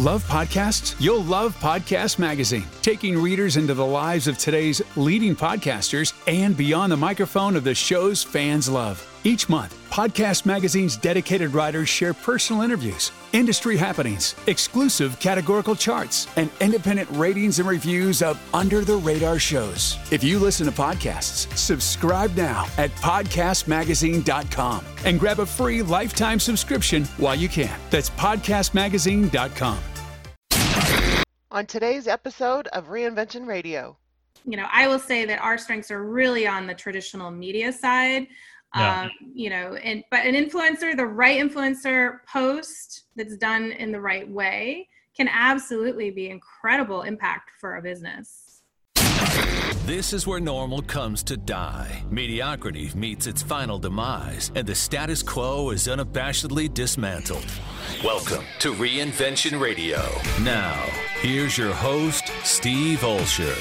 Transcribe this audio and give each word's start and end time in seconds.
Love 0.00 0.26
podcasts? 0.28 0.98
You'll 0.98 1.24
love 1.24 1.54
Podcast 1.60 2.18
Magazine, 2.18 2.64
taking 2.80 3.20
readers 3.20 3.58
into 3.58 3.74
the 3.74 3.84
lives 3.84 4.28
of 4.28 4.38
today's 4.38 4.80
leading 4.96 5.36
podcasters 5.36 6.14
and 6.26 6.56
beyond 6.56 6.90
the 6.90 6.96
microphone 6.96 7.54
of 7.54 7.64
the 7.64 7.74
shows 7.74 8.22
fans 8.22 8.66
love. 8.66 9.06
Each 9.24 9.50
month, 9.50 9.76
Podcast 9.90 10.46
Magazine's 10.46 10.96
dedicated 10.96 11.52
writers 11.52 11.90
share 11.90 12.14
personal 12.14 12.62
interviews, 12.62 13.12
industry 13.34 13.76
happenings, 13.76 14.34
exclusive 14.46 15.20
categorical 15.20 15.76
charts, 15.76 16.26
and 16.36 16.48
independent 16.62 17.10
ratings 17.10 17.58
and 17.58 17.68
reviews 17.68 18.22
of 18.22 18.40
under 18.54 18.82
the 18.82 18.96
radar 18.96 19.38
shows. 19.38 19.98
If 20.10 20.24
you 20.24 20.38
listen 20.38 20.64
to 20.64 20.72
podcasts, 20.72 21.54
subscribe 21.58 22.34
now 22.34 22.66
at 22.78 22.90
podcastmagazine.com 23.02 24.84
and 25.04 25.20
grab 25.20 25.40
a 25.40 25.46
free 25.46 25.82
lifetime 25.82 26.40
subscription 26.40 27.04
while 27.18 27.34
you 27.34 27.50
can. 27.50 27.78
That's 27.90 28.08
podcastmagazine.com. 28.08 29.78
On 31.52 31.66
today's 31.66 32.06
episode 32.06 32.68
of 32.68 32.90
Reinvention 32.90 33.44
Radio, 33.44 33.96
you 34.44 34.56
know, 34.56 34.66
I 34.70 34.86
will 34.86 35.00
say 35.00 35.24
that 35.24 35.40
our 35.40 35.58
strengths 35.58 35.90
are 35.90 36.04
really 36.04 36.46
on 36.46 36.68
the 36.68 36.74
traditional 36.74 37.32
media 37.32 37.72
side. 37.72 38.28
Yeah. 38.76 39.02
Um, 39.02 39.10
you 39.34 39.50
know, 39.50 39.74
and 39.74 40.04
but 40.12 40.24
an 40.24 40.36
influencer, 40.36 40.96
the 40.96 41.06
right 41.06 41.40
influencer 41.40 42.18
post 42.32 43.06
that's 43.16 43.36
done 43.36 43.72
in 43.72 43.90
the 43.90 44.00
right 44.00 44.30
way 44.30 44.88
can 45.16 45.26
absolutely 45.26 46.12
be 46.12 46.30
incredible 46.30 47.02
impact 47.02 47.50
for 47.58 47.78
a 47.78 47.82
business. 47.82 48.62
This 49.86 50.12
is 50.12 50.28
where 50.28 50.38
normal 50.38 50.82
comes 50.82 51.24
to 51.24 51.36
die. 51.36 52.04
Mediocrity 52.10 52.92
meets 52.94 53.26
its 53.26 53.42
final 53.42 53.80
demise, 53.80 54.52
and 54.54 54.68
the 54.68 54.74
status 54.76 55.20
quo 55.20 55.70
is 55.70 55.88
unabashedly 55.88 56.72
dismantled. 56.72 57.50
Welcome 58.04 58.44
to 58.60 58.72
Reinvention 58.74 59.60
Radio. 59.60 59.98
Now, 60.42 60.72
here's 61.20 61.58
your 61.58 61.74
host, 61.74 62.28
Steve 62.44 63.00
Olsher. 63.00 63.52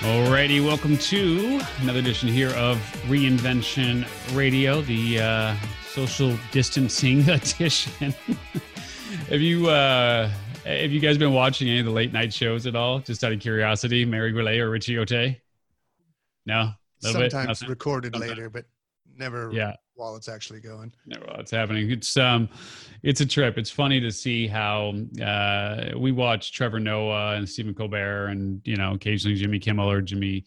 Alrighty, 0.00 0.64
welcome 0.64 0.96
to 0.96 1.60
another 1.82 1.98
edition 1.98 2.28
here 2.28 2.50
of 2.50 2.78
Reinvention 3.06 4.06
Radio, 4.34 4.80
the 4.80 5.20
uh, 5.20 5.56
social 5.90 6.38
distancing 6.52 7.20
edition. 7.28 8.14
have 9.28 9.40
you 9.42 9.68
uh, 9.68 10.30
have 10.64 10.90
you 10.90 11.00
guys 11.00 11.18
been 11.18 11.34
watching 11.34 11.68
any 11.68 11.80
of 11.80 11.86
the 11.86 11.92
late 11.92 12.12
night 12.14 12.32
shows 12.32 12.66
at 12.66 12.74
all? 12.76 13.00
Just 13.00 13.22
out 13.24 13.32
of 13.32 13.40
curiosity, 13.40 14.06
Mary 14.06 14.32
Goulet 14.32 14.58
or 14.58 14.70
Richie 14.70 14.96
Ote? 14.96 15.36
No, 16.46 16.70
Little 17.02 17.20
bit? 17.20 17.30
Sometimes 17.32 17.60
Nothing? 17.60 17.68
recorded 17.68 18.14
Sometimes. 18.14 18.30
later, 18.30 18.48
but 18.48 18.64
never 19.18 19.50
Yeah. 19.52 19.74
while 19.94 20.16
it's 20.16 20.28
actually 20.28 20.60
going. 20.60 20.92
No, 21.06 21.18
well, 21.26 21.40
it's 21.40 21.50
happening. 21.50 21.90
It's 21.90 22.16
um, 22.16 22.48
it's 23.02 23.20
a 23.20 23.26
trip. 23.26 23.58
It's 23.58 23.70
funny 23.70 24.00
to 24.00 24.10
see 24.10 24.46
how 24.46 24.94
uh, 25.22 25.90
we 25.96 26.12
watch 26.12 26.52
Trevor 26.52 26.80
Noah 26.80 27.34
and 27.36 27.48
Stephen 27.48 27.74
Colbert, 27.74 28.26
and 28.28 28.60
you 28.64 28.76
know, 28.76 28.94
occasionally 28.94 29.36
Jimmy 29.36 29.58
Kimmel 29.58 29.90
or 29.90 30.00
Jimmy. 30.00 30.44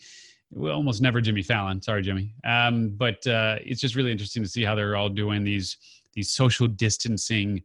Well, 0.53 0.75
almost 0.75 1.01
never 1.01 1.21
Jimmy 1.21 1.43
Fallon. 1.43 1.81
Sorry, 1.81 2.01
Jimmy. 2.01 2.33
Um, 2.43 2.89
but 2.89 3.25
uh, 3.27 3.57
it's 3.61 3.79
just 3.79 3.95
really 3.95 4.11
interesting 4.11 4.43
to 4.43 4.49
see 4.49 4.63
how 4.63 4.75
they're 4.75 4.95
all 4.95 5.09
doing 5.09 5.43
these 5.43 5.77
these 6.13 6.29
social 6.33 6.67
distancing 6.67 7.63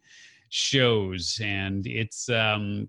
shows, 0.51 1.41
and 1.43 1.87
it's 1.87 2.29
um, 2.29 2.89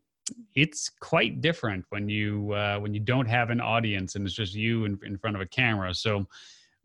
it's 0.56 0.90
quite 1.00 1.42
different 1.42 1.86
when 1.90 2.10
you 2.10 2.52
uh, 2.54 2.78
when 2.80 2.94
you 2.94 3.00
don't 3.00 3.26
have 3.26 3.50
an 3.50 3.62
audience 3.62 4.16
and 4.16 4.26
it's 4.26 4.36
just 4.36 4.54
you 4.54 4.86
in, 4.86 5.00
in 5.06 5.18
front 5.18 5.36
of 5.36 5.42
a 5.42 5.46
camera. 5.46 5.94
So 5.94 6.28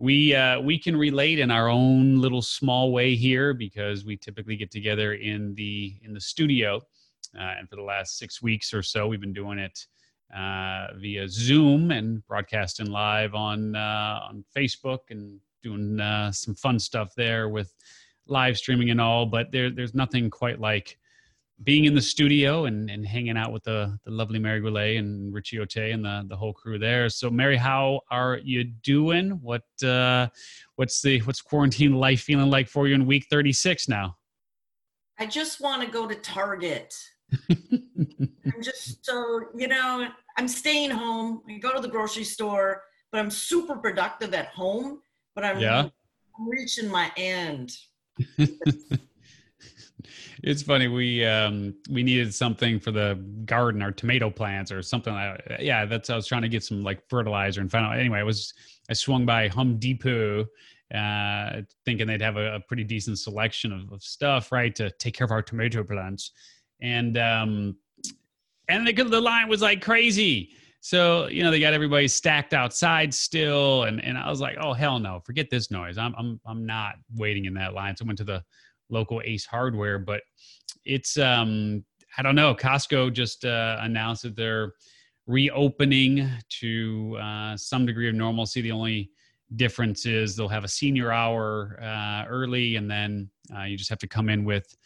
we 0.03 0.35
uh, 0.35 0.61
we 0.61 0.81
can 0.81 0.97
relate 0.97 1.39
in 1.39 1.53
our 1.53 1.69
own 1.69 2.21
little 2.21 2.43
small 2.43 2.91
way 2.91 3.15
here 3.15 3.55
because 3.55 4.05
we 4.05 4.17
typically 4.17 4.57
get 4.57 4.73
together 4.73 5.15
in 5.15 5.55
the 5.55 5.95
in 6.03 6.13
the 6.13 6.21
studio, 6.21 6.79
uh, 7.39 7.55
and 7.57 7.71
for 7.71 7.77
the 7.77 7.83
last 7.83 8.19
six 8.19 8.43
weeks 8.43 8.75
or 8.75 8.83
so, 8.83 9.07
we've 9.07 9.21
been 9.21 9.33
doing 9.33 9.61
it 9.61 9.87
uh, 10.37 10.89
via 10.97 11.29
Zoom 11.29 11.93
and 11.93 12.27
broadcasting 12.27 12.91
live 12.91 13.37
on 13.37 13.77
uh, 13.77 14.19
on 14.29 14.45
Facebook 14.55 14.99
and 15.11 15.39
doing 15.63 16.01
uh, 16.01 16.33
some 16.33 16.57
fun 16.57 16.81
stuff 16.81 17.15
there 17.17 17.49
with 17.49 17.73
live 18.27 18.59
streaming 18.59 18.91
and 18.91 19.01
all. 19.01 19.25
But 19.25 19.53
there 19.53 19.71
there's 19.71 19.95
nothing 19.95 20.31
quite 20.31 20.59
like 20.59 20.99
being 21.65 21.85
in 21.85 21.95
the 21.95 22.03
studio 22.03 22.65
and, 22.65 22.91
and 22.91 23.07
hanging 23.07 23.37
out 23.37 23.53
with 23.53 23.63
the, 23.65 23.97
the 24.05 24.11
lovely 24.11 24.39
Mary 24.39 24.61
Goulet 24.61 24.97
and 24.97 25.33
Richie 25.33 25.59
Ote 25.59 25.77
and 25.77 26.05
the, 26.05 26.25
the 26.29 26.37
whole 26.37 26.53
crew 26.53 26.79
there. 26.79 27.09
So 27.09 27.31
Mary, 27.31 27.57
how 27.57 28.01
are 28.11 28.41
you 28.43 28.65
doing? 28.65 29.31
What 29.43 29.63
uh, 29.85 30.29
what's 30.77 31.01
the 31.03 31.21
what's 31.21 31.41
quarantine 31.41 31.95
life 31.95 32.23
feeling 32.23 32.51
like 32.51 32.69
for 32.69 32.89
you 32.89 32.95
in 32.95 33.07
week 33.07 33.27
36 33.31 33.89
now? 33.89 34.17
I 35.19 35.27
just 35.27 35.61
want 35.61 35.83
to 35.83 35.89
go 35.89 36.09
to 36.09 36.15
Target. 36.17 36.95
I'm 37.51 38.63
just 38.63 39.05
so, 39.05 39.41
you 39.57 39.69
know, 39.69 40.09
I'm 40.37 40.49
staying 40.49 40.91
home. 40.91 41.43
I 41.49 41.59
go 41.59 41.73
to 41.73 41.81
the 41.81 41.89
grocery 41.89 42.25
store, 42.25 42.83
but 43.11 43.21
I'm 43.21 43.31
super 43.31 43.77
productive 43.77 44.35
at 44.35 44.47
home. 44.49 45.01
But 45.35 45.45
I'm, 45.45 45.61
Yeah. 45.61 45.89
I'm 46.39 46.49
reaching 46.49 46.89
my 46.89 47.11
end. 47.17 47.73
it's 50.43 50.63
funny 50.63 50.89
we 50.89 51.25
um 51.25 51.75
we 51.91 52.03
needed 52.03 52.35
something 52.35 52.79
for 52.79 52.91
the 52.91 53.15
garden 53.45 53.83
our 53.83 53.93
tomato 53.93 54.31
plants 54.31 54.71
or 54.71 54.83
something 54.83 55.13
like 55.13 55.45
that. 55.47 55.63
yeah 55.63 55.85
that's 55.85 56.11
i 56.11 56.17
was 56.17 56.27
trying 56.27 56.43
to 56.43 56.49
get 56.49 56.63
some 56.63 56.83
like 56.83 57.03
fertilizer 57.09 57.61
and 57.61 57.75
out. 57.75 57.99
Anyway 57.99 58.19
i 58.19 58.23
was 58.23 58.55
i 58.91 58.93
swung 58.93 59.27
by 59.27 59.49
home 59.49 59.79
depot 59.79 60.47
uh 60.95 61.63
thinking 61.85 62.07
they'd 62.07 62.21
have 62.21 62.37
a, 62.37 62.57
a 62.57 62.61
pretty 62.61 62.85
decent 62.85 63.19
selection 63.19 63.73
of, 63.73 63.91
of 63.93 64.03
stuff 64.03 64.53
right 64.53 64.75
to 64.75 64.91
take 64.93 65.15
care 65.15 65.25
of 65.25 65.31
our 65.31 65.43
tomato 65.43 65.83
plants. 65.83 66.33
And 66.81 67.17
um 67.17 67.77
and 68.69 68.87
the, 68.87 68.93
the 68.93 69.21
line 69.21 69.49
was 69.49 69.63
like 69.63 69.83
crazy. 69.83 70.51
So 70.81 71.29
you 71.29 71.43
know 71.43 71.51
they 71.51 71.61
got 71.61 71.73
everybody 71.73 72.09
stacked 72.09 72.53
outside 72.53 73.15
still 73.15 73.85
and 73.85 74.05
and 74.05 74.19
i 74.19 74.29
was 74.29 74.41
like 74.41 74.59
oh 74.61 74.73
hell 74.73 74.99
no. 74.99 75.21
Forget 75.25 75.49
this 75.49 75.71
noise. 75.71 75.97
I'm 75.97 76.15
i'm, 76.19 76.41
I'm 76.45 76.67
not 76.67 76.97
waiting 77.15 77.47
in 77.47 77.55
that 77.55 77.73
line. 77.73 77.97
So 77.97 78.05
i 78.05 78.07
went 78.07 78.19
to 78.19 78.25
the 78.25 78.45
local 78.93 79.21
ace 79.25 79.45
hardware 79.45 79.99
but 79.99 80.21
it's 80.85 81.19
um 81.19 81.85
i 82.19 82.23
don't 82.23 82.35
know 82.37 82.55
costco 82.55 83.13
just 83.13 83.45
uh, 83.45 83.79
announced 83.81 84.23
that 84.23 84.37
they're 84.37 84.73
reopening 85.27 86.29
to 86.49 87.17
uh, 87.21 87.57
some 87.57 87.87
degree 87.87 88.09
of 88.09 88.15
normalcy. 88.15 88.61
The 88.61 88.73
only 88.73 89.11
difference 89.57 90.07
is 90.07 90.35
they'll 90.35 90.49
have 90.49 90.65
a 90.65 90.69
senior 90.69 91.13
hour 91.13 91.79
uh, 91.83 92.25
early 92.29 92.77
and 92.77 92.91
then 92.91 93.31
uh, 93.55 93.65
you 93.65 93.77
just 93.77 93.91
have 93.91 93.99
to 93.99 94.07
come 94.07 94.29
in 94.29 94.45
with 94.45 94.77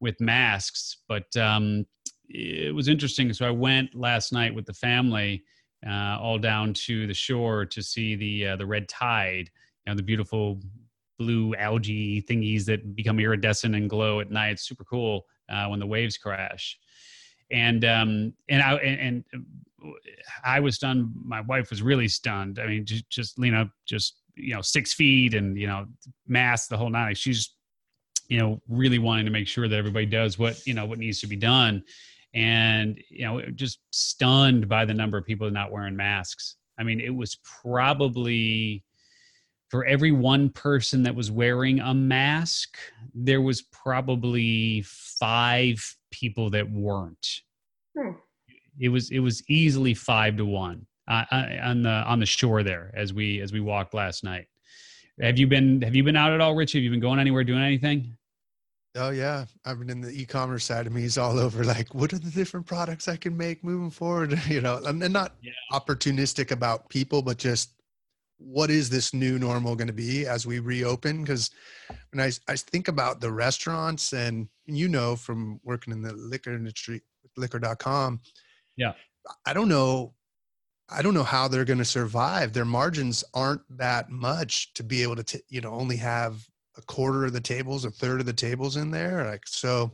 with 0.00 0.20
masks. 0.20 0.98
But 1.08 1.34
um 1.36 1.86
it 2.28 2.74
was 2.74 2.88
interesting. 2.88 3.32
So 3.32 3.46
i 3.46 3.50
went 3.50 3.94
last 3.94 4.32
night 4.32 4.54
with 4.54 4.66
the 4.66 4.72
family 4.72 5.44
uh, 5.86 6.18
all 6.18 6.38
down 6.38 6.72
to 6.72 7.06
the 7.06 7.14
shore 7.14 7.66
to 7.66 7.82
see 7.82 8.16
the 8.16 8.48
uh, 8.48 8.56
the 8.56 8.66
red 8.66 8.88
tide 8.88 9.50
you 9.86 9.92
know 9.92 9.96
the 9.96 10.02
beautiful 10.02 10.60
blue 11.18 11.54
algae 11.56 12.22
thingies 12.22 12.64
that 12.66 12.94
become 12.94 13.18
iridescent 13.18 13.74
and 13.74 13.88
glow 13.88 14.20
at 14.20 14.30
night. 14.30 14.52
It's 14.52 14.68
super 14.68 14.84
cool 14.84 15.24
uh, 15.48 15.66
when 15.66 15.80
the 15.80 15.86
waves 15.86 16.16
crash. 16.16 16.78
And 17.50 17.84
um, 17.84 18.32
and 18.48 18.62
I 18.62 18.74
and, 18.76 19.24
and 19.32 19.94
I 20.44 20.60
was 20.60 20.76
stunned. 20.76 21.12
My 21.24 21.40
wife 21.42 21.70
was 21.70 21.82
really 21.82 22.08
stunned. 22.08 22.58
I 22.58 22.66
mean, 22.66 22.86
just, 22.86 23.08
just 23.10 23.38
you 23.38 23.50
know, 23.50 23.68
just 23.86 24.20
you 24.36 24.54
know, 24.54 24.62
six 24.62 24.92
feet 24.94 25.34
and 25.34 25.58
you 25.58 25.66
know, 25.66 25.86
mask 26.26 26.68
the 26.68 26.76
whole 26.76 26.90
night. 26.90 27.08
Like 27.08 27.16
she's 27.16 27.54
you 28.28 28.38
know 28.38 28.60
really 28.68 28.98
wanting 28.98 29.26
to 29.26 29.30
make 29.30 29.46
sure 29.46 29.68
that 29.68 29.76
everybody 29.76 30.06
does 30.06 30.38
what 30.38 30.66
you 30.66 30.74
know 30.74 30.86
what 30.86 30.98
needs 30.98 31.20
to 31.20 31.26
be 31.26 31.36
done. 31.36 31.82
And 32.32 32.98
you 33.10 33.24
know, 33.26 33.40
just 33.54 33.78
stunned 33.90 34.68
by 34.68 34.84
the 34.84 34.94
number 34.94 35.18
of 35.18 35.24
people 35.24 35.50
not 35.50 35.70
wearing 35.70 35.96
masks. 35.96 36.56
I 36.78 36.82
mean, 36.82 37.00
it 37.00 37.14
was 37.14 37.38
probably 37.62 38.83
for 39.74 39.84
every 39.86 40.12
one 40.12 40.50
person 40.50 41.02
that 41.02 41.16
was 41.16 41.32
wearing 41.32 41.80
a 41.80 41.92
mask, 41.92 42.78
there 43.12 43.40
was 43.40 43.60
probably 43.60 44.82
five 44.86 45.84
people 46.12 46.48
that 46.48 46.70
weren't. 46.70 47.40
Hmm. 47.98 48.12
It 48.78 48.88
was 48.90 49.10
it 49.10 49.18
was 49.18 49.42
easily 49.48 49.92
five 49.92 50.36
to 50.36 50.44
one 50.46 50.86
uh, 51.08 51.24
uh, 51.32 51.46
on 51.64 51.82
the 51.82 51.90
on 51.90 52.20
the 52.20 52.26
shore 52.26 52.62
there 52.62 52.92
as 52.94 53.12
we 53.12 53.40
as 53.40 53.52
we 53.52 53.58
walked 53.58 53.94
last 53.94 54.22
night. 54.22 54.46
Have 55.20 55.40
you 55.40 55.48
been 55.48 55.82
Have 55.82 55.96
you 55.96 56.04
been 56.04 56.14
out 56.14 56.30
at 56.30 56.40
all, 56.40 56.54
Rich? 56.54 56.74
Have 56.74 56.82
you 56.84 56.90
been 56.90 57.00
going 57.00 57.18
anywhere 57.18 57.42
doing 57.42 57.64
anything? 57.64 58.16
Oh 58.94 59.10
yeah, 59.10 59.44
I've 59.64 59.80
been 59.80 59.90
in 59.90 60.00
the 60.00 60.10
e-commerce 60.10 60.64
side 60.64 60.86
of 60.86 60.92
me 60.92 61.02
is 61.02 61.18
all 61.18 61.36
over. 61.36 61.64
Like, 61.64 61.92
what 61.96 62.12
are 62.12 62.20
the 62.20 62.30
different 62.30 62.64
products 62.64 63.08
I 63.08 63.16
can 63.16 63.36
make 63.36 63.64
moving 63.64 63.90
forward? 63.90 64.38
You 64.48 64.60
know, 64.60 64.80
and 64.86 65.02
and 65.02 65.12
not 65.12 65.34
Yeah. 65.42 65.50
opportunistic 65.72 66.52
about 66.52 66.88
people, 66.90 67.22
but 67.22 67.38
just 67.38 67.70
what 68.44 68.70
is 68.70 68.90
this 68.90 69.14
new 69.14 69.38
normal 69.38 69.74
going 69.74 69.88
to 69.88 69.92
be 69.92 70.26
as 70.26 70.46
we 70.46 70.58
reopen? 70.58 71.22
Because 71.22 71.50
when 72.12 72.24
I 72.24 72.32
I 72.48 72.56
think 72.56 72.88
about 72.88 73.20
the 73.20 73.32
restaurants, 73.32 74.12
and 74.12 74.48
you 74.66 74.88
know 74.88 75.16
from 75.16 75.60
working 75.64 75.92
in 75.92 76.02
the 76.02 76.12
liquor 76.12 76.54
industry, 76.54 77.02
liquor.com, 77.36 78.20
Yeah. 78.76 78.92
I 79.46 79.54
don't 79.54 79.68
know. 79.68 80.14
I 80.90 81.00
don't 81.00 81.14
know 81.14 81.22
how 81.24 81.48
they're 81.48 81.64
going 81.64 81.78
to 81.78 81.84
survive. 81.84 82.52
Their 82.52 82.66
margins 82.66 83.24
aren't 83.32 83.62
that 83.78 84.10
much 84.10 84.74
to 84.74 84.82
be 84.82 85.02
able 85.02 85.16
to, 85.16 85.22
t- 85.22 85.40
you 85.48 85.62
know, 85.62 85.72
only 85.72 85.96
have 85.96 86.46
a 86.76 86.82
quarter 86.82 87.24
of 87.24 87.32
the 87.32 87.40
tables, 87.40 87.86
a 87.86 87.90
third 87.90 88.20
of 88.20 88.26
the 88.26 88.34
tables 88.34 88.76
in 88.76 88.90
there. 88.90 89.24
Like 89.24 89.46
so, 89.46 89.92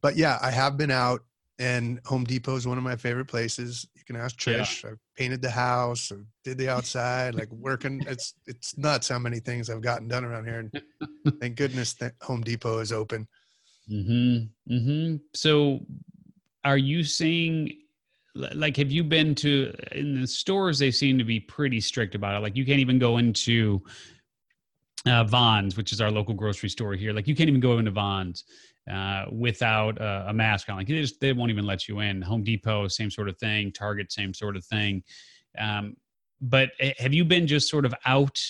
but 0.00 0.16
yeah, 0.16 0.38
I 0.40 0.52
have 0.52 0.76
been 0.76 0.92
out 0.92 1.22
and 1.58 2.00
Home 2.06 2.24
Depot 2.24 2.54
is 2.56 2.66
one 2.66 2.78
of 2.78 2.84
my 2.84 2.94
favorite 2.96 3.26
places. 3.26 3.86
Can 4.10 4.20
ask 4.20 4.44
Yeah. 4.44 4.54
Trish. 4.54 4.84
I 4.84 4.96
painted 5.16 5.40
the 5.40 5.52
house, 5.52 6.10
I 6.10 6.16
did 6.42 6.58
the 6.58 6.68
outside, 6.68 7.36
like 7.36 7.48
working. 7.52 8.02
It's 8.08 8.34
it's 8.44 8.76
nuts 8.76 9.08
how 9.08 9.20
many 9.20 9.38
things 9.38 9.70
I've 9.70 9.82
gotten 9.82 10.08
done 10.08 10.24
around 10.24 10.46
here, 10.46 10.58
and 10.58 10.82
thank 11.40 11.54
goodness 11.54 11.94
that 11.94 12.14
Home 12.22 12.40
Depot 12.40 12.80
is 12.80 12.90
open. 12.90 13.28
Hmm. 13.88 14.38
Hmm. 14.66 15.16
So, 15.32 15.86
are 16.64 16.76
you 16.76 17.04
seeing? 17.04 17.72
Like, 18.34 18.76
have 18.78 18.90
you 18.90 19.04
been 19.04 19.32
to 19.36 19.72
in 19.92 20.20
the 20.20 20.26
stores? 20.26 20.80
They 20.80 20.90
seem 20.90 21.16
to 21.18 21.24
be 21.24 21.38
pretty 21.38 21.80
strict 21.80 22.16
about 22.16 22.34
it. 22.34 22.40
Like, 22.40 22.56
you 22.56 22.66
can't 22.66 22.80
even 22.80 22.98
go 22.98 23.18
into 23.18 23.80
uh, 25.06 25.22
Vons, 25.22 25.76
which 25.76 25.92
is 25.92 26.00
our 26.00 26.10
local 26.10 26.34
grocery 26.34 26.68
store 26.68 26.94
here. 26.94 27.12
Like, 27.12 27.28
you 27.28 27.36
can't 27.36 27.48
even 27.48 27.60
go 27.60 27.78
into 27.78 27.92
Vons 27.92 28.42
uh, 28.90 29.26
without 29.30 30.00
uh, 30.00 30.24
a 30.28 30.32
mask 30.32 30.68
on. 30.68 30.76
Like, 30.76 30.88
they 30.88 31.00
just 31.00 31.20
they 31.20 31.32
won't 31.32 31.50
even 31.50 31.66
let 31.66 31.88
you 31.88 32.00
in. 32.00 32.22
Home 32.22 32.42
Depot, 32.42 32.88
same 32.88 33.10
sort 33.10 33.28
of 33.28 33.38
thing. 33.38 33.72
Target, 33.72 34.10
same 34.12 34.34
sort 34.34 34.56
of 34.56 34.64
thing. 34.64 35.02
Um, 35.58 35.96
but 36.40 36.70
eh, 36.80 36.94
have 36.98 37.12
you 37.14 37.24
been 37.24 37.46
just 37.46 37.68
sort 37.68 37.84
of 37.84 37.94
out? 38.04 38.40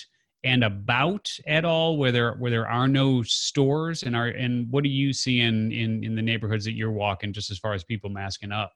and 0.43 0.63
about 0.63 1.29
at 1.45 1.65
all 1.65 1.97
where 1.97 2.11
there 2.11 2.33
where 2.33 2.49
there 2.49 2.67
are 2.67 2.87
no 2.87 3.21
stores 3.21 4.01
and 4.01 4.15
are 4.15 4.29
and 4.29 4.67
what 4.71 4.83
do 4.83 4.89
you 4.89 5.13
see 5.13 5.39
in 5.41 5.71
in 5.71 6.03
in 6.03 6.15
the 6.15 6.21
neighborhoods 6.21 6.65
that 6.65 6.71
you're 6.73 6.91
walking 6.91 7.31
just 7.31 7.51
as 7.51 7.59
far 7.59 7.73
as 7.75 7.83
people 7.83 8.09
masking 8.09 8.51
up 8.51 8.73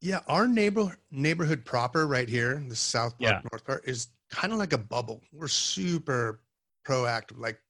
Yeah, 0.00 0.20
our 0.26 0.48
neighbor 0.48 0.96
neighborhood 1.10 1.66
proper 1.66 2.06
right 2.06 2.26
here, 2.26 2.64
the 2.66 2.74
South 2.74 3.18
Park, 3.18 3.30
Yeah. 3.30 3.40
North 3.52 3.66
Park, 3.66 3.82
is 3.86 4.08
kind 4.30 4.54
of 4.54 4.58
like 4.58 4.72
a 4.72 4.78
bubble. 4.78 5.20
We're 5.34 5.48
super 5.48 6.40
proactive. 6.86 7.38
Like 7.38 7.60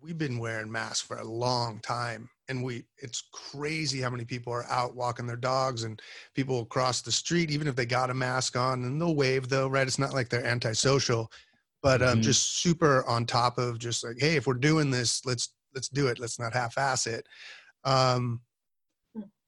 we've 0.00 0.18
been 0.18 0.38
wearing 0.38 0.70
masks 0.70 1.00
for 1.00 1.18
a 1.18 1.24
long 1.24 1.80
time, 1.80 2.28
and 2.48 2.62
we 2.62 2.84
it's 2.98 3.22
crazy 3.32 4.00
how 4.00 4.10
many 4.10 4.24
people 4.24 4.52
are 4.52 4.64
out 4.64 4.94
walking 4.94 5.26
their 5.26 5.36
dogs, 5.36 5.84
and 5.84 6.00
people 6.34 6.64
cross 6.64 7.02
the 7.02 7.12
street 7.12 7.50
even 7.50 7.68
if 7.68 7.76
they 7.76 7.86
got 7.86 8.10
a 8.10 8.14
mask 8.14 8.56
on, 8.56 8.84
and 8.84 9.00
they'll 9.00 9.14
wave 9.14 9.48
though, 9.48 9.68
right? 9.68 9.86
It's 9.86 9.98
not 9.98 10.12
like 10.14 10.28
they're 10.28 10.46
antisocial, 10.46 11.30
but 11.82 12.02
um, 12.02 12.18
Mhm. 12.20 12.22
just 12.22 12.56
super 12.56 13.04
on 13.06 13.26
top 13.26 13.58
of 13.58 13.78
just 13.78 14.04
like, 14.04 14.16
hey, 14.18 14.36
if 14.36 14.46
we're 14.46 14.54
doing 14.54 14.90
this, 14.90 15.24
let's 15.24 15.54
let's 15.74 15.88
do 15.88 16.08
it. 16.08 16.18
Let's 16.18 16.38
not 16.38 16.52
half-ass 16.52 17.06
it. 17.06 17.26
Um, 17.84 18.40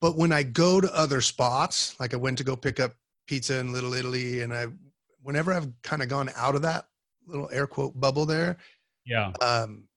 but 0.00 0.16
when 0.16 0.32
I 0.32 0.43
go 0.43 0.81
to 0.81 0.93
other 0.94 1.20
spots, 1.20 1.98
like 2.00 2.14
I 2.14 2.16
went 2.16 2.38
to 2.38 2.44
go 2.44 2.56
pick 2.56 2.78
up 2.81 2.94
pizza 3.26 3.58
in 3.58 3.72
Little 3.72 3.94
Italy, 3.94 4.40
and 4.43 4.52
I, 4.52 4.66
whenever 5.22 5.52
I've 5.52 5.69
kind 5.82 6.02
of 6.02 6.08
gone 6.08 6.31
out 6.37 6.55
of 6.55 6.62
that 6.62 6.87
little 7.26 7.48
air 7.52 7.66
quote 7.66 7.98
bubble 8.00 8.26
there, 8.26 8.56
yeah 9.05 9.32
um, 9.40 9.88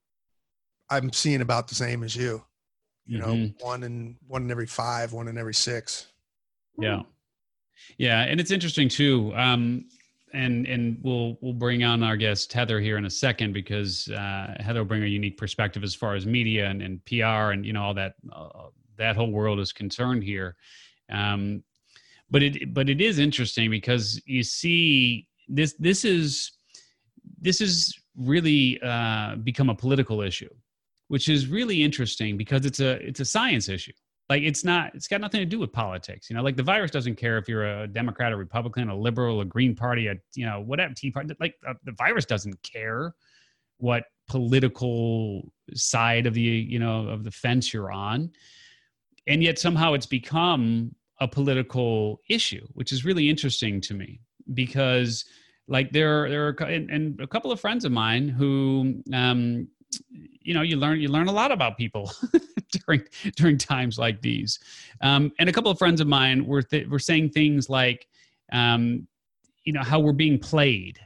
I'm 0.90 1.12
seeing 1.14 1.42
about 1.42 1.68
the 1.68 1.76
same 1.76 2.04
as 2.04 2.16
you. 2.16 2.44
You 3.08 3.20
know, 3.20 3.28
Mhm. 3.36 3.62
one 3.62 3.84
in 3.84 4.18
one 4.28 4.44
in 4.44 4.52
every 4.52 4.66
five, 4.68 5.14
one 5.14 5.28
in 5.28 5.38
every 5.38 5.54
six. 5.54 6.08
yeah 6.80 7.04
yeah 7.98 8.24
and 8.24 8.40
it's 8.40 8.52
interesting 8.52 8.90
too 8.90 9.34
um 9.36 9.86
and 10.34 10.66
and 10.66 10.98
we'll 11.04 11.38
we'll 11.42 11.54
bring 11.54 11.84
on 11.86 12.04
our 12.04 12.18
guest 12.18 12.52
heather 12.52 12.80
here 12.82 12.98
in 12.98 13.06
a 13.06 13.10
second 13.10 13.54
because 13.54 14.10
uh 14.10 14.56
heather 14.60 14.80
will 14.82 14.88
bring 14.88 15.04
a 15.04 15.08
unique 15.08 15.38
perspective 15.38 15.84
as 15.84 15.94
far 15.96 16.16
as 16.16 16.26
media 16.26 16.66
and, 16.68 16.82
and 16.82 17.04
pr 17.06 17.52
and 17.54 17.66
you 17.66 17.72
know 17.74 17.84
all 17.84 17.94
that 17.94 18.16
uh, 18.34 18.68
that 18.98 19.16
whole 19.16 19.32
world 19.32 19.60
is 19.60 19.72
concerned 19.72 20.22
here 20.24 20.56
um 21.12 21.64
but 22.30 22.42
it 22.44 22.74
but 22.74 22.90
it 22.90 23.00
is 23.00 23.20
interesting 23.20 23.70
because 23.70 24.22
you 24.26 24.44
see 24.44 25.28
this 25.48 25.74
this 25.80 26.04
is 26.04 26.52
this 27.40 27.62
is 27.62 27.94
really 28.18 28.80
uh 28.82 29.36
become 29.38 29.70
a 29.70 29.76
political 29.76 30.22
issue 30.22 30.50
which 31.08 31.30
is 31.30 31.48
really 31.48 31.84
interesting 31.84 32.38
because 32.38 32.66
it's 32.66 32.80
a 32.80 32.94
it's 33.08 33.20
a 33.20 33.26
science 33.26 33.70
issue. 33.70 33.94
Like 34.30 34.42
it's 34.42 34.64
not 34.64 34.96
it's 34.96 35.08
got 35.08 35.22
nothing 35.22 35.42
to 35.42 35.46
do 35.46 35.60
with 35.60 35.72
politics 35.72 36.30
you 36.30 36.36
know? 36.36 36.42
Like 36.42 36.58
the 36.58 36.64
virus 36.64 36.92
doesn't 36.92 37.16
care 37.16 37.38
if 37.38 37.48
you're 37.48 37.84
a 37.84 37.88
democrat 37.88 38.32
a 38.32 38.36
republican 38.36 38.90
a 38.90 38.96
liberal 38.96 39.42
a 39.42 39.46
green 39.46 39.76
party 39.76 40.08
a 40.08 40.16
you 40.34 40.46
know 40.46 40.62
whatever 40.62 40.94
tea 40.94 41.12
party 41.12 41.36
like 41.40 41.56
uh, 41.68 41.74
the 41.84 41.92
virus 41.92 42.26
doesn't 42.26 42.62
care 42.64 43.14
what 43.78 44.06
political 44.28 45.52
side 45.74 46.26
of 46.26 46.34
the 46.34 46.42
you 46.42 46.80
know 46.80 47.08
of 47.08 47.24
the 47.24 47.32
fence 47.32 47.74
you're 47.74 47.92
on. 47.92 48.32
And 49.28 49.44
yet 49.44 49.58
somehow 49.60 49.94
it's 49.94 50.06
become 50.06 50.94
a 51.22 51.28
political 51.28 52.20
issue 52.30 52.66
which 52.74 52.92
is 52.92 53.06
really 53.06 53.30
interesting 53.30 53.80
to 53.82 53.94
me 53.94 54.20
because 54.54 55.26
like 55.68 55.92
there 55.92 56.30
there 56.30 56.48
are 56.48 56.52
and, 56.64 56.90
and 56.90 57.20
a 57.22 57.28
couple 57.28 57.52
of 57.52 57.60
friends 57.60 57.86
of 57.86 57.92
mine 57.92 58.28
who 58.28 59.02
um 59.14 59.68
you 60.10 60.54
know 60.54 60.62
you 60.62 60.78
learn 60.78 61.00
you 61.00 61.10
learn 61.10 61.28
a 61.28 61.32
lot 61.32 61.52
about 61.52 61.78
people 61.78 62.12
during 62.86 63.04
during 63.36 63.58
times 63.58 63.98
like 63.98 64.22
these. 64.22 64.60
Um 65.02 65.32
and 65.40 65.50
a 65.50 65.54
couple 65.54 65.72
of 65.72 65.78
friends 65.78 66.02
of 66.02 66.08
mine 66.08 66.46
were 66.46 66.62
th- 66.62 66.88
were 66.88 67.00
saying 67.00 67.30
things 67.30 67.70
like 67.70 68.08
um 68.52 69.08
you 69.64 69.74
know 69.74 69.84
how 69.84 70.00
we're 70.00 70.14
being 70.14 70.40
played. 70.40 71.00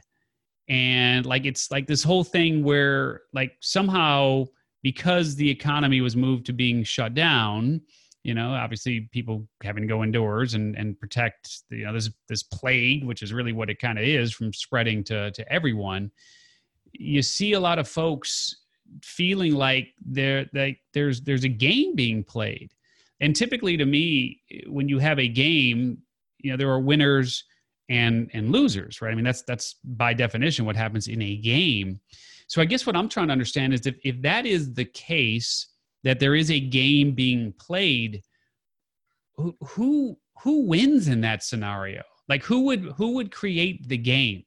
And 0.68 1.26
like 1.26 1.46
it's 1.46 1.70
like 1.70 1.86
this 1.86 2.02
whole 2.02 2.22
thing 2.22 2.62
where 2.62 3.22
like 3.32 3.56
somehow 3.60 4.46
because 4.82 5.34
the 5.34 5.48
economy 5.48 6.00
was 6.00 6.16
moved 6.16 6.46
to 6.46 6.52
being 6.52 6.84
shut 6.84 7.14
down 7.14 7.80
you 8.22 8.34
know 8.34 8.50
obviously 8.50 9.08
people 9.12 9.46
having 9.62 9.82
to 9.82 9.88
go 9.88 10.02
indoors 10.02 10.54
and 10.54 10.76
and 10.76 10.98
protect 10.98 11.62
the, 11.70 11.78
you 11.78 11.84
know 11.86 11.92
this 11.92 12.10
this 12.28 12.42
plague 12.42 13.04
which 13.04 13.22
is 13.22 13.32
really 13.32 13.52
what 13.52 13.70
it 13.70 13.78
kind 13.78 13.98
of 13.98 14.04
is 14.04 14.32
from 14.32 14.52
spreading 14.52 15.02
to 15.04 15.30
to 15.32 15.52
everyone 15.52 16.10
you 16.92 17.22
see 17.22 17.52
a 17.52 17.60
lot 17.60 17.78
of 17.78 17.88
folks 17.88 18.64
feeling 19.02 19.54
like 19.54 19.88
there 20.04 20.46
like 20.52 20.78
there's 20.94 21.20
there's 21.22 21.44
a 21.44 21.48
game 21.48 21.94
being 21.94 22.24
played. 22.24 22.72
And 23.20 23.36
typically 23.36 23.76
to 23.76 23.86
me 23.86 24.40
when 24.66 24.88
you 24.88 24.98
have 24.98 25.18
a 25.18 25.28
game 25.28 25.98
you 26.38 26.50
know 26.50 26.56
there 26.56 26.70
are 26.70 26.80
winners 26.80 27.44
and 27.88 28.30
and 28.32 28.50
losers 28.50 29.00
right? 29.00 29.12
I 29.12 29.14
mean 29.14 29.24
that's 29.24 29.42
that's 29.42 29.76
by 29.84 30.14
definition 30.14 30.64
what 30.64 30.76
happens 30.76 31.08
in 31.08 31.22
a 31.22 31.36
game. 31.36 32.00
So 32.46 32.60
i 32.60 32.64
guess 32.64 32.84
what 32.84 32.96
i'm 32.96 33.08
trying 33.08 33.28
to 33.28 33.32
understand 33.32 33.74
is 33.74 33.86
if 33.86 33.96
if 34.04 34.20
that 34.22 34.44
is 34.44 34.74
the 34.74 34.84
case 34.84 35.68
that 36.02 36.18
there 36.18 36.34
is 36.34 36.50
a 36.50 36.58
game 36.58 37.12
being 37.12 37.52
played 37.58 38.22
who 39.36 39.56
who 39.60 40.18
who 40.42 40.62
wins 40.66 41.08
in 41.08 41.20
that 41.22 41.42
scenario? 41.42 42.02
Like 42.28 42.44
who 42.44 42.62
would 42.62 42.80
who 42.96 43.14
would 43.14 43.32
create 43.32 43.88
the 43.88 43.98
game 43.98 44.44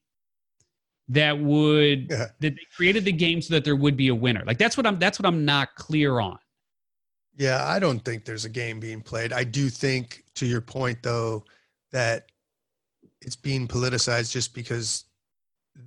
that 1.09 1.37
would 1.37 2.07
Yeah. 2.09 2.27
that 2.39 2.55
they 2.55 2.67
created 2.75 3.05
the 3.05 3.11
game 3.11 3.41
so 3.41 3.53
that 3.53 3.63
there 3.65 3.75
would 3.75 3.97
be 3.97 4.07
a 4.07 4.15
winner 4.15 4.43
like 4.45 4.57
that's 4.57 4.77
what 4.77 4.85
i'm 4.85 4.99
that's 4.99 5.19
what 5.19 5.25
i'm 5.25 5.43
not 5.45 5.75
clear 5.75 6.19
on 6.19 6.37
Yeah, 7.37 7.65
I 7.65 7.79
don't 7.79 7.99
think 8.05 8.25
there's 8.25 8.45
a 8.45 8.49
game 8.49 8.79
being 8.79 9.01
played. 9.01 9.33
I 9.33 9.43
do 9.43 9.67
think, 9.69 10.23
to 10.35 10.45
your 10.45 10.61
point, 10.61 11.01
though, 11.01 11.43
that 11.91 12.27
it's 13.21 13.35
being 13.35 13.67
politicized 13.67 14.31
just 14.31 14.53
because 14.53 15.05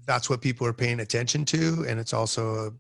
that's 0.07 0.29
what 0.29 0.41
people 0.41 0.67
are 0.67 0.73
paying 0.73 1.01
attention 1.01 1.45
to, 1.47 1.85
and 1.89 2.01
it's 2.01 2.13
also 2.13 2.75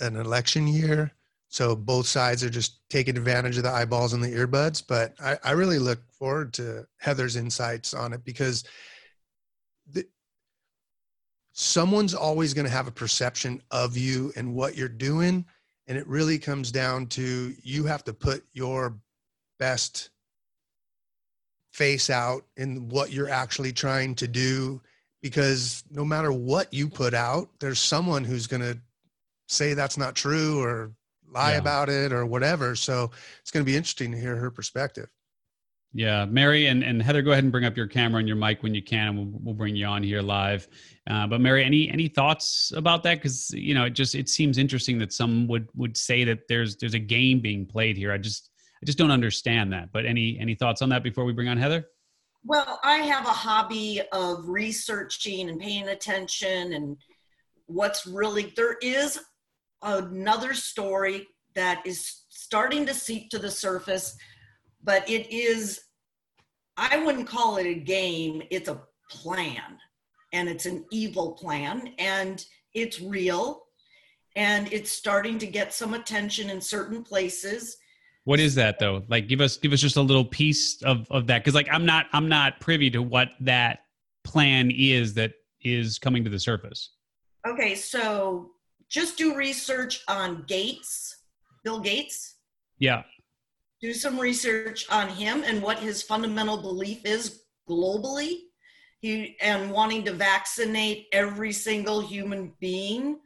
a, 0.00 0.04
an 0.06 0.16
election 0.16 0.66
year. 0.66 1.12
So 1.48 1.76
both 1.76 2.06
sides 2.06 2.42
are 2.42 2.48
just 2.50 2.80
taking 2.88 3.16
advantage 3.18 3.58
of 3.58 3.64
the 3.64 3.70
eyeballs 3.70 4.14
and 4.14 4.24
the 4.24 4.34
earbuds. 4.34 4.82
But 4.86 5.14
I, 5.20 5.36
I 5.44 5.50
really 5.50 5.78
look 5.78 6.00
forward 6.10 6.54
to 6.54 6.86
Heather's 6.96 7.36
insights 7.36 7.92
on 7.92 8.14
it 8.14 8.24
because 8.24 8.64
someone's 11.52 12.14
always 12.14 12.54
going 12.54 12.64
to 12.66 12.72
have 12.72 12.86
a 12.86 12.92
perception 12.92 13.62
of 13.70 13.96
you 13.96 14.32
and 14.36 14.54
what 14.54 14.76
you're 14.76 14.88
doing 14.88 15.44
and 15.86 15.98
it 15.98 16.06
really 16.06 16.38
comes 16.38 16.72
down 16.72 17.06
to 17.06 17.54
you 17.62 17.84
have 17.84 18.02
to 18.04 18.12
put 18.14 18.44
your 18.52 18.96
best 19.58 20.10
face 21.72 22.10
out 22.10 22.44
in 22.56 22.88
what 22.88 23.12
you're 23.12 23.28
actually 23.30 23.72
trying 23.72 24.14
to 24.14 24.28
do 24.28 24.80
because 25.22 25.84
no 25.90 26.04
matter 26.04 26.32
what 26.32 26.72
you 26.72 26.88
put 26.88 27.14
out 27.14 27.48
there's 27.60 27.78
someone 27.80 28.24
who's 28.24 28.46
going 28.46 28.62
to 28.62 28.78
say 29.48 29.74
that's 29.74 29.98
not 29.98 30.14
true 30.14 30.62
or 30.62 30.92
lie 31.30 31.52
Yeah. 31.52 31.58
about 31.58 31.88
it 31.88 32.12
or 32.12 32.24
whatever 32.26 32.74
so 32.76 33.10
it's 33.40 33.50
going 33.50 33.64
to 33.64 33.70
be 33.70 33.76
interesting 33.76 34.12
to 34.12 34.18
hear 34.18 34.36
her 34.36 34.50
perspective 34.50 35.08
Yeah, 35.94 36.24
Mary 36.24 36.66
and, 36.66 36.82
and 36.82 37.02
Heather, 37.02 37.20
go 37.20 37.32
ahead 37.32 37.44
and 37.44 37.52
bring 37.52 37.66
up 37.66 37.76
your 37.76 37.86
camera 37.86 38.18
and 38.18 38.26
your 38.26 38.36
mic 38.36 38.62
when 38.62 38.74
you 38.74 38.82
can, 38.82 39.08
and 39.08 39.16
we'll, 39.18 39.40
we'll 39.42 39.54
bring 39.54 39.76
you 39.76 39.84
on 39.84 40.02
here 40.02 40.22
live. 40.22 40.66
Uh, 41.08 41.26
but 41.26 41.40
Mary, 41.40 41.64
any 41.64 41.90
any 41.90 42.08
thoughts 42.08 42.72
about 42.74 43.02
that? 43.02 43.16
Because 43.16 43.50
you 43.50 43.74
know, 43.74 43.84
it 43.84 43.90
just 43.90 44.14
it 44.14 44.28
seems 44.28 44.56
interesting 44.56 44.98
that 44.98 45.12
some 45.12 45.46
would 45.48 45.68
would 45.74 45.96
say 45.96 46.24
that 46.24 46.48
there's 46.48 46.76
there's 46.76 46.94
a 46.94 46.98
game 46.98 47.40
being 47.40 47.66
played 47.66 47.98
here. 47.98 48.10
I 48.10 48.18
just 48.18 48.50
I 48.82 48.86
just 48.86 48.96
don't 48.96 49.10
understand 49.10 49.72
that. 49.74 49.92
But 49.92 50.06
any 50.06 50.38
any 50.40 50.54
thoughts 50.54 50.80
on 50.80 50.88
that 50.90 51.02
before 51.02 51.24
we 51.24 51.32
bring 51.32 51.48
on 51.48 51.58
Heather? 51.58 51.86
Well, 52.44 52.80
I 52.82 52.96
have 52.96 53.26
a 53.26 53.30
hobby 53.30 54.00
of 54.12 54.48
researching 54.48 55.48
and 55.48 55.60
paying 55.60 55.88
attention 55.88 56.72
and 56.72 56.96
what's 57.66 58.06
really 58.06 58.52
there 58.56 58.76
is 58.82 59.18
another 59.82 60.54
story 60.54 61.28
that 61.54 61.82
is 61.84 62.22
starting 62.28 62.86
to 62.86 62.94
seep 62.94 63.30
to 63.30 63.38
the 63.38 63.50
surface, 63.50 64.16
but 64.82 65.08
it 65.08 65.32
is 65.32 65.80
I 66.76 67.04
wouldn't 67.04 67.28
call 67.28 67.58
it 67.58 67.66
a 67.66 67.74
game, 67.74 68.42
it's 68.50 68.68
a 68.68 68.80
plan. 69.10 69.78
And 70.32 70.48
it's 70.48 70.64
an 70.64 70.86
evil 70.90 71.32
plan 71.32 71.90
and 71.98 72.44
it's 72.72 73.00
real 73.00 73.64
and 74.34 74.72
it's 74.72 74.90
starting 74.90 75.38
to 75.38 75.46
get 75.46 75.74
some 75.74 75.92
attention 75.92 76.48
in 76.48 76.60
certain 76.60 77.02
places. 77.02 77.76
What 78.24 78.40
is 78.40 78.54
that 78.54 78.78
though? 78.78 79.02
Like, 79.08 79.28
give 79.28 79.42
us 79.42 79.58
give 79.58 79.72
us 79.72 79.80
just 79.80 79.96
a 79.96 80.02
little 80.02 80.24
piece 80.24 80.80
of 80.82 81.06
of 81.10 81.26
that 81.26 81.40
because 81.40 81.54
like 81.54 81.68
I'm 81.70 81.84
not 81.84 82.06
I'm 82.12 82.28
not 82.28 82.60
privy 82.60 82.88
to 82.90 83.02
what 83.02 83.28
that 83.40 83.80
plan 84.24 84.70
is 84.70 85.12
that 85.14 85.32
is 85.60 85.98
coming 85.98 86.24
to 86.24 86.30
the 86.30 86.38
surface. 86.38 86.92
Okay, 87.46 87.74
so 87.74 88.52
just 88.88 89.18
do 89.18 89.34
research 89.34 90.02
on 90.08 90.44
Gates, 90.46 91.24
Bill 91.64 91.80
Gates. 91.80 92.36
Yeah. 92.78 93.02
Do 93.82 93.92
some 93.92 94.18
research 94.18 94.86
on 94.90 95.08
him 95.08 95.42
and 95.44 95.60
what 95.60 95.80
his 95.80 96.02
fundamental 96.02 96.56
belief 96.56 97.04
is 97.04 97.42
globally. 97.68 98.42
He 99.00 99.36
and 99.40 99.72
wanting 99.72 100.04
to 100.04 100.12
vaccinate 100.12 101.08
every 101.12 101.52
single 101.52 102.00
human 102.00 102.52
being. 102.60 103.18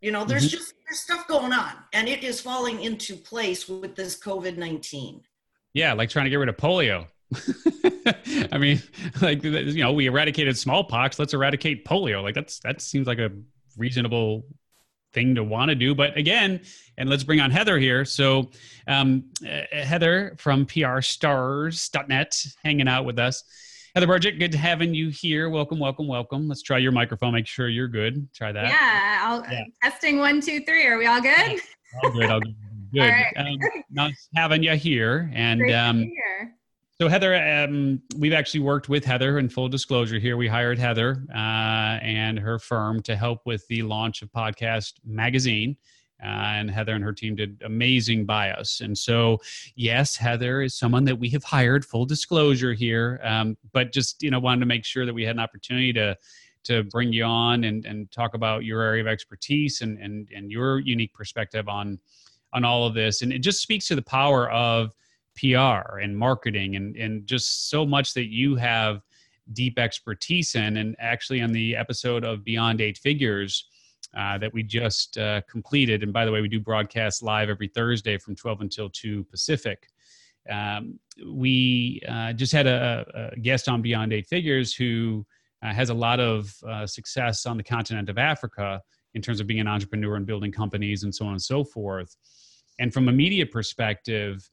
You 0.00 0.10
know, 0.10 0.24
there's 0.24 0.48
Mhm. 0.48 0.50
just 0.50 0.74
there's 0.84 1.00
stuff 1.00 1.28
going 1.28 1.52
on, 1.52 1.72
and 1.92 2.08
it 2.08 2.24
is 2.24 2.40
falling 2.40 2.82
into 2.82 3.14
place 3.16 3.68
with 3.68 3.94
this 3.94 4.18
COVID 4.18 4.56
nineteen. 4.56 5.22
Yeah, 5.74 5.92
like 5.92 6.10
trying 6.10 6.24
to 6.24 6.30
get 6.30 6.36
rid 6.36 6.48
of 6.48 6.56
polio. 6.56 7.06
I 8.52 8.58
mean, 8.58 8.82
like 9.20 9.44
you 9.44 9.82
know, 9.82 9.92
we 9.92 10.06
eradicated 10.06 10.58
smallpox. 10.58 11.18
Let's 11.20 11.34
eradicate 11.34 11.84
polio. 11.84 12.20
Like 12.22 12.34
that's 12.34 12.58
that 12.60 12.80
seems 12.80 13.06
like 13.06 13.18
a 13.18 13.30
reasonable 13.76 14.44
thing 15.12 15.34
to 15.34 15.44
want 15.44 15.68
to 15.70 15.74
do. 15.74 15.94
But 15.94 16.16
again, 16.16 16.60
and 16.96 17.08
let's 17.08 17.24
bring 17.24 17.40
on 17.40 17.50
Heather 17.50 17.78
here. 17.78 18.04
So, 18.04 18.50
um, 18.86 19.24
uh, 19.46 19.60
Heather 19.72 20.34
from 20.38 20.66
PRStars.net 20.66 22.44
hanging 22.64 22.88
out 22.88 23.04
with 23.04 23.18
us. 23.18 23.42
Heather 23.94 24.06
Burgett, 24.06 24.38
good 24.38 24.52
to 24.52 24.58
having 24.58 24.94
you 24.94 25.08
here. 25.08 25.48
Welcome, 25.48 25.78
welcome, 25.78 26.06
welcome. 26.06 26.46
Let's 26.46 26.62
try 26.62 26.78
your 26.78 26.92
microphone. 26.92 27.32
Make 27.32 27.46
sure 27.46 27.68
you're 27.68 27.88
good. 27.88 28.28
Try 28.34 28.52
that. 28.52 28.68
Yeah, 28.68 29.20
I'll, 29.22 29.42
Yeah. 29.50 29.64
testing 29.82 30.18
one, 30.18 30.40
two, 30.40 30.60
three. 30.60 30.86
Are 30.86 30.98
we 30.98 31.06
all 31.06 31.20
good? 31.20 31.58
All 32.02 32.10
good. 32.10 32.30
All 32.30 32.40
good. 32.40 32.54
Good. 32.90 33.02
All 33.02 33.08
right. 33.08 33.36
Um, 33.36 33.58
nice 33.90 34.28
having 34.34 34.62
you 34.62 34.74
here. 34.74 35.30
And 35.34 35.70
um, 35.70 35.98
here. 36.04 36.54
So 37.00 37.08
Heather, 37.08 37.36
um, 37.36 38.02
we've 38.16 38.32
actually 38.32 38.60
worked 38.60 38.88
with 38.88 39.04
Heather. 39.04 39.38
In 39.38 39.48
full 39.48 39.68
disclosure, 39.68 40.18
here 40.18 40.36
we 40.36 40.48
hired 40.48 40.80
Heather 40.80 41.24
uh, 41.32 41.98
and 42.02 42.38
her 42.38 42.58
firm 42.58 43.02
to 43.02 43.14
help 43.14 43.46
with 43.46 43.66
the 43.68 43.82
launch 43.82 44.22
of 44.22 44.32
Podcast 44.32 44.94
Magazine. 45.04 45.76
Uh, 46.20 46.26
and 46.26 46.68
Heather 46.68 46.94
and 46.94 47.04
her 47.04 47.12
team 47.12 47.36
did 47.36 47.62
amazing 47.64 48.26
by 48.26 48.50
us. 48.50 48.80
And 48.80 48.98
so, 48.98 49.38
yes, 49.76 50.16
Heather 50.16 50.62
is 50.62 50.74
someone 50.74 51.04
that 51.04 51.16
we 51.16 51.28
have 51.30 51.44
hired. 51.44 51.84
Full 51.84 52.04
disclosure 52.04 52.72
here, 52.72 53.20
um, 53.22 53.56
but 53.72 53.92
just 53.92 54.20
you 54.20 54.32
know 54.32 54.40
wanted 54.40 54.60
to 54.60 54.66
make 54.66 54.84
sure 54.84 55.06
that 55.06 55.14
we 55.14 55.22
had 55.22 55.36
an 55.36 55.40
opportunity 55.40 55.92
to 55.92 56.16
to 56.64 56.82
bring 56.84 57.12
you 57.12 57.22
on 57.22 57.62
and 57.62 57.86
and 57.86 58.10
talk 58.10 58.34
about 58.34 58.64
your 58.64 58.82
area 58.82 59.00
of 59.00 59.06
expertise 59.06 59.82
and 59.82 59.98
and 59.98 60.28
and 60.34 60.50
your 60.50 60.80
unique 60.80 61.14
perspective 61.14 61.68
on 61.68 62.00
on 62.52 62.64
all 62.64 62.84
of 62.84 62.94
this. 62.94 63.22
And 63.22 63.32
it 63.32 63.38
just 63.38 63.62
speaks 63.62 63.86
to 63.86 63.94
the 63.94 64.02
power 64.02 64.50
of 64.50 64.90
PR 65.38 65.98
and 65.98 66.16
marketing 66.16 66.76
and 66.76 66.96
and 66.96 67.26
just 67.26 67.70
so 67.70 67.86
much 67.86 68.14
that 68.14 68.26
you 68.26 68.56
have 68.56 69.02
deep 69.52 69.78
expertise 69.78 70.54
in. 70.54 70.76
And 70.76 70.96
actually, 70.98 71.40
on 71.40 71.52
the 71.52 71.76
episode 71.76 72.24
of 72.24 72.44
Beyond 72.44 72.80
Eight 72.80 72.98
Figures 72.98 73.68
uh, 74.16 74.38
that 74.38 74.52
we 74.52 74.62
just 74.62 75.18
uh, 75.18 75.40
completed, 75.48 76.02
and 76.02 76.12
by 76.12 76.24
the 76.24 76.32
way, 76.32 76.40
we 76.40 76.48
do 76.48 76.60
broadcast 76.60 77.22
live 77.22 77.50
every 77.50 77.68
Thursday 77.68 78.18
from 78.18 78.34
12 78.34 78.62
until 78.62 78.90
2 78.90 79.24
Pacific. 79.24 79.88
Um, 80.50 80.98
we 81.26 82.00
uh, 82.08 82.32
just 82.32 82.52
had 82.52 82.66
a, 82.66 83.30
a 83.34 83.40
guest 83.40 83.68
on 83.68 83.82
Beyond 83.82 84.12
Eight 84.12 84.26
Figures 84.26 84.74
who 84.74 85.26
uh, 85.62 85.72
has 85.74 85.90
a 85.90 85.94
lot 85.94 86.20
of 86.20 86.54
uh, 86.66 86.86
success 86.86 87.44
on 87.44 87.56
the 87.56 87.62
continent 87.62 88.08
of 88.08 88.16
Africa 88.16 88.80
in 89.14 89.20
terms 89.20 89.40
of 89.40 89.46
being 89.46 89.60
an 89.60 89.68
entrepreneur 89.68 90.16
and 90.16 90.26
building 90.26 90.52
companies 90.52 91.02
and 91.02 91.14
so 91.14 91.26
on 91.26 91.32
and 91.32 91.42
so 91.42 91.64
forth. 91.64 92.16
And 92.78 92.94
from 92.94 93.08
a 93.08 93.12
media 93.12 93.44
perspective, 93.44 94.48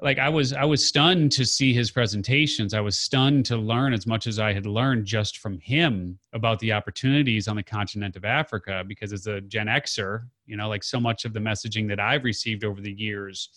like 0.00 0.18
I 0.18 0.28
was 0.28 0.52
I 0.52 0.64
was 0.64 0.86
stunned 0.86 1.30
to 1.32 1.44
see 1.44 1.72
his 1.72 1.90
presentations. 1.90 2.74
I 2.74 2.80
was 2.80 2.98
stunned 2.98 3.46
to 3.46 3.56
learn 3.56 3.92
as 3.92 4.06
much 4.06 4.26
as 4.26 4.38
I 4.38 4.52
had 4.52 4.66
learned 4.66 5.06
just 5.06 5.38
from 5.38 5.58
him 5.58 6.18
about 6.32 6.58
the 6.58 6.72
opportunities 6.72 7.46
on 7.46 7.56
the 7.56 7.62
continent 7.62 8.16
of 8.16 8.24
Africa 8.24 8.84
because 8.86 9.12
as 9.12 9.26
a 9.26 9.40
Gen 9.42 9.66
Xer, 9.66 10.24
you 10.46 10.56
know, 10.56 10.68
like 10.68 10.82
so 10.82 10.98
much 10.98 11.24
of 11.24 11.32
the 11.32 11.40
messaging 11.40 11.88
that 11.88 12.00
I've 12.00 12.24
received 12.24 12.64
over 12.64 12.80
the 12.80 12.92
years 12.92 13.50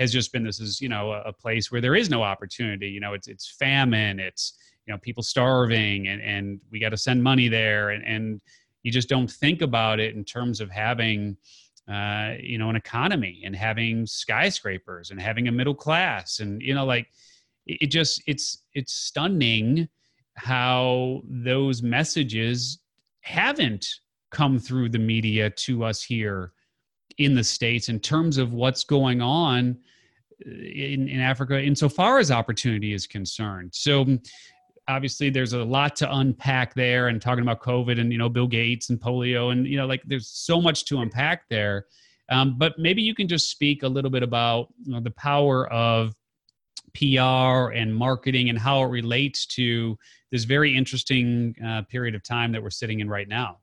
has 0.00 0.12
just 0.12 0.32
been 0.32 0.42
this 0.42 0.58
is, 0.58 0.80
you 0.80 0.88
know, 0.88 1.12
a, 1.12 1.22
a 1.22 1.32
place 1.32 1.70
where 1.70 1.80
there 1.80 1.94
is 1.94 2.10
no 2.10 2.24
opportunity. 2.24 2.88
You 2.88 3.00
know, 3.00 3.14
it's 3.14 3.28
it's 3.28 3.48
famine, 3.48 4.18
it's 4.18 4.54
you 4.86 4.92
know, 4.92 4.98
people 4.98 5.22
starving 5.22 6.08
and 6.08 6.20
and 6.20 6.60
we 6.72 6.80
got 6.80 6.90
to 6.90 6.96
send 6.96 7.22
money 7.22 7.46
there 7.46 7.90
and 7.90 8.04
and 8.04 8.40
you 8.82 8.92
just 8.92 9.08
don't 9.08 9.30
think 9.30 9.62
about 9.62 9.98
it 9.98 10.14
in 10.14 10.24
terms 10.24 10.60
of 10.60 10.70
having 10.70 11.36
uh, 11.90 12.34
you 12.40 12.58
know 12.58 12.70
an 12.70 12.76
economy 12.76 13.42
and 13.44 13.54
having 13.54 14.06
skyscrapers 14.06 15.10
and 15.10 15.20
having 15.20 15.48
a 15.48 15.52
middle 15.52 15.74
class 15.74 16.40
and 16.40 16.62
you 16.62 16.74
know 16.74 16.84
like 16.84 17.08
it, 17.66 17.88
just 17.88 18.22
it's 18.26 18.62
it's 18.72 18.92
stunning 18.92 19.88
how 20.36 21.20
those 21.24 21.82
messages 21.82 22.78
haven't 23.20 23.86
come 24.30 24.58
through 24.58 24.88
the 24.88 24.98
media 24.98 25.50
to 25.50 25.84
us 25.84 26.02
here 26.02 26.52
in 27.18 27.34
the 27.34 27.44
states 27.44 27.88
in 27.88 28.00
terms 28.00 28.38
of 28.38 28.52
what's 28.52 28.82
going 28.82 29.20
on 29.20 29.76
uh, 30.46 30.50
in, 30.50 31.06
in 31.08 31.20
africa 31.20 31.62
insofar 31.62 32.18
as 32.18 32.30
opportunity 32.30 32.94
is 32.94 33.06
concerned. 33.06 33.70
So 33.74 34.18
obviously 34.88 35.30
there's 35.30 35.52
a 35.52 35.64
lot 35.64 35.96
to 35.96 36.16
unpack 36.16 36.74
there 36.74 37.08
and 37.08 37.20
talking 37.20 37.42
about 37.42 37.60
covid 37.60 38.00
and 38.00 38.12
you 38.12 38.18
know 38.18 38.28
bill 38.28 38.46
gates 38.46 38.90
and 38.90 39.00
polio 39.00 39.52
and 39.52 39.66
you 39.66 39.76
know 39.76 39.86
like 39.86 40.02
there's 40.06 40.28
so 40.28 40.60
much 40.60 40.84
to 40.86 41.00
unpack 41.00 41.48
there. 41.48 41.86
Um, 42.30 42.56
but 42.56 42.78
maybe 42.78 43.02
you 43.02 43.14
can 43.14 43.28
just 43.28 43.50
speak 43.50 43.82
a 43.82 43.88
little 43.88 44.10
bit 44.10 44.22
about 44.22 44.68
you 44.82 44.92
know, 44.92 45.00
the 45.00 45.10
power 45.10 45.70
of 45.70 46.14
pr 46.94 47.72
and 47.72 47.94
marketing 47.94 48.48
and 48.48 48.58
how 48.58 48.82
it 48.82 48.86
relates 48.86 49.44
to 49.46 49.98
this 50.30 50.44
very 50.44 50.74
interesting 50.74 51.54
uh, 51.64 51.82
period 51.82 52.14
of 52.14 52.22
time 52.22 52.52
that 52.52 52.62
we're 52.62 52.70
sitting 52.70 53.00
in 53.00 53.08
right 53.08 53.28
now. 53.28 53.58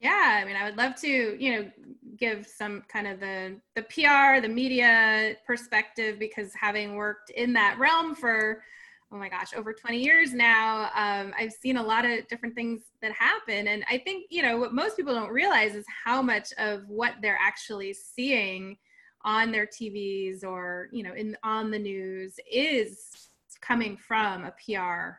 Yeah, 0.00 0.40
I 0.40 0.44
mean, 0.44 0.54
I 0.54 0.64
would 0.64 0.76
love 0.76 0.94
to, 1.00 1.08
you 1.42 1.52
know, 1.52 1.70
give 2.16 2.46
some 2.46 2.84
kind 2.88 3.06
of 3.06 3.18
the 3.20 3.60
the 3.74 3.82
PR, 3.82 4.40
the 4.40 4.52
media 4.52 5.34
perspective 5.46 6.18
because 6.18 6.52
having 6.54 6.94
worked 6.94 7.30
in 7.30 7.52
that 7.54 7.78
realm 7.78 8.14
for 8.14 8.62
oh 9.12 9.16
my 9.16 9.28
gosh, 9.28 9.54
over 9.56 9.72
20 9.72 9.98
years 9.98 10.34
now, 10.34 10.90
um, 10.94 11.32
I've 11.38 11.52
seen 11.52 11.78
a 11.78 11.82
lot 11.82 12.04
of 12.04 12.26
different 12.28 12.54
things 12.54 12.82
that 13.00 13.12
happen, 13.12 13.68
and 13.68 13.84
I 13.90 13.98
think 13.98 14.26
you 14.30 14.42
know 14.42 14.58
what 14.58 14.74
most 14.74 14.96
people 14.96 15.14
don't 15.14 15.30
realize 15.30 15.74
is 15.74 15.86
how 16.04 16.20
much 16.20 16.52
of 16.58 16.82
what 16.88 17.14
they're 17.22 17.38
actually 17.40 17.94
seeing 17.94 18.76
on 19.24 19.50
their 19.50 19.66
TVs 19.66 20.44
or 20.44 20.88
you 20.92 21.02
know 21.02 21.14
in 21.14 21.36
on 21.42 21.70
the 21.70 21.78
news 21.78 22.34
is 22.50 23.30
coming 23.60 23.96
from 23.96 24.44
a 24.44 24.54
PR 24.64 25.18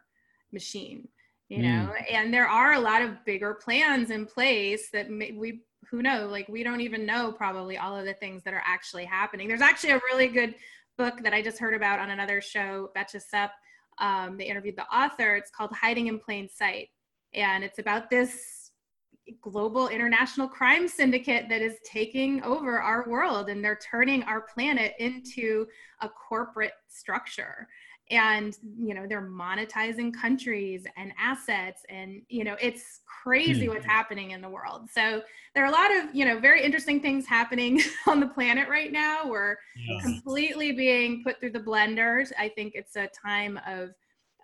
machine 0.52 1.08
you 1.50 1.64
know? 1.64 1.92
And 2.12 2.32
there 2.32 2.48
are 2.48 2.74
a 2.74 2.80
lot 2.80 3.02
of 3.02 3.26
bigger 3.26 3.56
plans 3.56 4.12
in 4.12 4.28
place 4.28 4.90
that 4.94 5.10
may, 5.10 5.32
we 5.32 5.62
who 5.90 6.04
know 6.04 6.28
like 6.28 6.48
we 6.48 6.62
don't 6.62 6.82
even 6.82 7.08
know 7.08 7.32
probably 7.32 7.76
all 7.76 7.98
of 7.98 8.06
the 8.06 8.14
things 8.14 8.44
that 8.44 8.54
are 8.54 8.62
actually 8.64 9.06
happening. 9.06 9.48
There's 9.48 9.60
actually 9.60 9.94
a 9.94 10.02
really 10.12 10.28
good 10.28 10.54
book 11.00 11.24
that 11.24 11.34
i 11.34 11.42
just 11.42 11.58
heard 11.58 11.74
about 11.74 11.98
on 11.98 12.12
another 12.12 12.42
show 12.42 12.92
betcha 12.94 13.22
sup 13.22 13.52
um, 14.00 14.38
they 14.38 14.46
interviewed 14.46 14.76
the 14.76 14.86
author. 14.96 15.36
It's 15.36 15.52
called 15.52 15.72
hiding 15.74 16.08
in 16.08 16.20
plain 16.20 16.50
sight. 16.50 16.90
And 17.34 17.64
it's 17.64 17.80
about 17.80 18.10
this 18.10 18.72
global 19.42 19.90
international 19.90 20.48
crime 20.48 20.88
syndicate 20.88 21.48
that 21.50 21.62
is 21.62 21.78
taking 21.86 22.42
over 22.44 22.82
our 22.82 23.08
world 23.08 23.50
and 23.50 23.64
they're 23.64 23.80
turning 23.92 24.24
our 24.24 24.42
planet 24.42 24.94
into 24.98 25.68
a 26.02 26.10
corporate 26.10 26.74
structure 26.88 27.68
and 28.12 28.58
you 28.80 28.94
know 28.94 29.06
they're 29.08 29.30
monetizing 29.30 30.12
countries 30.14 30.86
and 30.98 31.14
assets 31.20 31.84
and 31.90 32.22
you 32.28 32.44
know 32.44 32.56
it's 32.60 33.02
crazy 33.24 33.70
what's 33.70 33.86
happening 33.86 34.32
in 34.32 34.42
the 34.42 34.50
world. 34.50 34.90
So 34.92 35.22
there 35.54 35.64
are 35.64 35.68
a 35.68 35.72
lot 35.72 35.96
of 35.96 36.16
you 36.16 36.26
know 36.26 36.40
very 36.40 36.64
interesting 36.64 37.00
things 37.00 37.26
happening 37.26 37.82
on 38.08 38.20
the 38.20 38.28
planet 38.28 38.68
right 38.70 38.92
now. 38.92 39.28
We're 39.28 39.58
completely 40.02 40.72
being 40.72 41.24
put 41.24 41.40
through 41.40 41.52
the 41.52 41.60
blenders 41.60 42.32
i 42.38 42.50
think 42.50 42.74
it's 42.76 42.96
a 42.96 43.08
time 43.08 43.60
of 43.68 43.90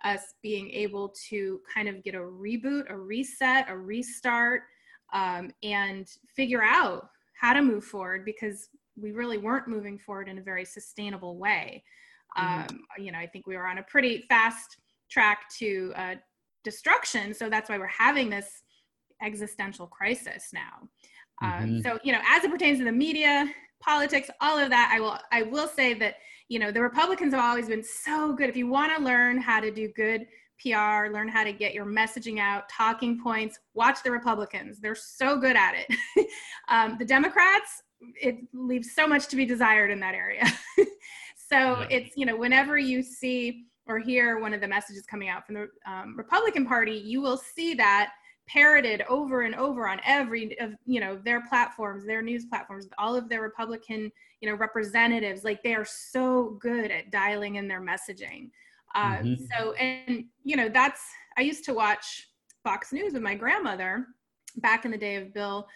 us 0.04 0.34
being 0.42 0.70
able 0.70 1.12
to 1.28 1.60
kind 1.72 1.88
of 1.88 2.02
get 2.02 2.14
a 2.14 2.18
reboot 2.18 2.90
a 2.90 2.96
reset 2.96 3.66
a 3.68 3.76
restart 3.76 4.62
um, 5.12 5.50
and 5.62 6.08
figure 6.34 6.62
out 6.62 7.08
how 7.40 7.52
to 7.52 7.62
move 7.62 7.84
forward 7.84 8.24
because 8.24 8.68
we 9.00 9.12
really 9.12 9.38
weren't 9.38 9.68
moving 9.68 9.98
forward 9.98 10.28
in 10.28 10.38
a 10.38 10.42
very 10.42 10.64
sustainable 10.64 11.38
way 11.38 11.82
um, 12.36 12.80
you 12.98 13.12
know, 13.12 13.18
I 13.18 13.26
think 13.26 13.46
we 13.46 13.56
were 13.56 13.66
on 13.66 13.78
a 13.78 13.82
pretty 13.82 14.24
fast 14.28 14.76
track 15.10 15.48
to 15.58 15.92
uh, 15.96 16.14
destruction. 16.64 17.32
So 17.34 17.48
that's 17.48 17.68
why 17.70 17.78
we're 17.78 17.86
having 17.86 18.28
this 18.30 18.62
existential 19.22 19.86
crisis 19.86 20.50
now. 20.52 20.88
Um, 21.42 21.50
Mhm. 21.50 21.82
so 21.82 21.98
you 22.02 22.12
know, 22.12 22.20
as 22.28 22.44
it 22.44 22.50
pertains 22.50 22.78
to 22.78 22.84
the 22.84 22.92
media, 22.92 23.52
politics, 23.80 24.30
all 24.40 24.58
of 24.58 24.70
that, 24.70 24.90
I 24.94 25.00
will 25.00 25.18
I 25.32 25.42
will 25.42 25.68
say 25.68 25.94
that 25.94 26.16
you 26.48 26.58
know 26.58 26.70
the 26.70 26.82
Republicans 26.82 27.34
have 27.34 27.42
always 27.42 27.68
been 27.68 27.84
so 27.84 28.32
good. 28.32 28.48
If 28.48 28.56
you 28.56 28.66
want 28.66 28.96
to 28.96 29.02
learn 29.02 29.38
how 29.38 29.60
to 29.60 29.70
do 29.70 29.88
good 29.94 30.26
PR, 30.60 31.12
learn 31.12 31.28
how 31.28 31.44
to 31.44 31.52
get 31.52 31.74
your 31.74 31.84
messaging 31.84 32.38
out, 32.38 32.68
talking 32.70 33.20
points, 33.22 33.58
watch 33.74 34.02
the 34.02 34.10
Republicans. 34.10 34.80
They're 34.80 34.94
so 34.94 35.38
good 35.38 35.56
at 35.56 35.74
it. 35.76 36.28
um, 36.68 36.96
the 36.98 37.04
Democrats 37.04 37.82
it 38.20 38.36
leaves 38.52 38.92
so 38.94 39.06
much 39.06 39.26
to 39.28 39.36
be 39.36 39.46
desired 39.46 39.90
in 39.90 40.00
that 40.00 40.14
area. 40.14 40.44
so 41.48 41.56
yeah. 41.56 41.86
it's, 41.90 42.16
you 42.16 42.26
know, 42.26 42.36
whenever 42.36 42.78
you 42.78 43.02
see 43.02 43.66
or 43.86 43.98
hear 43.98 44.40
one 44.40 44.52
of 44.52 44.60
the 44.60 44.68
messages 44.68 45.06
coming 45.06 45.28
out 45.28 45.46
from 45.46 45.54
the 45.54 45.68
um, 45.86 46.16
Republican 46.16 46.66
Party, 46.66 46.92
you 46.92 47.20
will 47.20 47.36
see 47.36 47.74
that 47.74 48.12
parroted 48.48 49.02
over 49.08 49.42
and 49.42 49.54
over 49.54 49.88
on 49.88 50.00
every 50.04 50.58
of 50.60 50.72
you 50.84 51.00
know 51.00 51.16
their 51.24 51.42
platforms 51.48 52.06
their 52.06 52.22
news 52.22 52.44
platforms 52.44 52.86
all 52.96 53.16
of 53.16 53.28
their 53.28 53.42
republican 53.42 54.10
you 54.40 54.48
know 54.48 54.54
representatives 54.54 55.42
like 55.42 55.62
they 55.62 55.74
are 55.74 55.84
so 55.84 56.56
good 56.60 56.90
at 56.92 57.10
dialing 57.10 57.56
in 57.56 57.66
their 57.66 57.80
messaging 57.80 58.48
uh, 58.94 59.16
mm-hmm. 59.16 59.44
so 59.52 59.72
and 59.72 60.24
you 60.44 60.56
know 60.56 60.68
that's 60.68 61.02
i 61.36 61.40
used 61.40 61.64
to 61.64 61.74
watch 61.74 62.28
fox 62.62 62.92
news 62.92 63.12
with 63.12 63.22
my 63.22 63.34
grandmother 63.34 64.06
back 64.58 64.84
in 64.84 64.92
the 64.92 64.98
day 64.98 65.16
of 65.16 65.34
bill 65.34 65.66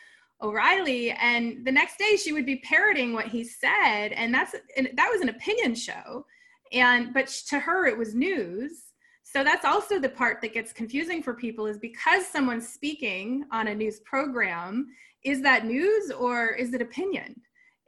O'Reilly, 0.42 1.10
and 1.12 1.64
the 1.64 1.72
next 1.72 1.98
day 1.98 2.16
she 2.16 2.32
would 2.32 2.46
be 2.46 2.56
parroting 2.56 3.12
what 3.12 3.26
he 3.26 3.44
said, 3.44 4.08
and 4.12 4.32
that's 4.32 4.54
and 4.76 4.90
that 4.94 5.10
was 5.10 5.20
an 5.20 5.28
opinion 5.28 5.74
show, 5.74 6.24
and 6.72 7.12
but 7.12 7.26
to 7.48 7.58
her 7.58 7.86
it 7.86 7.96
was 7.96 8.14
news. 8.14 8.84
So 9.22 9.44
that's 9.44 9.64
also 9.64 10.00
the 10.00 10.08
part 10.08 10.40
that 10.40 10.54
gets 10.54 10.72
confusing 10.72 11.22
for 11.22 11.34
people 11.34 11.66
is 11.66 11.78
because 11.78 12.26
someone's 12.26 12.68
speaking 12.68 13.44
on 13.52 13.68
a 13.68 13.74
news 13.74 14.00
program, 14.00 14.88
is 15.22 15.40
that 15.42 15.66
news 15.66 16.10
or 16.10 16.48
is 16.48 16.74
it 16.74 16.82
opinion? 16.82 17.40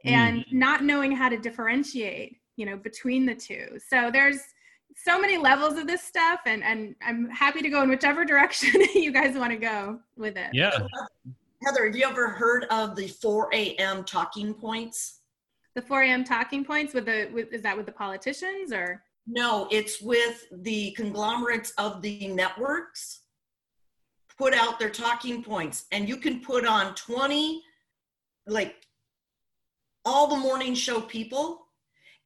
And 0.05 0.39
mm. 0.39 0.53
not 0.53 0.83
knowing 0.83 1.11
how 1.11 1.27
to 1.27 1.37
differentiate, 1.37 2.37
you 2.55 2.65
know, 2.65 2.77
between 2.77 3.25
the 3.25 3.35
two. 3.35 3.77
So 3.89 4.09
there's 4.11 4.39
so 4.95 5.19
many 5.19 5.37
levels 5.37 5.77
of 5.77 5.87
this 5.87 6.03
stuff 6.03 6.41
and 6.45 6.63
and 6.63 6.95
I'm 7.05 7.29
happy 7.29 7.61
to 7.61 7.69
go 7.69 7.81
in 7.81 7.89
whichever 7.89 8.23
direction 8.33 8.81
you 8.93 9.11
guys 9.11 9.37
want 9.37 9.51
to 9.51 9.57
go 9.57 9.99
with 10.15 10.37
it. 10.37 10.49
Yeah. 10.53 10.77
Heather, 11.65 11.85
have 11.85 11.95
you 11.95 12.05
ever 12.05 12.29
heard 12.29 12.65
of 12.65 12.95
the 12.95 13.07
4 13.07 13.49
a.m. 13.53 14.03
talking 14.03 14.53
points? 14.53 15.21
The 15.75 15.81
4 15.81 16.03
a.m. 16.03 16.23
talking 16.23 16.65
points 16.65 16.93
with 16.93 17.05
the 17.05 17.29
with, 17.33 17.53
is 17.53 17.61
that 17.61 17.77
with 17.77 17.85
the 17.85 17.91
politicians 17.91 18.73
or? 18.73 19.03
No, 19.25 19.67
it's 19.71 20.01
with 20.01 20.45
the 20.51 20.91
conglomerates 20.91 21.71
of 21.77 22.01
the 22.01 22.27
networks 22.27 23.21
put 24.37 24.53
out 24.53 24.79
their 24.79 24.89
talking 24.89 25.43
points 25.43 25.85
and 25.91 26.09
you 26.09 26.17
can 26.17 26.39
put 26.39 26.65
on 26.65 26.95
20 26.95 27.61
like 28.47 28.75
all 30.05 30.27
the 30.27 30.35
morning 30.35 30.73
show 30.73 30.99
people 30.99 31.67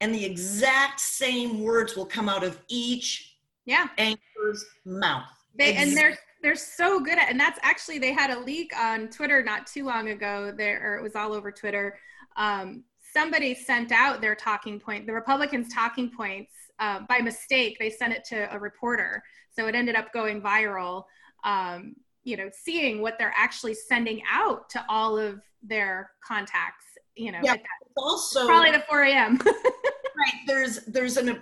and 0.01 0.13
the 0.13 0.25
exact 0.25 0.99
same 0.99 1.61
words 1.61 1.95
will 1.95 2.05
come 2.05 2.29
out 2.29 2.43
of 2.43 2.59
each 2.69 3.37
yeah 3.65 3.89
anchor's 3.97 4.65
mouth 4.85 5.27
they, 5.57 5.75
and 5.75 5.95
they're 5.95 6.17
they're 6.41 6.55
so 6.55 6.99
good 6.99 7.17
at 7.17 7.29
and 7.29 7.39
that's 7.39 7.59
actually 7.61 7.99
they 7.99 8.13
had 8.13 8.29
a 8.29 8.39
leak 8.39 8.71
on 8.77 9.07
twitter 9.09 9.43
not 9.43 9.67
too 9.67 9.85
long 9.85 10.09
ago 10.09 10.53
there 10.55 10.93
or 10.93 10.97
it 10.97 11.03
was 11.03 11.15
all 11.15 11.33
over 11.33 11.51
twitter. 11.51 11.97
Um, 12.35 12.83
somebody 13.13 13.55
sent 13.55 13.91
out 13.91 14.21
their 14.21 14.35
talking 14.35 14.79
point 14.79 15.07
the 15.07 15.13
republicans 15.13 15.73
talking 15.73 16.11
points 16.15 16.51
uh, 16.79 16.99
by 17.09 17.19
mistake 17.19 17.77
they 17.79 17.89
sent 17.89 18.13
it 18.13 18.23
to 18.25 18.53
a 18.53 18.59
reporter. 18.59 19.23
So 19.49 19.67
it 19.67 19.73
ended 19.73 19.95
up 19.95 20.13
going 20.13 20.41
viral 20.41 21.03
um, 21.43 21.95
you 22.27 22.35
know 22.35 22.49
seeing 22.53 23.01
what 23.01 23.17
they're 23.17 23.33
actually 23.35 23.73
sending 23.73 24.21
out 24.29 24.69
to 24.69 24.83
all 24.89 25.17
of 25.17 25.41
their 25.63 26.11
contacts 26.23 26.85
you 27.15 27.31
know 27.31 27.39
yeah, 27.41 27.55
also 27.95 28.45
probably 28.45 28.71
the 28.71 28.83
4 28.87 29.03
a.m 29.03 29.39
right 29.45 30.39
there's 30.45 30.85
there's 30.85 31.17
an 31.17 31.39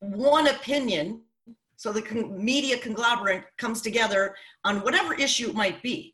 one 0.00 0.48
opinion 0.48 1.22
so 1.78 1.92
the 1.92 2.02
con- 2.02 2.44
media 2.44 2.76
conglomerate 2.76 3.44
comes 3.56 3.80
together 3.80 4.34
on 4.64 4.80
whatever 4.80 5.14
issue 5.14 5.48
it 5.48 5.54
might 5.54 5.80
be. 5.80 6.12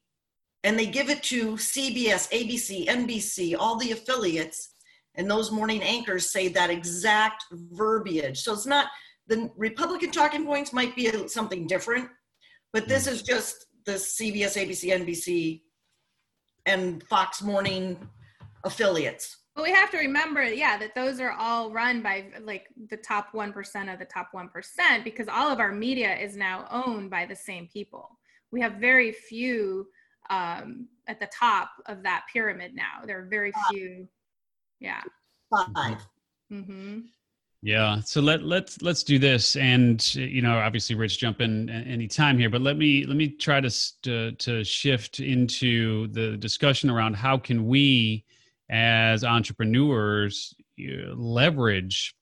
And 0.62 0.78
they 0.78 0.84
give 0.84 1.08
it 1.08 1.22
to 1.24 1.54
CBS, 1.54 2.30
ABC, 2.30 2.86
NBC, 2.86 3.56
all 3.58 3.76
the 3.78 3.92
affiliates, 3.92 4.74
and 5.14 5.30
those 5.30 5.50
morning 5.50 5.82
anchors 5.82 6.30
say 6.30 6.48
that 6.48 6.68
exact 6.68 7.44
verbiage. 7.52 8.42
So 8.42 8.52
it's 8.52 8.66
not 8.66 8.88
the 9.26 9.50
Republican 9.56 10.10
talking 10.10 10.44
points 10.44 10.74
might 10.74 10.94
be 10.94 11.28
something 11.28 11.66
different, 11.66 12.08
but 12.74 12.86
this 12.86 13.06
is 13.06 13.22
just 13.22 13.64
the 13.86 13.92
CBS, 13.92 14.58
ABC, 14.58 14.92
NBC, 14.92 15.62
and 16.66 17.02
Fox 17.04 17.40
Morning 17.40 17.96
affiliates. 18.64 19.43
But 19.54 19.62
we 19.62 19.70
have 19.70 19.90
to 19.92 19.98
remember, 19.98 20.42
yeah, 20.42 20.76
that 20.78 20.94
those 20.94 21.20
are 21.20 21.30
all 21.30 21.70
run 21.70 22.02
by 22.02 22.26
like 22.42 22.66
the 22.90 22.96
top 22.96 23.32
1% 23.32 23.92
of 23.92 23.98
the 24.00 24.04
top 24.04 24.30
1% 24.34 25.04
because 25.04 25.28
all 25.28 25.50
of 25.50 25.60
our 25.60 25.72
media 25.72 26.16
is 26.16 26.36
now 26.36 26.66
owned 26.70 27.08
by 27.08 27.24
the 27.24 27.36
same 27.36 27.68
people. 27.72 28.18
We 28.50 28.60
have 28.60 28.74
very 28.74 29.12
few 29.12 29.86
um, 30.28 30.88
at 31.06 31.20
the 31.20 31.28
top 31.28 31.70
of 31.86 32.02
that 32.02 32.24
pyramid 32.32 32.74
now. 32.74 33.04
There 33.06 33.20
are 33.20 33.26
very 33.26 33.52
few. 33.70 34.08
Yeah. 34.80 35.02
5 35.50 35.98
Mm-hmm. 36.52 37.00
Yeah. 37.62 38.00
So 38.00 38.20
let 38.20 38.42
let's 38.42 38.82
let's 38.82 39.02
do 39.02 39.18
this, 39.18 39.56
and 39.56 40.14
you 40.14 40.42
know, 40.42 40.58
obviously, 40.58 40.94
Rich, 40.94 41.18
jump 41.18 41.40
in 41.40 41.70
any 41.70 42.06
time 42.06 42.36
here, 42.38 42.50
but 42.50 42.60
let 42.60 42.76
me 42.76 43.06
let 43.06 43.16
me 43.16 43.28
try 43.28 43.60
to 43.62 43.70
to, 44.02 44.32
to 44.32 44.62
shift 44.62 45.20
into 45.20 46.08
the 46.08 46.36
discussion 46.36 46.90
around 46.90 47.14
how 47.14 47.38
can 47.38 47.66
we 47.66 48.26
as 48.70 49.24
entrepreneurs 49.24 50.54
leverage 51.14 52.14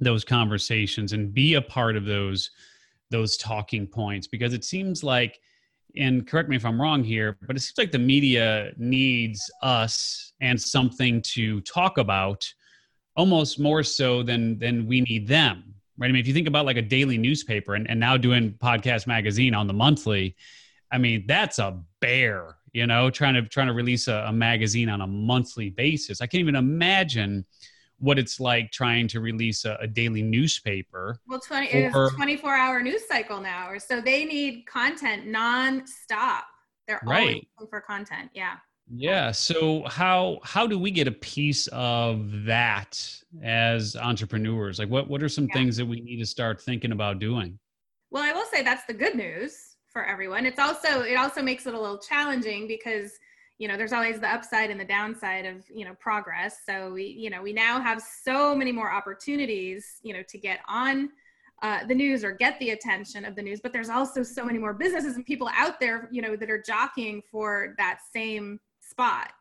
those 0.00 0.24
conversations 0.24 1.12
and 1.12 1.34
be 1.34 1.54
a 1.54 1.62
part 1.62 1.96
of 1.96 2.04
those 2.04 2.50
those 3.10 3.36
talking 3.36 3.86
points. 3.86 4.26
Because 4.26 4.54
it 4.54 4.64
seems 4.64 5.02
like 5.02 5.40
and 5.96 6.26
correct 6.26 6.48
me 6.48 6.56
if 6.56 6.64
i'm 6.64 6.80
wrong 6.80 7.02
here 7.02 7.38
but 7.46 7.56
it 7.56 7.60
seems 7.60 7.78
like 7.78 7.92
the 7.92 7.98
media 7.98 8.72
needs 8.76 9.50
us 9.62 10.32
and 10.40 10.60
something 10.60 11.22
to 11.22 11.60
talk 11.62 11.98
about 11.98 12.46
almost 13.16 13.58
more 13.58 13.82
so 13.82 14.22
than 14.22 14.58
than 14.58 14.86
we 14.86 15.00
need 15.02 15.26
them 15.26 15.74
right? 15.96 16.08
I 16.08 16.12
mean 16.12 16.20
if 16.20 16.28
you 16.28 16.34
think 16.34 16.48
about 16.48 16.66
like 16.66 16.76
a 16.76 16.82
daily 16.82 17.18
newspaper 17.18 17.74
and, 17.74 17.88
and 17.88 17.98
now 17.98 18.16
doing 18.16 18.52
podcast 18.52 19.06
magazine 19.06 19.54
on 19.54 19.66
the 19.66 19.72
monthly 19.72 20.36
i 20.92 20.98
mean 20.98 21.24
that's 21.26 21.58
a 21.58 21.80
bear 22.00 22.57
you 22.78 22.86
know 22.86 23.10
trying 23.10 23.34
to 23.34 23.42
trying 23.42 23.66
to 23.66 23.72
release 23.72 24.06
a, 24.06 24.24
a, 24.28 24.32
magazine 24.32 24.88
on 24.88 25.00
a 25.00 25.06
monthly 25.06 25.68
basis. 25.70 26.20
I 26.20 26.26
can't 26.26 26.40
even 26.40 26.54
imagine 26.54 27.44
what 27.98 28.20
it's 28.20 28.38
like 28.38 28.70
trying 28.70 29.08
to 29.08 29.20
release 29.20 29.64
a, 29.64 29.76
a 29.80 29.86
daily 29.88 30.22
newspaper 30.22 31.18
well 31.26 31.40
20 31.40 31.66
it's 31.66 32.14
24 32.14 32.54
hour 32.54 32.80
news 32.80 33.02
cycle 33.08 33.40
now 33.40 33.76
so 33.78 34.00
they 34.00 34.24
need 34.24 34.64
content 34.66 35.26
non-stop. 35.26 36.44
They're 36.86 37.00
right. 37.04 37.20
always 37.20 37.44
looking 37.58 37.68
for 37.68 37.80
content 37.80 38.30
yeah. 38.34 38.54
Yeah 38.88 39.32
so 39.32 39.82
how 39.88 40.38
how 40.44 40.64
do 40.68 40.78
we 40.78 40.92
get 40.92 41.08
a 41.08 41.12
piece 41.12 41.66
of 41.72 42.44
that 42.44 42.96
as 43.42 43.96
entrepreneurs? 43.96 44.78
Like 44.78 44.88
what 44.88 45.08
what 45.10 45.20
are 45.20 45.28
some 45.28 45.48
yeah. 45.48 45.54
things 45.54 45.76
that 45.78 45.86
we 45.86 46.00
need 46.00 46.18
to 46.18 46.26
start 46.26 46.62
thinking 46.62 46.92
about 46.92 47.18
doing? 47.18 47.58
Well 48.10 48.22
i 48.22 48.32
will 48.32 48.46
say 48.46 48.62
that's 48.62 48.84
the 48.84 48.94
good 48.94 49.16
news 49.16 49.68
for 49.88 50.04
everyone. 50.04 50.46
It's 50.46 50.58
also 50.58 51.02
it 51.02 51.16
also 51.16 51.42
makes 51.42 51.66
it 51.66 51.74
a 51.74 51.80
little 51.80 51.98
challenging 51.98 52.66
because 52.68 53.12
you 53.58 53.66
know 53.66 53.76
there's 53.76 53.92
always 53.92 54.20
the 54.20 54.32
upside 54.32 54.70
and 54.70 54.78
the 54.78 54.84
downside 54.84 55.46
of 55.46 55.64
you 55.72 55.84
know 55.84 55.94
progress. 55.94 56.58
So 56.66 56.92
we 56.92 57.04
you 57.04 57.30
know 57.30 57.42
we 57.42 57.52
now 57.52 57.80
have 57.80 58.02
so 58.02 58.54
many 58.54 58.72
more 58.72 58.92
opportunities 58.92 59.98
you 60.02 60.12
know 60.12 60.22
to 60.28 60.38
get 60.38 60.60
on 60.68 61.10
uh, 61.62 61.84
the 61.86 61.94
news 61.94 62.22
or 62.22 62.32
get 62.32 62.58
the 62.60 62.70
attention 62.70 63.24
of 63.24 63.34
the 63.34 63.42
news. 63.42 63.60
But 63.60 63.72
there's 63.72 63.90
also 63.90 64.22
so 64.22 64.44
many 64.44 64.58
more 64.58 64.74
businesses 64.74 65.16
and 65.16 65.26
people 65.26 65.50
out 65.54 65.80
there 65.80 66.08
you 66.12 66.22
know 66.22 66.36
that 66.36 66.50
are 66.50 66.62
jockeying 66.62 67.22
for 67.30 67.74
that 67.78 68.00
same 68.12 68.60
spot. 68.80 69.32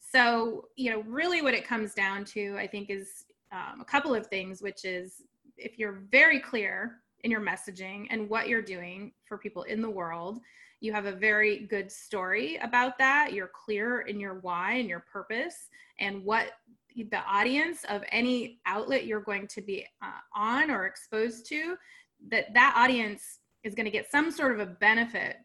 So 0.00 0.64
you 0.76 0.90
know 0.90 1.02
really 1.02 1.42
what 1.42 1.54
it 1.54 1.66
comes 1.66 1.94
down 1.94 2.24
to 2.26 2.56
I 2.58 2.66
think 2.66 2.90
is 2.90 3.24
um, 3.52 3.80
a 3.80 3.84
couple 3.84 4.14
of 4.14 4.26
things, 4.28 4.62
which 4.62 4.84
is 4.84 5.22
if 5.56 5.78
you're 5.78 6.02
very 6.10 6.40
clear 6.40 7.00
in 7.24 7.30
your 7.30 7.40
messaging 7.40 8.06
and 8.10 8.28
what 8.28 8.48
you're 8.48 8.62
doing 8.62 9.12
for 9.24 9.38
people 9.38 9.62
in 9.64 9.80
the 9.80 9.90
world. 9.90 10.40
You 10.80 10.92
have 10.92 11.06
a 11.06 11.12
very 11.12 11.66
good 11.66 11.90
story 11.92 12.56
about 12.62 12.96
that. 12.98 13.32
You're 13.32 13.50
clear 13.52 14.00
in 14.02 14.18
your 14.18 14.40
why 14.40 14.74
and 14.74 14.88
your 14.88 15.04
purpose 15.12 15.68
and 15.98 16.24
what 16.24 16.52
the 16.96 17.22
audience 17.26 17.84
of 17.88 18.02
any 18.10 18.60
outlet 18.66 19.06
you're 19.06 19.20
going 19.20 19.46
to 19.46 19.60
be 19.60 19.86
uh, 20.02 20.10
on 20.34 20.70
or 20.70 20.86
exposed 20.86 21.46
to 21.46 21.76
that 22.28 22.52
that 22.52 22.74
audience 22.76 23.38
is 23.62 23.74
going 23.74 23.84
to 23.84 23.90
get 23.90 24.10
some 24.10 24.30
sort 24.30 24.52
of 24.52 24.60
a 24.60 24.66
benefit 24.66 25.36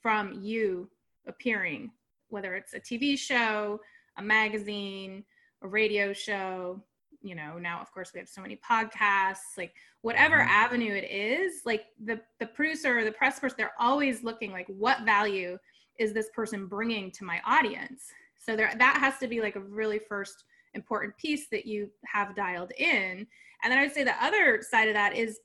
from 0.00 0.38
you 0.40 0.88
appearing 1.26 1.90
whether 2.28 2.54
it's 2.54 2.74
a 2.74 2.80
TV 2.80 3.18
show, 3.18 3.80
a 4.18 4.22
magazine, 4.22 5.24
a 5.62 5.68
radio 5.68 6.12
show, 6.12 6.82
you 7.26 7.34
know 7.34 7.58
now 7.58 7.80
of 7.80 7.90
course 7.92 8.12
we 8.14 8.20
have 8.20 8.28
so 8.28 8.40
many 8.40 8.58
podcasts 8.68 9.56
like 9.58 9.72
whatever 10.02 10.36
mm-hmm. 10.36 10.50
avenue 10.50 10.94
it 10.94 11.10
is 11.10 11.62
like 11.64 11.86
the 12.04 12.20
the 12.38 12.46
producer 12.46 12.98
or 12.98 13.04
the 13.04 13.10
press 13.10 13.40
person 13.40 13.56
they're 13.58 13.72
always 13.80 14.22
looking 14.22 14.52
like 14.52 14.66
what 14.68 15.02
value 15.04 15.58
is 15.98 16.12
this 16.12 16.28
person 16.34 16.66
bringing 16.66 17.10
to 17.12 17.24
my 17.24 17.40
audience? 17.46 18.04
So 18.36 18.56
there 18.56 18.72
that 18.78 18.98
has 18.98 19.18
to 19.18 19.28
be 19.28 19.40
like 19.40 19.56
a 19.56 19.60
really 19.60 19.98
first 19.98 20.44
important 20.74 21.16
piece 21.16 21.48
that 21.50 21.66
you 21.66 21.90
have 22.06 22.36
dialed 22.36 22.72
in. 22.76 23.26
And 23.62 23.72
then 23.72 23.78
i'd 23.78 23.92
say 23.92 24.04
the 24.04 24.22
other 24.22 24.62
side 24.62 24.88
of 24.88 24.94
that 24.94 25.16
is 25.16 25.40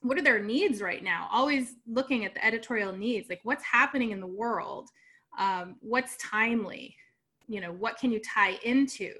what 0.00 0.18
are 0.18 0.22
their 0.22 0.42
needs 0.42 0.80
right 0.80 1.04
now? 1.04 1.28
Always 1.30 1.76
looking 1.86 2.24
at 2.24 2.34
the 2.34 2.44
editorial 2.44 2.92
needs 2.92 3.28
like 3.28 3.40
what's 3.44 3.64
happening 3.64 4.10
in 4.10 4.20
the 4.20 4.26
world? 4.26 4.88
Um, 5.38 5.76
what's 5.80 6.16
timely? 6.16 6.96
You 7.48 7.60
know 7.60 7.72
what 7.72 7.98
can 7.98 8.10
you 8.12 8.20
tie 8.20 8.58
into 8.64 9.12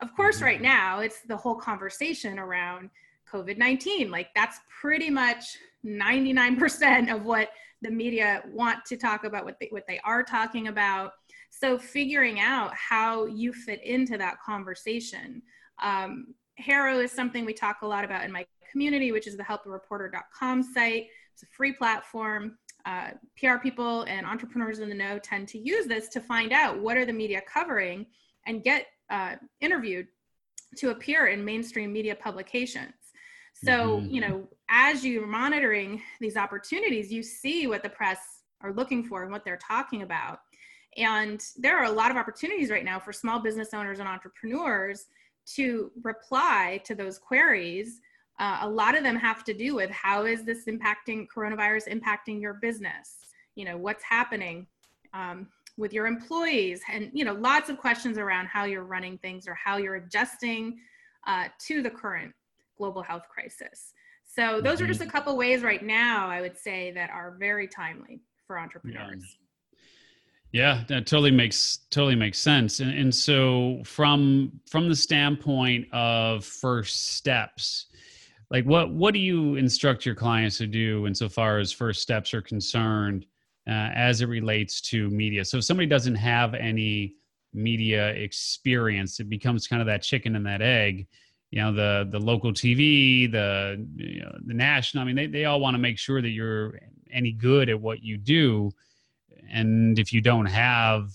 of 0.00 0.14
course 0.14 0.40
right 0.42 0.60
now 0.60 1.00
it's 1.00 1.20
the 1.22 1.36
whole 1.36 1.54
conversation 1.54 2.38
around 2.38 2.90
covid-19 3.30 4.10
like 4.10 4.28
that's 4.34 4.60
pretty 4.80 5.10
much 5.10 5.56
99% 5.84 7.14
of 7.14 7.24
what 7.24 7.50
the 7.82 7.90
media 7.90 8.42
want 8.48 8.84
to 8.84 8.96
talk 8.96 9.22
about 9.22 9.44
what 9.44 9.60
they, 9.60 9.68
what 9.70 9.86
they 9.86 10.00
are 10.04 10.24
talking 10.24 10.68
about 10.68 11.12
so 11.50 11.78
figuring 11.78 12.40
out 12.40 12.74
how 12.74 13.26
you 13.26 13.52
fit 13.52 13.82
into 13.84 14.18
that 14.18 14.40
conversation 14.44 15.40
um, 15.80 16.34
HARO 16.58 16.98
is 16.98 17.12
something 17.12 17.44
we 17.44 17.54
talk 17.54 17.82
a 17.82 17.86
lot 17.86 18.04
about 18.04 18.24
in 18.24 18.32
my 18.32 18.44
community, 18.70 19.12
which 19.12 19.26
is 19.26 19.36
the 19.36 19.42
helpareporter.com 19.42 20.62
site. 20.62 21.06
It's 21.32 21.42
a 21.42 21.46
free 21.46 21.72
platform. 21.72 22.58
Uh, 22.84 23.10
PR 23.38 23.56
people 23.62 24.02
and 24.02 24.26
entrepreneurs 24.26 24.78
in 24.78 24.88
the 24.88 24.94
know 24.94 25.18
tend 25.18 25.48
to 25.48 25.58
use 25.58 25.86
this 25.86 26.08
to 26.08 26.20
find 26.20 26.52
out 26.52 26.80
what 26.80 26.96
are 26.96 27.04
the 27.04 27.12
media 27.12 27.42
covering 27.46 28.06
and 28.46 28.62
get 28.62 28.86
uh, 29.10 29.36
interviewed 29.60 30.08
to 30.76 30.90
appear 30.90 31.28
in 31.28 31.44
mainstream 31.44 31.92
media 31.92 32.14
publications. 32.14 32.94
So, 33.64 33.98
mm-hmm. 33.98 34.14
you 34.14 34.20
know, 34.20 34.48
as 34.68 35.04
you're 35.04 35.26
monitoring 35.26 36.00
these 36.20 36.36
opportunities, 36.36 37.12
you 37.12 37.22
see 37.22 37.66
what 37.66 37.82
the 37.82 37.88
press 37.88 38.18
are 38.60 38.72
looking 38.72 39.02
for 39.02 39.22
and 39.22 39.32
what 39.32 39.44
they're 39.44 39.58
talking 39.58 40.02
about. 40.02 40.40
And 40.96 41.44
there 41.56 41.78
are 41.78 41.84
a 41.84 41.90
lot 41.90 42.10
of 42.10 42.16
opportunities 42.16 42.70
right 42.70 42.84
now 42.84 42.98
for 42.98 43.12
small 43.12 43.40
business 43.40 43.72
owners 43.72 43.98
and 43.98 44.08
entrepreneurs 44.08 45.06
to 45.54 45.90
reply 46.02 46.80
to 46.84 46.94
those 46.94 47.18
queries. 47.18 48.00
Uh, 48.38 48.58
a 48.62 48.68
lot 48.68 48.96
of 48.96 49.02
them 49.02 49.16
have 49.16 49.44
to 49.44 49.54
do 49.54 49.74
with 49.74 49.90
how 49.90 50.24
is 50.24 50.44
this 50.44 50.66
impacting 50.66 51.26
coronavirus 51.34 51.88
impacting 51.88 52.40
your 52.40 52.54
business? 52.54 53.16
You 53.54 53.64
know, 53.64 53.76
what's 53.76 54.04
happening 54.04 54.66
um, 55.12 55.48
with 55.78 55.94
your 55.94 56.06
employees? 56.06 56.82
And, 56.92 57.10
you 57.14 57.24
know, 57.24 57.32
lots 57.32 57.70
of 57.70 57.78
questions 57.78 58.18
around 58.18 58.46
how 58.46 58.64
you're 58.64 58.84
running 58.84 59.16
things 59.18 59.48
or 59.48 59.54
how 59.54 59.78
you're 59.78 59.94
adjusting 59.94 60.78
uh, 61.26 61.44
to 61.66 61.82
the 61.82 61.90
current 61.90 62.32
global 62.76 63.02
health 63.02 63.24
crisis. 63.32 63.94
So 64.26 64.60
those 64.60 64.76
mm-hmm. 64.76 64.84
are 64.84 64.88
just 64.88 65.00
a 65.00 65.04
mm-hmm. 65.04 65.12
couple 65.12 65.36
ways 65.36 65.62
right 65.62 65.82
now, 65.82 66.28
I 66.28 66.40
would 66.40 66.58
say, 66.58 66.92
that 66.92 67.10
are 67.10 67.36
very 67.38 67.66
timely 67.66 68.20
for 68.46 68.58
entrepreneurs. 68.58 69.22
Yeah. 69.22 69.44
Yeah, 70.50 70.84
that 70.88 71.06
totally 71.06 71.30
makes 71.30 71.80
totally 71.90 72.14
makes 72.14 72.38
sense. 72.38 72.80
And, 72.80 72.90
and 72.98 73.14
so 73.14 73.82
from 73.84 74.50
from 74.66 74.88
the 74.88 74.96
standpoint 74.96 75.86
of 75.92 76.42
first 76.42 77.16
steps, 77.16 77.86
like 78.50 78.64
what 78.64 78.90
what 78.90 79.12
do 79.12 79.20
you 79.20 79.56
instruct 79.56 80.06
your 80.06 80.14
clients 80.14 80.56
to 80.58 80.66
do 80.66 81.06
insofar 81.06 81.58
as 81.58 81.70
first 81.70 82.00
steps 82.00 82.32
are 82.32 82.40
concerned 82.40 83.26
uh, 83.68 83.90
as 83.94 84.20
it 84.20 84.26
relates 84.26 84.80
to 84.80 85.10
media? 85.10 85.44
So 85.44 85.58
if 85.58 85.64
somebody 85.64 85.86
doesn't 85.86 86.14
have 86.14 86.54
any 86.54 87.14
media 87.52 88.08
experience, 88.10 89.20
it 89.20 89.28
becomes 89.28 89.66
kind 89.66 89.80
of 89.82 89.86
that 89.86 90.02
chicken 90.02 90.36
and 90.36 90.46
that 90.46 90.62
egg. 90.62 91.06
You 91.50 91.62
know, 91.62 91.72
the 91.72 92.08
the 92.10 92.18
local 92.18 92.52
TV, 92.52 93.30
the 93.30 93.86
you 93.96 94.20
know, 94.20 94.36
the 94.44 94.54
national. 94.54 95.02
I 95.02 95.06
mean, 95.06 95.16
they 95.16 95.26
they 95.26 95.44
all 95.46 95.60
want 95.60 95.74
to 95.74 95.78
make 95.78 95.98
sure 95.98 96.20
that 96.20 96.28
you're 96.28 96.78
any 97.10 97.32
good 97.32 97.70
at 97.70 97.80
what 97.80 98.02
you 98.02 98.18
do 98.18 98.70
and 99.50 99.98
if 99.98 100.12
you 100.12 100.20
don't 100.20 100.46
have 100.46 101.10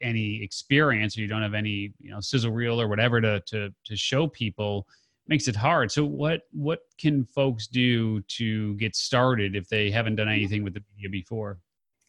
any 0.00 0.42
experience 0.42 1.16
or 1.16 1.22
you 1.22 1.26
don't 1.26 1.42
have 1.42 1.54
any 1.54 1.92
you 2.00 2.10
know 2.10 2.20
sizzle 2.20 2.50
reel 2.50 2.80
or 2.80 2.88
whatever 2.88 3.20
to 3.20 3.40
to 3.40 3.72
to 3.84 3.96
show 3.96 4.26
people 4.26 4.86
makes 5.28 5.48
it 5.48 5.56
hard 5.56 5.90
so 5.90 6.04
what 6.04 6.42
what 6.52 6.80
can 6.98 7.24
folks 7.24 7.66
do 7.66 8.20
to 8.22 8.74
get 8.74 8.94
started 8.94 9.56
if 9.56 9.68
they 9.68 9.90
haven't 9.90 10.16
done 10.16 10.28
anything 10.28 10.62
with 10.62 10.74
the 10.74 10.82
media 10.94 11.08
before 11.08 11.58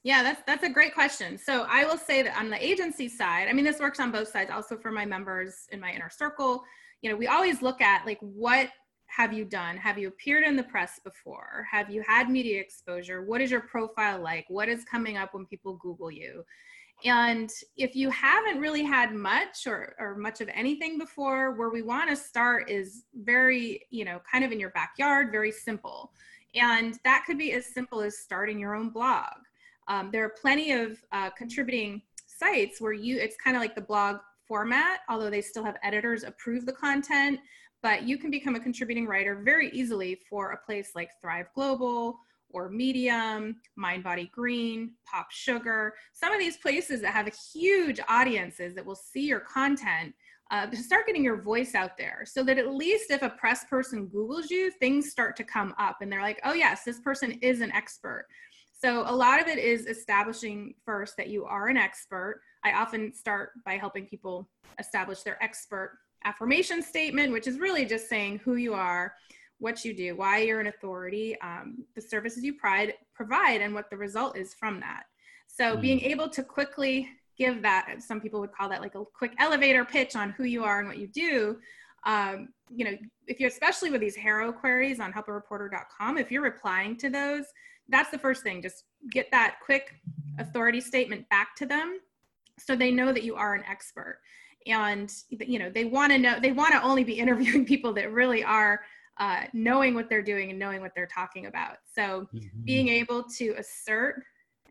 yeah 0.04 0.24
that's 0.24 0.42
that's 0.46 0.64
a 0.64 0.70
great 0.70 0.94
question 0.94 1.38
so 1.38 1.66
i 1.70 1.86
will 1.86 1.98
say 1.98 2.22
that 2.22 2.38
on 2.38 2.50
the 2.50 2.66
agency 2.66 3.08
side 3.08 3.48
i 3.48 3.54
mean 3.54 3.66
this 3.66 3.80
works 3.80 4.00
on 4.00 4.12
both 4.12 4.28
sides 4.28 4.52
also 4.52 4.78
for 4.78 4.92
my 4.92 5.06
members 5.06 5.68
in 5.72 5.80
my 5.80 5.92
inner 5.92 6.10
circle 6.10 6.64
you 7.02 7.10
know 7.10 7.16
we 7.16 7.28
always 7.28 7.62
look 7.62 7.82
at 7.82 8.06
like 8.06 8.20
what 8.22 8.70
have 9.08 9.34
you 9.34 9.46
done? 9.46 9.78
Have 9.78 9.98
you 9.98 10.10
appeared 10.10 10.44
in 10.44 10.56
the 10.56 10.64
press 10.64 11.00
before? 11.04 11.66
Have 11.72 11.90
you 11.90 12.04
had 12.06 12.30
media 12.30 12.60
exposure? 12.60 13.24
What 13.26 13.42
is 13.42 13.50
your 13.50 13.62
profile 13.62 14.22
like? 14.22 14.46
What 14.50 14.70
is 14.70 14.84
coming 14.84 15.18
up 15.18 15.34
when 15.34 15.46
people 15.46 15.78
Google 15.78 16.12
you? 16.12 16.44
And 17.06 17.50
if 17.78 17.96
you 17.96 18.10
haven't 18.10 18.60
really 18.60 18.84
had 18.84 19.14
much 19.14 19.68
or, 19.68 19.96
or 20.00 20.18
much 20.18 20.42
of 20.42 20.50
anything 20.54 20.98
before, 20.98 21.54
where 21.54 21.70
we 21.70 21.84
want 21.84 22.10
to 22.10 22.16
start 22.16 22.70
is 22.70 23.04
very, 23.16 23.86
you 23.92 24.04
know, 24.04 24.20
kind 24.30 24.44
of 24.44 24.52
in 24.52 24.60
your 24.60 24.72
backyard, 24.72 25.32
very 25.32 25.52
simple. 25.52 26.12
And 26.56 26.98
that 27.04 27.24
could 27.26 27.38
be 27.38 27.54
as 27.54 27.68
simple 27.68 28.02
as 28.02 28.18
starting 28.18 28.60
your 28.60 28.76
own 28.76 28.90
blog. 28.90 29.34
Um, 29.88 30.10
there 30.12 30.23
are 30.26 30.34
plenty 30.41 30.71
of 30.71 30.97
uh, 31.12 31.30
contributing 31.32 32.02
sites 32.26 32.82
where 32.82 32.93
you, 32.93 33.17
it's 33.17 33.38
kind 33.43 33.56
of 33.56 33.62
like 33.62 33.76
the 33.76 33.82
blog 33.82 34.17
format, 34.47 35.00
although 35.10 35.30
they 35.30 35.41
still 35.41 35.63
have 35.63 35.78
editors 35.84 36.23
approve 36.23 36.65
the 36.65 36.73
content 36.73 37.39
but 37.84 38.04
you 38.04 38.17
can 38.17 38.32
become 38.32 38.56
a 38.56 38.60
contributing 38.60 39.06
writer 39.06 39.36
very 39.43 39.69
easily 39.71 40.19
for 40.30 40.52
a 40.52 40.58
place 40.58 40.91
like 40.95 41.10
Thrive 41.21 41.47
Global 41.54 42.19
or 42.50 42.69
Medium, 42.69 43.58
Mind 43.76 44.04
Body 44.04 44.32
Green, 44.34 44.91
Pop 45.06 45.32
Sugar, 45.32 45.93
some 46.13 46.34
of 46.34 46.39
these 46.39 46.58
places 46.58 47.02
that 47.02 47.13
have 47.13 47.32
huge 47.54 48.00
audiences 48.10 48.73
that 48.76 48.86
will 48.86 48.95
see 48.95 49.26
your 49.28 49.41
content. 49.41 50.13
Uh, 50.50 50.65
to 50.65 50.78
start 50.78 51.06
getting 51.06 51.26
your 51.26 51.41
voice 51.41 51.76
out 51.76 51.97
there 51.97 52.23
so 52.26 52.41
that 52.41 52.58
at 52.58 52.73
least 52.73 53.12
if 53.12 53.21
a 53.21 53.30
press 53.32 53.65
person 53.65 54.08
Googles 54.08 54.50
you, 54.50 54.71
things 54.80 55.10
start 55.10 55.36
to 55.36 55.43
come 55.43 55.76
up 55.78 55.97
and 56.00 56.10
they're 56.10 56.21
like, 56.21 56.39
oh, 56.45 56.54
yes, 56.54 56.86
this 56.86 57.02
person 57.02 57.34
is 57.41 57.60
an 57.60 57.69
expert. 57.73 58.26
So 58.78 59.04
a 59.08 59.16
lot 59.16 59.42
of 59.42 59.48
it 59.48 59.58
is 59.58 59.88
establishing 59.88 60.76
first 60.86 61.18
that 61.18 61.30
you 61.30 61.46
are 61.46 61.68
an 61.68 61.78
expert. 61.78 62.42
I 62.63 62.74
often 62.74 63.13
start 63.13 63.52
by 63.66 63.74
helping 63.74 64.06
people 64.06 64.48
establish 64.80 65.24
their 65.24 65.42
expert 65.44 65.98
affirmation 66.26 66.84
statement, 66.84 67.34
which 67.34 67.48
is 67.48 67.58
really 67.58 67.86
just 67.86 68.08
saying 68.08 68.40
who 68.44 68.56
you 68.56 68.74
are, 68.74 69.13
what 69.60 69.84
you 69.84 69.96
do, 69.96 70.16
why 70.16 70.40
you're 70.40 70.60
an 70.60 70.68
authority, 70.68 71.40
um, 71.42 71.86
the 71.96 72.02
services 72.02 72.44
you 72.44 72.54
pride, 72.54 72.94
provide, 73.16 73.62
and 73.62 73.74
what 73.74 73.90
the 73.90 73.98
result 73.98 74.38
is 74.38 74.54
from 74.54 74.80
that. 74.80 75.04
So 75.48 75.76
mm. 75.76 75.82
being 75.82 76.02
able 76.02 76.30
to 76.30 76.44
quickly 76.44 77.10
give 77.38 77.63
that, 77.63 77.96
some 78.00 78.22
people 78.22 78.40
would 78.40 78.52
call 78.52 78.70
that 78.70 78.82
like 78.82 78.96
a 78.96 79.04
quick 79.06 79.34
elevator 79.40 79.86
pitch 79.86 80.16
on 80.16 80.32
who 80.32 80.44
you 80.44 80.63
are 80.63 80.80
and 80.80 80.88
what 80.88 80.98
you 81.00 81.08
do. 81.08 81.58
Um, 82.06 82.50
you 82.70 82.86
know, 82.86 82.98
if 83.26 83.40
you're 83.40 83.50
especially 83.50 83.90
with 83.90 84.02
these 84.02 84.16
HARO 84.16 84.52
queries 84.52 85.00
on 85.00 85.12
helpareporter.com, 85.12 86.18
if 86.18 86.32
you're 86.32 86.44
replying 86.44 86.96
to 86.98 87.10
those, 87.10 87.46
that's 87.89 88.10
the 88.10 88.17
first 88.17 88.43
thing. 88.43 88.62
Just 88.62 88.84
get 89.12 89.32
that 89.32 89.58
quick 89.63 89.95
authority 90.39 90.82
statement 90.82 91.28
back 91.30 91.56
to 91.56 91.65
them 91.65 92.00
so 92.60 92.76
they 92.76 92.91
know 92.91 93.13
that 93.13 93.23
you 93.23 93.36
are 93.36 93.54
an 93.54 93.63
expert 93.69 94.19
and 94.65 95.12
you 95.30 95.60
know 95.60 95.69
they 95.69 95.86
want 95.86 96.12
to 96.12 96.17
know 96.17 96.38
they 96.41 96.52
want 96.52 96.73
to 96.73 96.82
only 96.82 97.04
be 97.04 97.13
interviewing 97.19 97.65
people 97.65 97.93
that 97.93 98.12
really 98.12 98.43
are 98.43 98.82
uh, 99.19 99.45
knowing 99.52 99.95
what 99.95 100.10
they're 100.10 100.21
doing 100.21 100.52
and 100.52 100.60
knowing 100.60 100.80
what 100.80 100.91
they're 100.95 101.08
talking 101.08 101.47
about 101.47 101.78
so 101.91 102.28
mm-hmm. 102.34 102.63
being 102.65 102.88
able 102.88 103.23
to 103.23 103.56
assert 103.58 104.21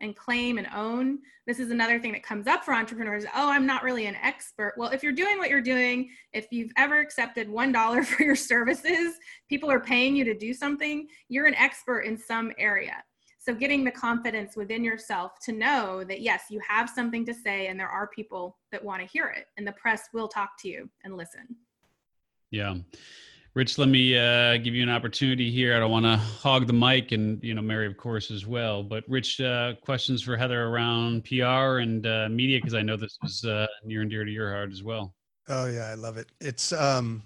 and 0.01 0.15
claim 0.15 0.57
and 0.57 0.67
own. 0.73 1.19
This 1.45 1.59
is 1.59 1.71
another 1.71 1.99
thing 1.99 2.11
that 2.13 2.23
comes 2.23 2.47
up 2.47 2.63
for 2.63 2.73
entrepreneurs. 2.73 3.25
Oh 3.35 3.49
i'm 3.49 3.65
not 3.65 3.83
really 3.83 4.05
an 4.05 4.15
expert. 4.15 4.73
Well 4.77 4.89
if 4.89 5.03
you're 5.03 5.11
doing 5.11 5.37
what 5.37 5.49
you're 5.49 5.61
doing 5.61 6.09
if 6.33 6.47
you've 6.51 6.71
ever 6.77 6.99
accepted 6.99 7.49
one 7.49 7.71
dollar 7.71 8.03
for 8.03 8.23
your 8.23 8.35
services 8.35 9.15
people 9.49 9.71
are 9.71 9.79
paying 9.79 10.15
you 10.15 10.23
to 10.25 10.33
do 10.33 10.53
something 10.53 11.07
you're 11.29 11.45
an 11.45 11.55
expert 11.55 12.01
in 12.01 12.17
some 12.17 12.51
area. 12.57 13.03
So 13.39 13.53
getting 13.53 13.85
the 13.85 13.91
confidence 13.91 14.57
within 14.57 14.83
yourself 14.83 15.33
to 15.45 15.51
know 15.51 16.03
that 16.03 16.21
yes 16.21 16.45
you 16.49 16.59
have 16.67 16.89
something 16.89 17.25
to 17.25 17.33
say 17.33 17.67
and 17.67 17.79
there 17.79 17.89
are 17.89 18.07
people 18.07 18.57
that 18.71 18.83
want 18.83 19.01
to 19.01 19.07
hear 19.07 19.27
it 19.27 19.45
and 19.57 19.65
the 19.65 19.73
press 19.73 20.09
will 20.13 20.27
talk 20.27 20.51
to 20.59 20.69
you 20.69 20.89
and 21.03 21.15
listen. 21.15 21.55
Yeah 22.51 22.75
rich 23.57 23.79
let 23.79 23.89
me 23.89 24.15
uh, 24.15 24.55
give 24.57 24.75
you 24.75 24.83
an 24.83 24.89
opportunity 24.89 25.49
here. 25.49 25.75
I 25.75 25.79
don't 25.79 25.89
want 25.89 26.05
to 26.05 26.15
hog 26.15 26.67
the 26.67 26.73
mic 26.73 27.11
and 27.11 27.43
you 27.43 27.55
know 27.55 27.61
mary 27.63 27.87
of 27.87 27.97
course 27.97 28.29
as 28.29 28.45
well. 28.45 28.83
But 28.83 29.03
rich 29.07 29.41
uh, 29.41 29.73
questions 29.81 30.21
for 30.21 30.37
heather 30.37 30.65
around 30.65 31.23
pr 31.23 31.79
and 31.81 32.05
uh, 32.05 32.29
media 32.29 32.59
because 32.59 32.75
i 32.75 32.83
know 32.83 32.95
this 32.95 33.17
is 33.23 33.43
uh, 33.43 33.65
near 33.83 34.01
and 34.01 34.11
dear 34.11 34.23
to 34.23 34.31
your 34.31 34.51
heart 34.51 34.71
as 34.71 34.83
well. 34.83 35.15
Oh 35.49 35.65
yeah 35.65 35.87
i 35.87 35.95
love 35.95 36.17
it. 36.17 36.27
It's 36.39 36.71
um 36.71 37.23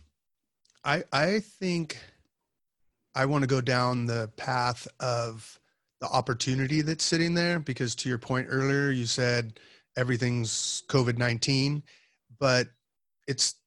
i 0.86 1.04
i 1.12 1.41
think 1.60 1.98
i 3.13 3.26
want 3.26 3.44
to 3.44 3.48
go 3.48 3.60
down 3.60 4.06
the 4.06 4.32
path 4.38 4.88
of 5.02 5.60
the 6.00 6.08
opportunity 6.08 6.82
that's 6.82 7.04
sitting 7.04 7.34
there 7.34 7.60
because 7.60 7.94
to 7.94 8.10
your 8.10 8.17
point 8.17 8.48
earlier 8.50 8.89
you 8.89 9.06
said 9.06 9.60
everything's 9.98 10.82
covid-19 10.88 11.84
but 12.39 12.67
it's 13.28 13.61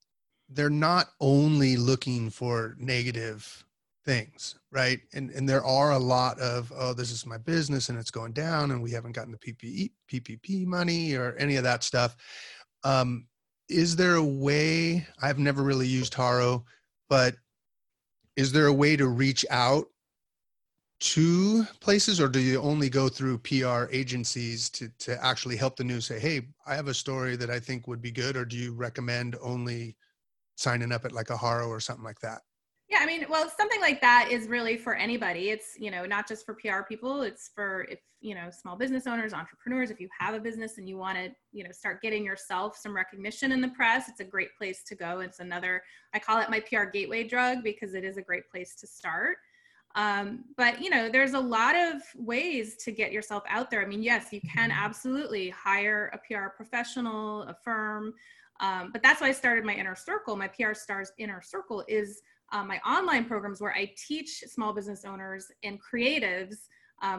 they're 0.51 0.71
not 0.71 1.09
only 1.21 1.77
looking 1.77 2.31
for 2.31 2.77
negative 2.79 3.65
things 4.05 4.57
right 4.71 5.01
and 5.15 5.31
and 5.31 5.49
there 5.49 5.65
are 5.65 5.93
a 5.93 5.99
lot 5.99 6.39
of 6.39 6.71
oh 6.77 6.93
this 6.93 7.11
is 7.11 7.25
my 7.25 7.39
business 7.39 7.89
and 7.89 7.99
it's 7.99 8.11
going 8.11 8.33
down 8.33 8.71
and 8.71 8.83
we 8.83 8.91
haven't 8.91 9.13
gotten 9.13 9.33
the 9.33 9.39
PPE, 9.39 9.91
ppp 10.13 10.67
money 10.67 11.15
or 11.15 11.35
any 11.39 11.57
of 11.57 11.65
that 11.65 11.83
stuff 11.83 12.15
um, 12.85 13.27
is 13.71 13.97
there 13.97 14.17
a 14.17 14.23
way 14.23 15.07
i've 15.23 15.39
never 15.39 15.63
really 15.63 15.87
used 15.87 16.13
haro 16.13 16.65
but 17.09 17.35
is 18.37 18.53
there 18.53 18.67
a 18.67 18.73
way 18.73 18.95
to 18.97 19.09
reach 19.09 19.47
out 19.51 19.87
to 21.01 21.65
places 21.81 22.21
or 22.21 22.29
do 22.29 22.41
you 22.41 22.61
only 22.61 22.89
go 22.89 23.09
through 23.09 23.39
PR 23.39 23.85
agencies 23.91 24.71
to, 24.71 24.89
to 24.99 25.23
actually 25.23 25.57
help 25.57 25.77
the 25.77 25.85
news 25.85 26.07
say, 26.07 26.19
hey, 26.19 26.43
I 26.67 26.75
have 26.75 26.89
a 26.89 26.95
story 26.95 27.37
that 27.37 27.51
I 27.51 27.61
think 27.61 27.87
would 27.87 28.01
be 28.01 28.11
good? 28.11 28.37
Or 28.37 28.45
do 28.47 28.57
you 28.57 28.73
recommend 28.73 29.37
only 29.43 29.97
signing 30.57 30.93
up 30.93 31.05
at 31.05 31.13
like 31.13 31.31
a 31.31 31.37
Haro 31.37 31.69
or 31.69 31.81
something 31.81 32.05
like 32.05 32.21
that? 32.21 32.43
Yeah, 32.89 32.99
I 33.01 33.07
mean, 33.07 33.25
well, 33.31 33.51
something 33.57 33.81
like 33.81 34.01
that 34.03 34.29
is 34.31 34.47
really 34.47 34.77
for 34.77 34.95
anybody. 34.95 35.51
It's, 35.51 35.75
you 35.79 35.91
know, 35.91 36.05
not 36.05 36.29
just 36.29 36.45
for 36.45 36.55
PR 36.55 36.83
people, 36.87 37.23
it's 37.23 37.51
for 37.55 37.85
if, 37.91 37.99
you 38.21 38.35
know, 38.35 38.51
small 38.51 38.77
business 38.77 39.07
owners, 39.07 39.33
entrepreneurs, 39.33 39.91
if 39.91 40.01
you 40.01 40.09
have 40.19 40.35
a 40.35 40.39
business 40.39 40.77
and 40.77 40.89
you 40.89 40.99
want 40.99 41.17
to, 41.17 41.31
you 41.53 41.65
know, 41.65 41.73
start 41.73 42.03
getting 42.03 42.25
yourself 42.25 42.77
some 42.77 42.95
recognition 42.95 43.53
in 43.53 43.63
the 43.63 43.69
press, 43.69 44.09
it's 44.09 44.21
a 44.21 44.25
great 44.25 44.51
place 44.59 44.85
to 44.85 44.95
go. 44.95 45.21
It's 45.21 45.41
another, 45.41 45.83
I 46.13 46.19
call 46.19 46.41
it 46.41 46.51
my 46.51 46.61
PR 46.61 46.85
gateway 46.85 47.27
drug 47.27 47.65
because 47.65 47.95
it 47.95 48.05
is 48.05 48.19
a 48.19 48.23
great 48.23 48.49
place 48.51 48.77
to 48.77 48.87
start. 48.87 49.39
Um, 49.95 50.45
but 50.57 50.83
you 50.83 50.91
know, 50.91 51.09
there's 51.09 51.35
a 51.35 51.41
lot 51.41 51.77
of 51.77 52.03
ways 52.17 52.77
to 52.85 52.93
get 52.93 53.13
yourself 53.13 53.45
out 53.49 53.71
there. 53.71 53.81
I 53.81 53.87
mean, 53.87 54.03
yes, 54.03 54.33
you 54.33 54.41
can 54.43 54.71
absolutely 54.71 55.51
hire 55.51 56.11
a 56.13 56.19
PR 56.19 56.49
professional, 56.49 57.43
a 57.43 57.55
firm, 57.55 58.13
um, 58.65 58.91
but 58.93 59.03
that's 59.03 59.21
why 59.21 59.29
I 59.29 59.33
started 59.33 59.65
my 59.65 59.75
inner 59.75 59.95
circle. 59.95 60.37
My 60.37 60.49
PR 60.49 60.73
Stars 60.73 61.13
inner 61.19 61.43
circle 61.43 61.85
is 61.87 62.23
um, 62.51 62.67
my 62.67 62.79
online 62.79 63.27
programs 63.27 63.61
where 63.61 63.75
I 63.75 63.93
teach 63.97 64.43
small 64.47 64.73
business 64.73 65.05
owners 65.05 65.49
and 65.65 65.79
creatives, 65.83 66.69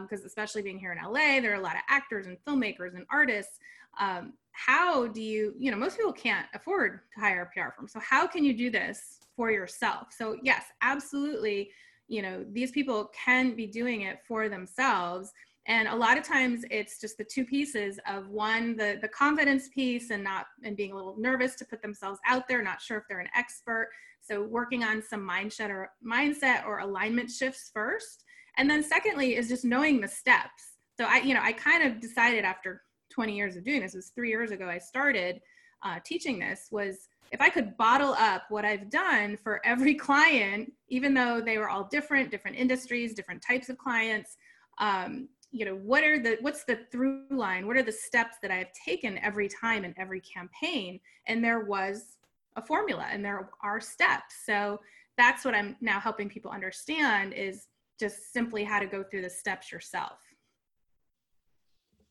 because 0.00 0.20
um, 0.20 0.26
especially 0.26 0.62
being 0.62 0.78
here 0.78 0.92
in 0.92 0.98
LA, 0.98 1.40
there 1.40 1.52
are 1.52 1.60
a 1.60 1.62
lot 1.62 1.76
of 1.76 1.82
actors 1.88 2.26
and 2.26 2.36
filmmakers 2.46 2.96
and 2.96 3.06
artists. 3.12 3.58
Um, 4.00 4.32
how 4.50 5.06
do 5.06 5.22
you, 5.22 5.54
you 5.56 5.70
know, 5.70 5.76
most 5.76 5.96
people 5.96 6.12
can't 6.12 6.46
afford 6.52 7.00
to 7.14 7.20
hire 7.20 7.42
a 7.42 7.46
PR 7.46 7.70
firm. 7.76 7.86
So 7.86 8.00
how 8.00 8.26
can 8.26 8.42
you 8.42 8.52
do 8.52 8.68
this 8.68 9.20
for 9.36 9.52
yourself? 9.52 10.08
So 10.10 10.36
yes, 10.42 10.64
absolutely 10.82 11.70
you 12.08 12.22
know 12.22 12.44
these 12.52 12.70
people 12.70 13.10
can 13.12 13.56
be 13.56 13.66
doing 13.66 14.02
it 14.02 14.20
for 14.26 14.48
themselves 14.48 15.32
and 15.66 15.88
a 15.88 15.94
lot 15.94 16.16
of 16.16 16.24
times 16.24 16.64
it's 16.70 17.00
just 17.00 17.18
the 17.18 17.24
two 17.24 17.44
pieces 17.44 17.98
of 18.08 18.28
one 18.28 18.76
the 18.76 18.98
the 19.02 19.08
confidence 19.08 19.68
piece 19.68 20.10
and 20.10 20.22
not 20.22 20.46
and 20.64 20.76
being 20.76 20.92
a 20.92 20.94
little 20.94 21.16
nervous 21.18 21.54
to 21.56 21.64
put 21.64 21.82
themselves 21.82 22.18
out 22.26 22.46
there 22.48 22.62
not 22.62 22.80
sure 22.80 22.98
if 22.98 23.04
they're 23.08 23.20
an 23.20 23.28
expert. 23.36 23.90
So 24.20 24.42
working 24.42 24.82
on 24.82 25.02
some 25.02 25.26
mindset 25.28 25.70
or 25.70 25.90
mindset 26.04 26.66
or 26.66 26.78
alignment 26.80 27.30
shifts 27.30 27.70
first. 27.72 28.24
And 28.58 28.68
then 28.68 28.82
secondly 28.82 29.36
is 29.36 29.48
just 29.48 29.64
knowing 29.64 30.00
the 30.00 30.08
steps. 30.08 30.76
So 30.98 31.04
i 31.04 31.18
you 31.18 31.34
know 31.34 31.42
i 31.42 31.52
kind 31.52 31.82
of 31.82 32.00
decided 32.00 32.44
after 32.44 32.82
20 33.12 33.36
years 33.36 33.56
of 33.56 33.64
doing 33.64 33.80
this 33.80 33.94
was 33.94 34.12
three 34.14 34.28
years 34.28 34.50
ago 34.50 34.68
i 34.68 34.78
started 34.78 35.40
uh, 35.84 35.98
teaching 36.04 36.38
this 36.38 36.66
was 36.70 37.08
if 37.32 37.40
I 37.40 37.48
could 37.48 37.76
bottle 37.76 38.14
up 38.18 38.44
what 38.48 38.64
I've 38.64 38.90
done 38.90 39.36
for 39.36 39.60
every 39.64 39.94
client, 40.08 40.72
even 40.88 41.14
though 41.14 41.40
they 41.40 41.58
were 41.58 41.68
all 41.68 41.84
different, 41.84 42.30
different 42.30 42.56
industries, 42.56 43.14
different 43.14 43.42
types 43.46 43.68
of 43.68 43.78
clients, 43.78 44.36
um, 44.78 45.28
you 45.56 45.64
know, 45.64 45.74
what 45.74 46.04
are 46.04 46.18
the 46.18 46.36
what's 46.42 46.64
the 46.64 46.80
through 46.92 47.24
line? 47.30 47.66
What 47.66 47.78
are 47.78 47.82
the 47.82 47.90
steps 47.90 48.36
that 48.42 48.50
I 48.50 48.56
have 48.56 48.72
taken 48.72 49.16
every 49.18 49.48
time 49.48 49.86
in 49.86 49.94
every 49.96 50.20
campaign? 50.20 51.00
And 51.28 51.42
there 51.42 51.60
was 51.60 52.18
a 52.56 52.62
formula, 52.62 53.06
and 53.10 53.24
there 53.24 53.48
are 53.62 53.80
steps. 53.80 54.34
So 54.44 54.80
that's 55.16 55.46
what 55.46 55.54
I'm 55.54 55.74
now 55.80 55.98
helping 55.98 56.28
people 56.28 56.50
understand 56.50 57.32
is 57.32 57.68
just 57.98 58.34
simply 58.34 58.64
how 58.64 58.78
to 58.80 58.86
go 58.86 59.02
through 59.02 59.22
the 59.22 59.30
steps 59.30 59.72
yourself. 59.72 60.18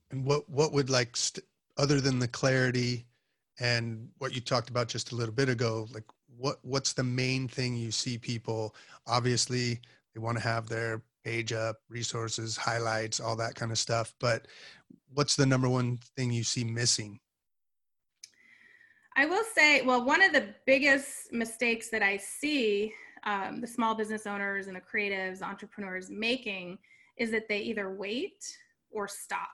And 0.10 0.25
what 0.25 0.49
what 0.49 0.73
would 0.73 0.89
like 0.89 1.15
st- 1.15 1.45
other 1.77 2.01
than 2.01 2.17
the 2.17 2.27
clarity 2.27 3.05
and 3.60 4.10
what 4.17 4.34
you 4.34 4.41
talked 4.41 4.71
about 4.71 4.88
just 4.88 5.12
a 5.12 5.15
little 5.15 5.34
bit 5.34 5.49
ago 5.49 5.88
like 5.93 6.03
what 6.38 6.58
what's 6.62 6.93
the 6.93 7.03
main 7.03 7.47
thing 7.47 7.75
you 7.75 7.91
see 7.91 8.17
people 8.17 8.75
obviously 9.08 9.79
they 10.13 10.19
want 10.19 10.38
to 10.38 10.43
have 10.43 10.67
their 10.67 11.01
page 11.26 11.52
up 11.52 11.78
resources 11.90 12.56
highlights 12.56 13.20
all 13.20 13.36
that 13.36 13.56
kind 13.56 13.72
of 13.72 13.78
stuff 13.78 14.14
but 14.20 14.48
what's 15.14 15.36
the 15.36 15.46
number 15.46 15.68
one 15.68 15.98
thing 16.16 16.32
you 16.32 16.44
see 16.44 16.64
missing 16.64 17.20
i 19.18 19.26
will 19.26 19.44
say 19.56 19.82
well 19.82 20.06
one 20.06 20.22
of 20.22 20.32
the 20.32 20.46
biggest 20.66 21.34
mistakes 21.34 21.90
that 21.90 22.04
i 22.04 22.16
see 22.16 22.94
um, 23.26 23.60
the 23.60 23.68
small 23.68 23.96
business 23.96 24.28
owners 24.28 24.68
and 24.68 24.76
the 24.76 24.82
creatives 24.82 25.42
entrepreneurs 25.42 26.12
making 26.12 26.78
is 27.18 27.32
that 27.32 27.50
they 27.50 27.60
either 27.60 27.96
wait 27.96 28.46
or 28.92 29.08
stop 29.08 29.50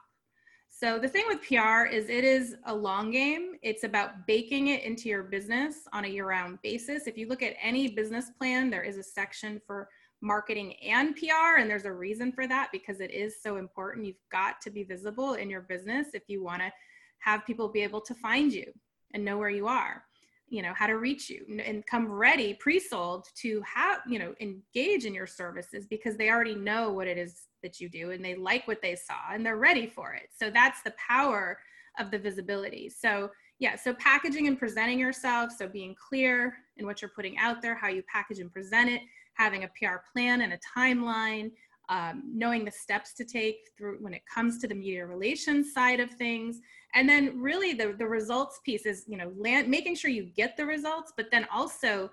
so 0.73 0.97
the 0.97 1.07
thing 1.07 1.25
with 1.27 1.41
PR 1.41 1.85
is 1.85 2.09
it 2.09 2.23
is 2.23 2.55
a 2.65 2.73
long 2.73 3.11
game. 3.11 3.55
It's 3.61 3.83
about 3.83 4.25
baking 4.25 4.69
it 4.69 4.83
into 4.83 5.09
your 5.09 5.21
business 5.21 5.75
on 5.93 6.05
a 6.05 6.07
year-round 6.07 6.59
basis. 6.63 7.05
If 7.05 7.17
you 7.17 7.27
look 7.27 7.43
at 7.43 7.53
any 7.61 7.89
business 7.89 8.31
plan, 8.31 8.71
there 8.71 8.81
is 8.81 8.97
a 8.97 9.03
section 9.03 9.61
for 9.67 9.89
marketing 10.21 10.75
and 10.87 11.15
PR 11.15 11.59
and 11.59 11.69
there's 11.69 11.85
a 11.85 11.91
reason 11.91 12.31
for 12.31 12.47
that 12.47 12.69
because 12.71 12.99
it 12.99 13.11
is 13.11 13.41
so 13.41 13.57
important. 13.57 14.05
You've 14.05 14.15
got 14.31 14.61
to 14.61 14.69
be 14.69 14.83
visible 14.83 15.33
in 15.33 15.49
your 15.49 15.61
business 15.61 16.07
if 16.13 16.23
you 16.27 16.43
want 16.43 16.61
to 16.61 16.71
have 17.19 17.45
people 17.45 17.69
be 17.69 17.83
able 17.83 18.01
to 18.01 18.15
find 18.15 18.51
you 18.53 18.71
and 19.13 19.23
know 19.23 19.37
where 19.37 19.49
you 19.49 19.67
are 19.67 20.03
you 20.51 20.61
know 20.61 20.73
how 20.75 20.85
to 20.85 20.97
reach 20.97 21.29
you 21.29 21.45
and 21.65 21.85
come 21.87 22.11
ready 22.11 22.53
pre-sold 22.53 23.25
to 23.35 23.63
have 23.65 24.01
you 24.07 24.19
know 24.19 24.35
engage 24.39 25.05
in 25.05 25.13
your 25.13 25.25
services 25.25 25.87
because 25.89 26.17
they 26.17 26.29
already 26.29 26.53
know 26.53 26.91
what 26.91 27.07
it 27.07 27.17
is 27.17 27.47
that 27.63 27.79
you 27.79 27.89
do 27.89 28.11
and 28.11 28.23
they 28.23 28.35
like 28.35 28.67
what 28.67 28.81
they 28.81 28.95
saw 28.95 29.33
and 29.33 29.45
they're 29.45 29.57
ready 29.57 29.87
for 29.87 30.13
it 30.13 30.29
so 30.37 30.51
that's 30.51 30.83
the 30.83 30.93
power 31.09 31.57
of 31.99 32.11
the 32.11 32.19
visibility 32.19 32.89
so 32.89 33.29
yeah 33.61 33.77
so 33.77 33.93
packaging 33.93 34.47
and 34.47 34.59
presenting 34.59 34.99
yourself 34.99 35.53
so 35.57 35.67
being 35.67 35.95
clear 35.95 36.53
in 36.75 36.85
what 36.85 37.01
you're 37.01 37.11
putting 37.15 37.37
out 37.37 37.61
there 37.61 37.75
how 37.75 37.87
you 37.87 38.03
package 38.11 38.39
and 38.39 38.51
present 38.51 38.89
it 38.89 39.01
having 39.35 39.63
a 39.63 39.67
pr 39.69 39.95
plan 40.13 40.41
and 40.41 40.51
a 40.51 40.59
timeline 40.77 41.49
um, 41.91 42.23
knowing 42.25 42.63
the 42.63 42.71
steps 42.71 43.13
to 43.15 43.25
take 43.25 43.69
through 43.77 43.97
when 43.99 44.13
it 44.13 44.21
comes 44.33 44.59
to 44.59 44.67
the 44.67 44.73
media 44.73 45.05
relations 45.05 45.73
side 45.73 45.99
of 45.99 46.09
things. 46.11 46.61
And 46.93 47.07
then 47.07 47.37
really 47.37 47.73
the, 47.73 47.93
the 47.97 48.07
results 48.07 48.61
piece 48.65 48.85
is 48.85 49.03
you 49.07 49.17
know 49.17 49.33
land, 49.35 49.67
making 49.67 49.95
sure 49.95 50.09
you 50.09 50.23
get 50.23 50.55
the 50.55 50.65
results 50.65 51.11
but 51.17 51.29
then 51.31 51.45
also 51.53 52.09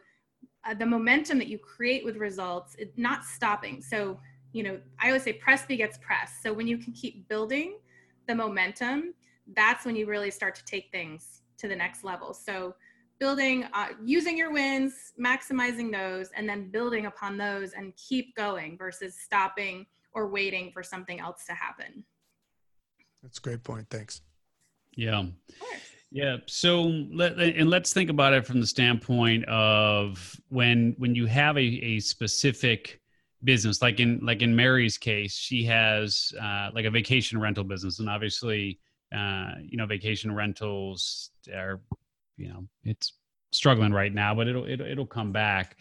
uh, 0.66 0.74
the 0.74 0.84
momentum 0.84 1.38
that 1.38 1.46
you 1.46 1.58
create 1.58 2.04
with 2.04 2.16
results 2.16 2.74
it, 2.76 2.92
not 2.96 3.24
stopping. 3.24 3.80
So 3.80 4.18
you 4.52 4.62
know 4.62 4.80
i 4.98 5.08
always 5.08 5.22
say 5.22 5.34
press 5.34 5.64
begets 5.64 5.96
press. 5.98 6.40
So 6.42 6.52
when 6.52 6.66
you 6.66 6.78
can 6.78 6.92
keep 6.92 7.28
building 7.28 7.78
the 8.26 8.34
momentum 8.34 9.14
that's 9.54 9.84
when 9.84 9.96
you 9.96 10.06
really 10.06 10.30
start 10.30 10.54
to 10.56 10.64
take 10.64 10.90
things 10.90 11.42
to 11.58 11.68
the 11.68 11.76
next 11.76 12.04
level. 12.04 12.34
So 12.34 12.74
building 13.18 13.64
uh, 13.72 13.88
using 14.04 14.38
your 14.38 14.52
wins 14.52 15.12
maximizing 15.20 15.92
those 15.92 16.30
and 16.37 16.48
then 16.48 16.70
building 16.70 17.06
upon 17.06 17.37
those 17.37 17.72
and 17.72 17.92
keep 17.96 18.34
going 18.37 18.76
versus 18.78 19.16
stopping 19.18 19.87
or 20.12 20.28
waiting 20.28 20.70
for 20.72 20.82
something 20.82 21.20
else 21.20 21.44
to 21.46 21.52
happen. 21.52 22.04
That's 23.22 23.38
a 23.38 23.42
great 23.42 23.64
point. 23.64 23.88
Thanks. 23.90 24.20
Yeah. 24.94 25.24
Yeah. 26.11 26.38
So 26.46 26.82
let 27.12 27.38
and 27.38 27.68
let's 27.68 27.92
think 27.92 28.11
about 28.11 28.32
it 28.32 28.46
from 28.46 28.61
the 28.61 28.66
standpoint 28.66 29.44
of 29.46 30.34
when 30.48 30.94
when 30.98 31.14
you 31.14 31.26
have 31.26 31.56
a, 31.56 31.61
a 31.61 32.00
specific 32.00 33.00
business 33.44 33.80
like 33.82 34.00
in 34.00 34.18
like 34.20 34.42
in 34.42 34.56
mary's 34.56 34.98
case 34.98 35.32
she 35.32 35.62
has 35.62 36.32
uh, 36.42 36.70
like 36.74 36.87
a 36.87 36.90
vacation 36.90 37.38
rental 37.38 37.64
business. 37.64 37.98
And 37.98 38.08
obviously 38.08 38.80
uh, 39.14 39.53
you 39.62 39.77
know 39.77 39.87
vacation 39.87 40.35
rentals 40.35 41.31
are 41.55 41.81
you 42.37 42.49
know 42.49 42.66
it's 42.85 43.12
struggling 43.53 43.92
right 43.92 44.12
now, 44.12 44.35
but 44.35 44.49
it'll 44.49 44.66
it'll, 44.66 44.87
it'll 44.87 45.07
come 45.07 45.33
back, 45.33 45.79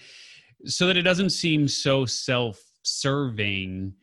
so 0.66 0.88
that 0.88 0.98
it 0.98 1.04
doesn't 1.04 1.32
seem 1.32 1.68
so 1.68 2.06
self-serving. 2.06 3.94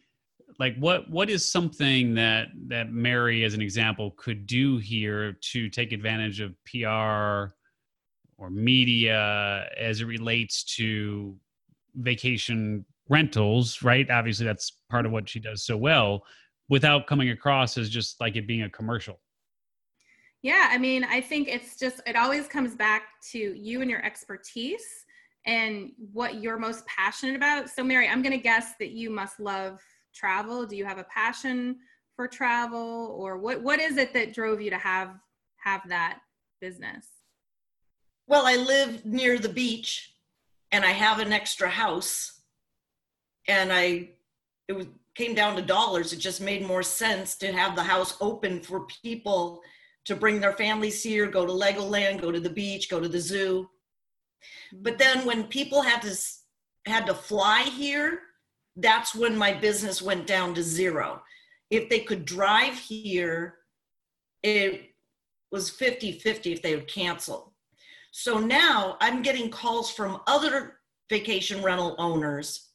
Like 0.59 0.77
what 0.77 1.11
what 1.11 1.31
is 1.31 1.51
something 1.51 2.15
that 2.15 2.49
that 2.69 2.93
Mary, 2.93 3.45
as 3.45 3.55
an 3.55 3.63
example, 3.63 4.13
could 4.17 4.47
do 4.47 4.79
here 4.79 5.37
to 5.53 5.69
take 5.69 5.93
advantage 5.93 6.41
of 6.41 6.55
PR 6.65 7.55
or 8.37 8.51
media 8.51 9.69
as 9.79 10.01
it 10.01 10.07
relates 10.07 10.65
to 10.77 11.37
vacation 11.97 12.85
rentals, 13.09 13.83
right? 13.83 14.11
Obviously, 14.11 14.47
that's 14.47 14.73
part 14.91 15.07
of 15.07 15.13
what 15.13 15.29
she 15.29 15.41
does 15.41 15.65
so 15.65 15.77
well, 15.77 16.25
without 16.69 17.07
coming 17.07 17.31
across 17.31 17.77
as 17.77 17.91
just 17.91 18.21
like 18.21 18.37
it 18.37 18.47
being 18.47 18.63
a 18.63 18.71
commercial. 18.71 19.21
Yeah, 20.43 20.69
I 20.71 20.79
mean, 20.79 21.05
I 21.05 21.21
think 21.21 21.49
it's 21.49 21.79
just, 21.79 22.03
it 22.07 22.17
always 22.17 22.47
comes 22.47 22.75
back 22.75 23.03
to 23.33 23.39
you 23.39 23.81
and 23.81 23.91
your 23.91 24.05
expertise 24.05 24.85
and 25.47 25.93
what 26.13 26.43
you're 26.43 26.59
most 26.59 26.87
passionate 26.87 27.37
about. 27.37 27.71
So, 27.71 27.83
Mary, 27.83 28.09
I'm 28.09 28.23
going 28.23 28.33
to 28.33 28.43
guess 28.43 28.73
that 28.79 28.91
you 28.91 29.09
must 29.11 29.41
love 29.41 29.81
travel. 30.15 30.67
Do 30.67 30.77
you 30.77 30.85
have 30.85 30.99
a 30.99 31.05
passion 31.05 31.77
for 32.15 32.29
travel 32.29 33.15
or 33.19 33.39
what, 33.39 33.63
what 33.63 33.81
is 33.81 33.97
it 33.97 34.13
that 34.15 34.35
drove 34.35 34.61
you 34.61 34.71
to 34.71 34.79
have, 34.79 35.15
have 35.57 35.81
that 35.89 36.19
business? 36.61 37.07
Well, 38.27 38.47
I 38.47 38.57
live 38.57 39.05
near 39.05 39.39
the 39.39 39.49
beach 39.49 40.15
and 40.73 40.85
I 40.85 40.93
have 40.93 41.21
an 41.21 41.33
extra 41.33 41.69
house 41.69 42.41
and 43.49 43.73
I, 43.73 44.11
it 44.69 44.75
was, 44.75 44.87
came 45.15 45.35
down 45.35 45.57
to 45.57 45.63
dollars. 45.63 46.13
It 46.13 46.19
just 46.19 46.41
made 46.41 46.67
more 46.67 46.83
sense 46.83 47.37
to 47.37 47.53
have 47.53 47.77
the 47.77 47.83
house 47.83 48.17
open 48.21 48.61
for 48.61 48.87
people 49.03 49.63
to 50.05 50.17
bring 50.17 50.41
their 50.41 50.53
families 50.53 51.03
here, 51.03 51.27
go 51.27 51.47
to 51.47 51.53
Legoland, 51.53 52.21
go 52.21 52.31
to 52.31 52.41
the 52.41 52.51
beach, 52.51 52.91
go 52.91 53.01
to 53.01 53.09
the 53.09 53.21
zoo. 53.21 53.69
But 54.73 54.99
then 54.99 55.25
when 55.25 55.45
people 55.45 55.83
had 55.83 56.03
to 56.03 56.15
had 56.87 57.07
to 57.07 57.15
fly 57.15 57.63
here, 57.63 58.21
that's 58.77 59.15
when 59.15 59.37
my 59.37 59.55
business 59.55 60.03
went 60.03 60.27
down 60.27 60.55
to 60.55 60.63
zero. 60.63 61.23
If 61.71 61.89
they 61.89 62.01
could 62.01 62.27
drive 62.27 62.75
here, 62.75 63.57
it 64.43 64.91
was 65.51 65.71
50 65.71 66.19
50 66.19 66.53
if 66.53 66.63
they 66.63 66.75
would 66.75 66.89
cancel. 66.89 67.55
So 68.11 68.39
now 68.39 68.97
I'm 69.01 69.23
getting 69.23 69.51
calls 69.51 69.91
from 69.91 70.21
other 70.27 70.81
vacation 71.09 71.63
rental 71.63 71.95
owners. 71.99 72.71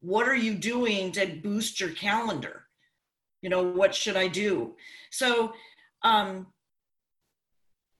What 0.00 0.28
are 0.28 0.36
you 0.36 0.54
doing 0.54 1.12
to 1.12 1.26
boost 1.42 1.80
your 1.80 1.90
calendar? 1.90 2.64
You 3.42 3.50
know, 3.50 3.62
what 3.62 3.94
should 3.94 4.16
I 4.16 4.28
do? 4.28 4.76
So, 5.10 5.52
um, 6.02 6.46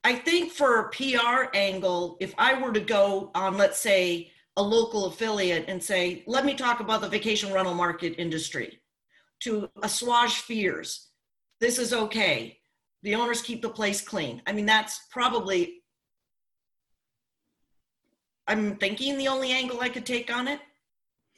I 0.05 0.15
think 0.15 0.53
for 0.53 0.79
a 0.79 0.91
PR 0.91 1.51
angle, 1.53 2.17
if 2.21 2.33
I 2.39 2.55
were 2.61 2.73
to 2.73 2.81
go 2.81 3.33
on, 3.35 3.57
let's 3.57 3.81
say, 3.81 4.31
a 4.57 4.63
local 4.63 5.07
affiliate 5.07 5.65
and 5.69 5.83
say, 5.83 6.23
let 6.27 6.45
me 6.45 6.55
talk 6.55 6.81
about 6.81 7.01
the 7.01 7.09
vacation 7.09 7.53
rental 7.53 7.75
market 7.75 8.15
industry 8.17 8.81
to 9.41 9.69
assuage 9.83 10.35
fears. 10.35 11.09
This 11.61 11.79
is 11.79 11.93
okay. 11.93 12.59
The 13.03 13.15
owners 13.15 13.43
keep 13.43 13.63
the 13.63 13.69
place 13.69 14.01
clean. 14.01 14.43
I 14.47 14.53
mean, 14.53 14.65
that's 14.65 15.01
probably, 15.11 15.83
I'm 18.47 18.77
thinking 18.77 19.19
the 19.19 19.29
only 19.29 19.53
angle 19.53 19.81
I 19.81 19.89
could 19.89 20.07
take 20.07 20.33
on 20.33 20.49
it. 20.49 20.61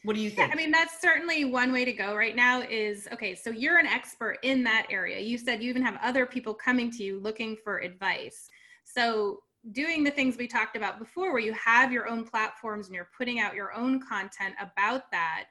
What 0.04 0.14
do 0.14 0.22
you 0.22 0.30
think? 0.30 0.48
Yeah, 0.48 0.54
I 0.54 0.56
mean, 0.56 0.70
that's 0.70 1.00
certainly 1.00 1.44
one 1.44 1.72
way 1.72 1.84
to 1.84 1.92
go 1.92 2.14
right 2.14 2.36
now 2.36 2.62
is 2.62 3.08
okay, 3.12 3.34
so 3.34 3.50
you're 3.50 3.78
an 3.78 3.86
expert 3.86 4.38
in 4.42 4.62
that 4.64 4.86
area. 4.90 5.18
You 5.18 5.36
said 5.38 5.62
you 5.62 5.68
even 5.68 5.82
have 5.82 5.98
other 6.02 6.24
people 6.24 6.54
coming 6.54 6.90
to 6.92 7.02
you 7.02 7.18
looking 7.18 7.56
for 7.64 7.78
advice. 7.78 8.48
So 8.84 9.40
doing 9.72 10.04
the 10.04 10.10
things 10.10 10.36
we 10.36 10.46
talked 10.46 10.76
about 10.76 10.98
before 10.98 11.32
where 11.32 11.42
you 11.42 11.52
have 11.52 11.92
your 11.92 12.08
own 12.08 12.24
platforms 12.24 12.86
and 12.86 12.94
you're 12.94 13.10
putting 13.16 13.40
out 13.40 13.54
your 13.54 13.72
own 13.74 14.00
content 14.00 14.54
about 14.60 15.10
that 15.10 15.44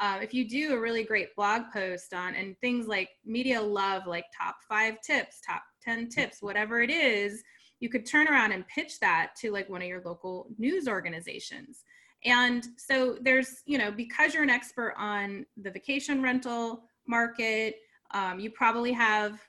uh, 0.00 0.18
if 0.20 0.34
you 0.34 0.48
do 0.48 0.74
a 0.74 0.80
really 0.80 1.04
great 1.04 1.34
blog 1.36 1.62
post 1.72 2.12
on 2.12 2.34
and 2.34 2.58
things 2.60 2.86
like 2.86 3.10
media 3.24 3.60
love 3.60 4.06
like 4.06 4.24
top 4.36 4.56
five 4.68 5.00
tips 5.00 5.40
top 5.46 5.62
10 5.82 6.08
tips 6.08 6.38
whatever 6.40 6.82
it 6.82 6.90
is 6.90 7.42
you 7.80 7.88
could 7.88 8.06
turn 8.06 8.28
around 8.28 8.52
and 8.52 8.66
pitch 8.68 9.00
that 9.00 9.32
to 9.36 9.50
like 9.50 9.68
one 9.68 9.82
of 9.82 9.88
your 9.88 10.02
local 10.04 10.48
news 10.58 10.86
organizations 10.86 11.84
and 12.24 12.66
so 12.76 13.16
there's 13.20 13.62
you 13.66 13.78
know 13.78 13.90
because 13.90 14.34
you're 14.34 14.42
an 14.42 14.50
expert 14.50 14.94
on 14.96 15.44
the 15.56 15.70
vacation 15.70 16.22
rental 16.22 16.84
market 17.06 17.76
um, 18.12 18.38
you 18.38 18.50
probably 18.50 18.92
have 18.92 19.40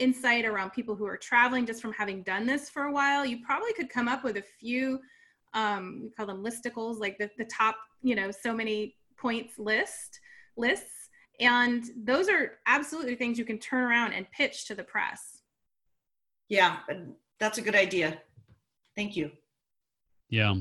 insight 0.00 0.44
around 0.44 0.70
people 0.70 0.96
who 0.96 1.06
are 1.06 1.16
traveling 1.16 1.66
just 1.66 1.80
from 1.80 1.92
having 1.92 2.22
done 2.22 2.46
this 2.46 2.68
for 2.68 2.84
a 2.84 2.92
while, 2.92 3.24
you 3.24 3.38
probably 3.44 3.72
could 3.74 3.88
come 3.88 4.08
up 4.08 4.24
with 4.24 4.38
a 4.38 4.42
few, 4.42 4.98
um, 5.54 6.00
we 6.02 6.10
call 6.10 6.26
them 6.26 6.42
listicles, 6.42 6.98
like 6.98 7.18
the, 7.18 7.30
the 7.38 7.44
top, 7.44 7.76
you 8.02 8.16
know, 8.16 8.30
so 8.30 8.52
many 8.52 8.96
points 9.16 9.58
list 9.58 10.18
lists. 10.56 11.10
And 11.38 11.84
those 11.96 12.28
are 12.28 12.58
absolutely 12.66 13.14
things 13.14 13.38
you 13.38 13.44
can 13.44 13.58
turn 13.58 13.82
around 13.82 14.12
and 14.12 14.30
pitch 14.30 14.66
to 14.66 14.74
the 14.74 14.84
press. 14.84 15.42
Yeah, 16.48 16.78
that's 17.38 17.58
a 17.58 17.62
good 17.62 17.76
idea. 17.76 18.18
Thank 18.96 19.16
you. 19.16 19.30
Yeah. 20.28 20.54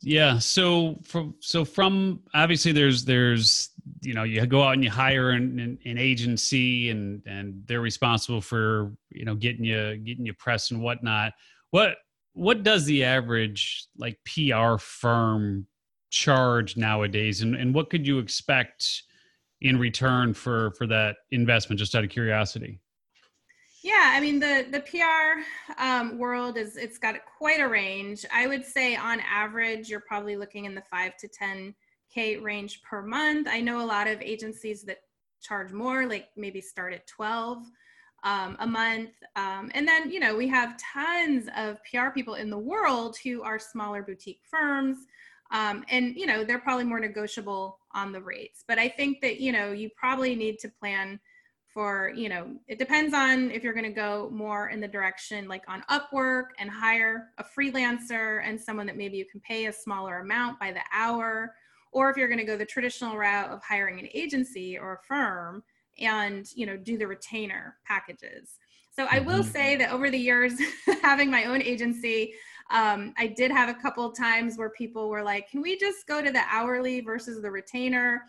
Yeah. 0.00 0.38
So 0.38 0.98
from 1.02 1.34
so 1.40 1.64
from 1.64 2.20
obviously 2.34 2.72
there's 2.72 3.04
there's 3.04 3.70
you 4.00 4.14
know 4.14 4.22
you 4.22 4.44
go 4.46 4.62
out 4.62 4.74
and 4.74 4.84
you 4.84 4.90
hire 4.90 5.30
an, 5.30 5.58
an, 5.58 5.78
an, 5.84 5.98
agency 5.98 6.90
and 6.90 7.22
and 7.26 7.62
they're 7.66 7.80
responsible 7.80 8.40
for 8.40 8.92
you 9.10 9.24
know 9.24 9.34
getting 9.34 9.64
you 9.64 9.96
getting 9.96 10.26
you 10.26 10.34
press 10.34 10.70
and 10.70 10.80
whatnot 10.80 11.32
what 11.70 11.96
what 12.32 12.62
does 12.62 12.84
the 12.86 13.04
average 13.04 13.86
like 13.98 14.18
pr 14.24 14.76
firm 14.78 15.66
charge 16.10 16.76
nowadays 16.76 17.42
and, 17.42 17.54
and 17.56 17.74
what 17.74 17.90
could 17.90 18.06
you 18.06 18.18
expect 18.18 19.02
in 19.60 19.78
return 19.78 20.32
for 20.32 20.72
for 20.72 20.86
that 20.86 21.16
investment 21.30 21.78
just 21.78 21.94
out 21.94 22.04
of 22.04 22.10
curiosity 22.10 22.80
yeah 23.84 24.12
i 24.14 24.20
mean 24.20 24.40
the 24.40 24.66
the 24.72 24.80
pr 24.80 25.40
um, 25.80 26.18
world 26.18 26.56
is 26.56 26.76
it's 26.76 26.98
got 26.98 27.14
quite 27.38 27.60
a 27.60 27.68
range 27.68 28.26
i 28.32 28.48
would 28.48 28.64
say 28.64 28.96
on 28.96 29.20
average 29.20 29.88
you're 29.88 30.00
probably 30.00 30.36
looking 30.36 30.64
in 30.64 30.74
the 30.74 30.82
five 30.90 31.16
to 31.16 31.28
ten 31.28 31.72
K 32.14 32.36
range 32.36 32.80
per 32.82 33.02
month. 33.02 33.48
I 33.50 33.60
know 33.60 33.84
a 33.84 33.84
lot 33.84 34.06
of 34.06 34.22
agencies 34.22 34.82
that 34.84 34.98
charge 35.42 35.72
more, 35.72 36.06
like 36.06 36.28
maybe 36.36 36.60
start 36.60 36.94
at 36.94 37.06
12 37.08 37.58
um, 38.22 38.56
a 38.60 38.66
month. 38.66 39.10
Um, 39.34 39.70
and 39.74 39.86
then, 39.86 40.10
you 40.10 40.20
know, 40.20 40.36
we 40.36 40.46
have 40.48 40.78
tons 40.78 41.48
of 41.56 41.78
PR 41.90 42.10
people 42.10 42.34
in 42.34 42.50
the 42.50 42.58
world 42.58 43.16
who 43.22 43.42
are 43.42 43.58
smaller 43.58 44.02
boutique 44.02 44.40
firms. 44.48 44.98
Um, 45.50 45.84
and, 45.90 46.14
you 46.16 46.26
know, 46.26 46.44
they're 46.44 46.60
probably 46.60 46.84
more 46.84 47.00
negotiable 47.00 47.80
on 47.92 48.12
the 48.12 48.22
rates. 48.22 48.64
But 48.66 48.78
I 48.78 48.88
think 48.88 49.20
that, 49.20 49.40
you 49.40 49.50
know, 49.50 49.72
you 49.72 49.90
probably 49.96 50.36
need 50.36 50.58
to 50.60 50.68
plan 50.68 51.18
for, 51.74 52.12
you 52.14 52.28
know, 52.28 52.46
it 52.68 52.78
depends 52.78 53.12
on 53.12 53.50
if 53.50 53.64
you're 53.64 53.74
going 53.74 53.84
to 53.84 53.90
go 53.90 54.30
more 54.32 54.68
in 54.68 54.80
the 54.80 54.88
direction 54.88 55.48
like 55.48 55.64
on 55.68 55.82
Upwork 55.90 56.50
and 56.60 56.70
hire 56.70 57.30
a 57.38 57.44
freelancer 57.44 58.40
and 58.44 58.58
someone 58.58 58.86
that 58.86 58.96
maybe 58.96 59.16
you 59.16 59.26
can 59.26 59.40
pay 59.40 59.66
a 59.66 59.72
smaller 59.72 60.20
amount 60.20 60.60
by 60.60 60.70
the 60.70 60.80
hour 60.92 61.52
or 61.94 62.10
if 62.10 62.16
you're 62.16 62.28
going 62.28 62.38
to 62.38 62.44
go 62.44 62.56
the 62.56 62.64
traditional 62.64 63.16
route 63.16 63.50
of 63.50 63.62
hiring 63.62 63.98
an 63.98 64.08
agency 64.12 64.78
or 64.78 64.94
a 64.94 65.06
firm 65.06 65.62
and 65.98 66.50
you 66.54 66.66
know 66.66 66.76
do 66.76 66.98
the 66.98 67.06
retainer 67.06 67.76
packages 67.86 68.58
so 68.90 69.06
i 69.10 69.20
will 69.20 69.40
mm-hmm. 69.40 69.50
say 69.50 69.76
that 69.76 69.92
over 69.92 70.10
the 70.10 70.18
years 70.18 70.54
having 71.02 71.30
my 71.30 71.44
own 71.44 71.62
agency 71.62 72.34
um, 72.70 73.14
i 73.16 73.26
did 73.26 73.50
have 73.50 73.68
a 73.68 73.80
couple 73.80 74.04
of 74.04 74.16
times 74.16 74.58
where 74.58 74.70
people 74.70 75.08
were 75.08 75.22
like 75.22 75.48
can 75.48 75.62
we 75.62 75.78
just 75.78 76.06
go 76.06 76.20
to 76.20 76.30
the 76.30 76.42
hourly 76.50 77.00
versus 77.00 77.40
the 77.40 77.50
retainer 77.50 78.24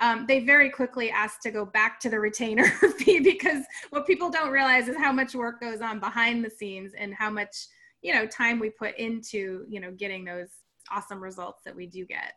um, 0.00 0.26
they 0.26 0.40
very 0.40 0.70
quickly 0.70 1.10
asked 1.10 1.42
to 1.42 1.50
go 1.50 1.64
back 1.64 2.00
to 2.00 2.10
the 2.10 2.18
retainer 2.18 2.66
fee 2.98 3.20
because 3.20 3.64
what 3.90 4.06
people 4.06 4.30
don't 4.30 4.50
realize 4.50 4.88
is 4.88 4.96
how 4.96 5.12
much 5.12 5.34
work 5.34 5.60
goes 5.60 5.80
on 5.80 6.00
behind 6.00 6.44
the 6.44 6.50
scenes 6.50 6.92
and 6.98 7.14
how 7.14 7.30
much 7.30 7.66
you 8.02 8.12
know 8.12 8.26
time 8.26 8.58
we 8.58 8.70
put 8.70 8.96
into 8.98 9.64
you 9.68 9.80
know 9.80 9.92
getting 9.92 10.24
those 10.24 10.48
awesome 10.90 11.22
results 11.22 11.62
that 11.64 11.74
we 11.74 11.86
do 11.86 12.04
get 12.04 12.34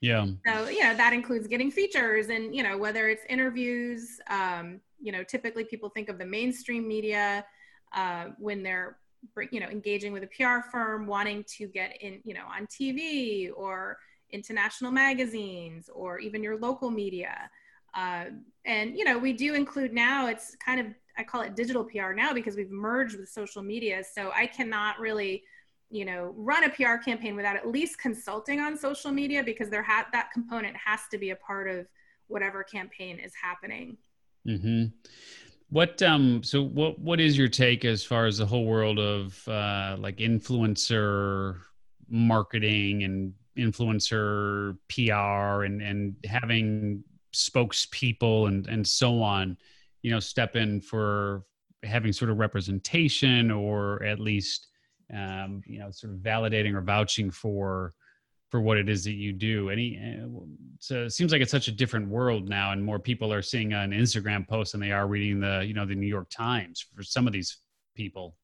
yeah. 0.00 0.26
So, 0.46 0.68
you 0.68 0.82
know, 0.82 0.94
that 0.94 1.12
includes 1.12 1.48
getting 1.48 1.70
features 1.70 2.28
and, 2.28 2.54
you 2.54 2.62
know, 2.62 2.78
whether 2.78 3.08
it's 3.08 3.24
interviews, 3.28 4.20
um, 4.30 4.80
you 5.00 5.10
know, 5.10 5.24
typically 5.24 5.64
people 5.64 5.88
think 5.88 6.08
of 6.08 6.18
the 6.18 6.24
mainstream 6.24 6.86
media 6.86 7.44
uh, 7.94 8.26
when 8.38 8.62
they're, 8.62 8.98
you 9.50 9.58
know, 9.58 9.66
engaging 9.66 10.12
with 10.12 10.22
a 10.22 10.28
PR 10.28 10.68
firm, 10.70 11.06
wanting 11.06 11.44
to 11.56 11.66
get 11.66 12.00
in, 12.00 12.20
you 12.24 12.34
know, 12.34 12.44
on 12.46 12.66
TV 12.66 13.50
or 13.56 13.98
international 14.30 14.90
magazines 14.90 15.88
or 15.92 16.18
even 16.18 16.42
your 16.42 16.58
local 16.58 16.90
media. 16.90 17.50
Uh, 17.94 18.26
and, 18.64 18.96
you 18.96 19.04
know, 19.04 19.18
we 19.18 19.32
do 19.32 19.54
include 19.54 19.92
now, 19.92 20.26
it's 20.26 20.54
kind 20.56 20.80
of, 20.80 20.86
I 21.16 21.24
call 21.24 21.40
it 21.42 21.56
digital 21.56 21.84
PR 21.84 22.12
now 22.12 22.32
because 22.32 22.56
we've 22.56 22.70
merged 22.70 23.18
with 23.18 23.28
social 23.28 23.62
media. 23.62 24.04
So 24.04 24.30
I 24.34 24.46
cannot 24.46 25.00
really, 25.00 25.42
you 25.90 26.04
know 26.04 26.34
run 26.36 26.64
a 26.64 26.70
pr 26.70 27.02
campaign 27.02 27.34
without 27.34 27.56
at 27.56 27.66
least 27.66 27.98
consulting 27.98 28.60
on 28.60 28.76
social 28.76 29.10
media 29.10 29.42
because 29.42 29.70
there 29.70 29.82
ha- 29.82 30.06
that 30.12 30.30
component 30.32 30.76
has 30.76 31.00
to 31.10 31.18
be 31.18 31.30
a 31.30 31.36
part 31.36 31.68
of 31.68 31.86
whatever 32.26 32.62
campaign 32.62 33.18
is 33.18 33.32
happening 33.40 33.96
mm-hmm. 34.46 34.84
what 35.70 36.00
um 36.02 36.42
so 36.42 36.62
what 36.62 36.98
what 36.98 37.20
is 37.20 37.38
your 37.38 37.48
take 37.48 37.84
as 37.84 38.04
far 38.04 38.26
as 38.26 38.38
the 38.38 38.46
whole 38.46 38.66
world 38.66 38.98
of 38.98 39.46
uh 39.48 39.96
like 39.98 40.18
influencer 40.18 41.58
marketing 42.10 43.04
and 43.04 43.32
influencer 43.58 44.76
pr 44.88 45.64
and 45.64 45.82
and 45.82 46.14
having 46.24 47.02
spokespeople 47.34 48.48
and 48.48 48.66
and 48.68 48.86
so 48.86 49.20
on 49.20 49.56
you 50.02 50.10
know 50.10 50.20
step 50.20 50.56
in 50.56 50.80
for 50.80 51.42
having 51.82 52.12
sort 52.12 52.30
of 52.30 52.38
representation 52.38 53.50
or 53.50 54.02
at 54.02 54.18
least 54.18 54.68
um, 55.14 55.62
you 55.66 55.78
know, 55.78 55.90
sort 55.90 56.12
of 56.12 56.20
validating 56.20 56.74
or 56.74 56.80
vouching 56.80 57.30
for 57.30 57.94
for 58.50 58.62
what 58.62 58.78
it 58.78 58.88
is 58.88 59.04
that 59.04 59.12
you 59.12 59.32
do. 59.32 59.68
Any, 59.68 59.98
uh, 59.98 60.26
so 60.78 61.04
it 61.04 61.10
seems 61.10 61.32
like 61.32 61.42
it's 61.42 61.50
such 61.50 61.68
a 61.68 61.72
different 61.72 62.08
world 62.08 62.48
now, 62.48 62.72
and 62.72 62.82
more 62.82 62.98
people 62.98 63.32
are 63.32 63.42
seeing 63.42 63.74
an 63.74 63.90
Instagram 63.90 64.48
post 64.48 64.72
than 64.72 64.80
they 64.80 64.92
are 64.92 65.06
reading 65.06 65.40
the, 65.40 65.64
you 65.66 65.74
know, 65.74 65.84
the 65.84 65.94
New 65.94 66.06
York 66.06 66.30
Times 66.30 66.86
for 66.94 67.02
some 67.02 67.26
of 67.26 67.32
these 67.32 67.58
people. 67.94 68.36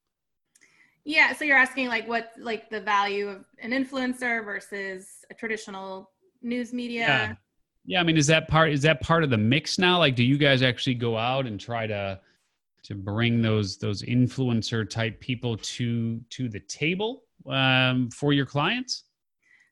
Yeah. 1.05 1.33
So 1.35 1.45
you're 1.45 1.59
asking 1.59 1.89
like 1.89 2.09
what, 2.09 2.33
like 2.39 2.71
the 2.71 2.81
value 2.81 3.29
of 3.29 3.45
an 3.61 3.73
influencer 3.73 4.45
versus 4.45 5.09
a 5.31 5.35
traditional 5.35 6.11
news 6.43 6.73
media. 6.73 7.01
Yeah. 7.01 7.35
Yeah. 7.87 8.01
I 8.01 8.03
mean, 8.03 8.17
is 8.17 8.27
that 8.29 8.49
part, 8.49 8.71
is 8.71 8.83
that 8.83 9.01
part 9.03 9.25
of 9.25 9.31
the 9.31 9.37
mix 9.37 9.79
now? 9.79 9.99
Like, 9.99 10.17
do 10.17 10.25
you 10.25 10.39
guys 10.39 10.63
actually 10.63 10.95
go 10.95 11.19
out 11.19 11.47
and 11.47 11.61
try 11.61 11.87
to, 11.87 12.19
to 12.85 12.95
bring 12.95 13.43
those 13.43 13.79
those 13.79 14.03
influencer 14.03 14.89
type 14.89 15.19
people 15.21 15.57
to 15.57 16.21
to 16.31 16.49
the 16.49 16.61
table 16.61 17.25
um, 17.51 18.11
for 18.11 18.33
your 18.33 18.47
clients 18.47 19.05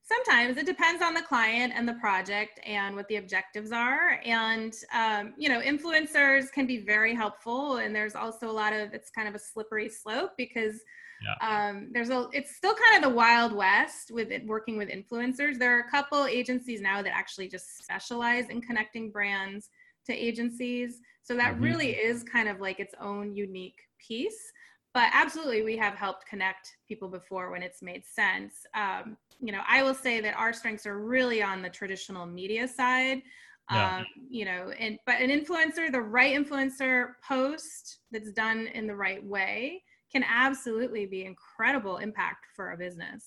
sometimes 0.03 0.57
it 0.57 0.67
depends 0.67 1.03
on 1.03 1.15
the 1.15 1.23
client 1.23 1.73
and 1.77 1.89
the 1.89 1.95
project 1.95 2.59
and 2.67 2.97
what 2.97 3.07
the 3.09 3.17
objectives 3.17 3.71
are 3.71 4.21
and 4.25 4.75
um, 4.95 5.33
you 5.37 5.49
know 5.49 5.61
influencers 5.61 6.51
can 6.51 6.67
be 6.67 6.79
very 6.79 7.15
helpful 7.15 7.77
and 7.77 7.95
there's 7.95 8.15
also 8.15 8.51
a 8.51 8.53
lot 8.53 8.73
of 8.73 8.93
it's 8.93 9.11
kind 9.11 9.29
of 9.29 9.35
a 9.35 9.39
slippery 9.39 9.89
slope 9.89 10.33
because 10.37 10.81
Yeah. 11.25 11.69
Um, 11.69 11.89
there's 11.93 12.11
a, 12.11 12.29
it's 12.33 12.57
still 12.57 12.75
kind 12.75 13.05
of 13.05 13.11
the 13.11 13.17
wild 13.17 13.53
west 13.53 14.11
with 14.11 14.31
it, 14.31 14.47
working 14.47 14.77
with 14.77 14.89
influencers. 14.89 15.59
There 15.59 15.77
are 15.77 15.81
a 15.81 15.91
couple 15.91 16.25
agencies 16.27 16.81
now 16.81 17.03
that 17.03 17.15
actually 17.15 17.49
just 17.49 17.83
specialize 17.83 18.49
in 18.49 18.61
connecting 18.61 19.11
brands 19.11 19.71
to 20.07 20.13
agencies. 20.13 21.01
So 21.23 21.37
that 21.37 21.55
mm-hmm. 21.55 21.65
really 21.65 21.91
is 21.91 22.23
kind 22.23 22.49
of 22.49 22.61
like 22.61 22.81
its 22.81 22.95
own 23.01 23.35
unique 23.35 23.81
piece. 23.99 24.53
But 24.95 25.09
absolutely, 25.15 25.63
we 25.63 25.77
have 25.79 25.95
helped 25.95 26.27
connect 26.27 26.77
people 26.87 27.09
before 27.09 27.51
when 27.51 27.63
it's 27.63 27.81
made 27.81 28.05
sense. 28.05 28.67
Um, 28.75 29.17
you 29.41 29.51
know, 29.51 29.63
I 29.67 29.83
will 29.83 29.95
say 29.95 30.21
that 30.21 30.37
our 30.37 30.53
strengths 30.53 30.87
are 30.87 30.99
really 30.99 31.43
on 31.43 31.63
the 31.63 31.71
traditional 31.71 32.27
media 32.27 32.69
side. 32.69 33.23
Yeah. 33.71 33.99
Um, 33.99 34.07
you 34.29 34.45
know, 34.45 34.71
and 34.79 34.99
but 35.07 35.21
an 35.21 35.31
influencer, 35.31 35.91
the 35.91 36.01
right 36.01 36.37
influencer 36.37 37.13
post 37.27 38.01
that's 38.11 38.33
done 38.33 38.67
in 38.75 38.87
the 38.87 38.95
right 38.95 39.25
way 39.25 39.83
can 40.13 40.25
absolutely 40.25 41.07
be 41.07 41.25
incredible 41.25 41.97
impact 41.99 42.47
for 42.55 42.73
a 42.73 42.77
business. 42.77 43.25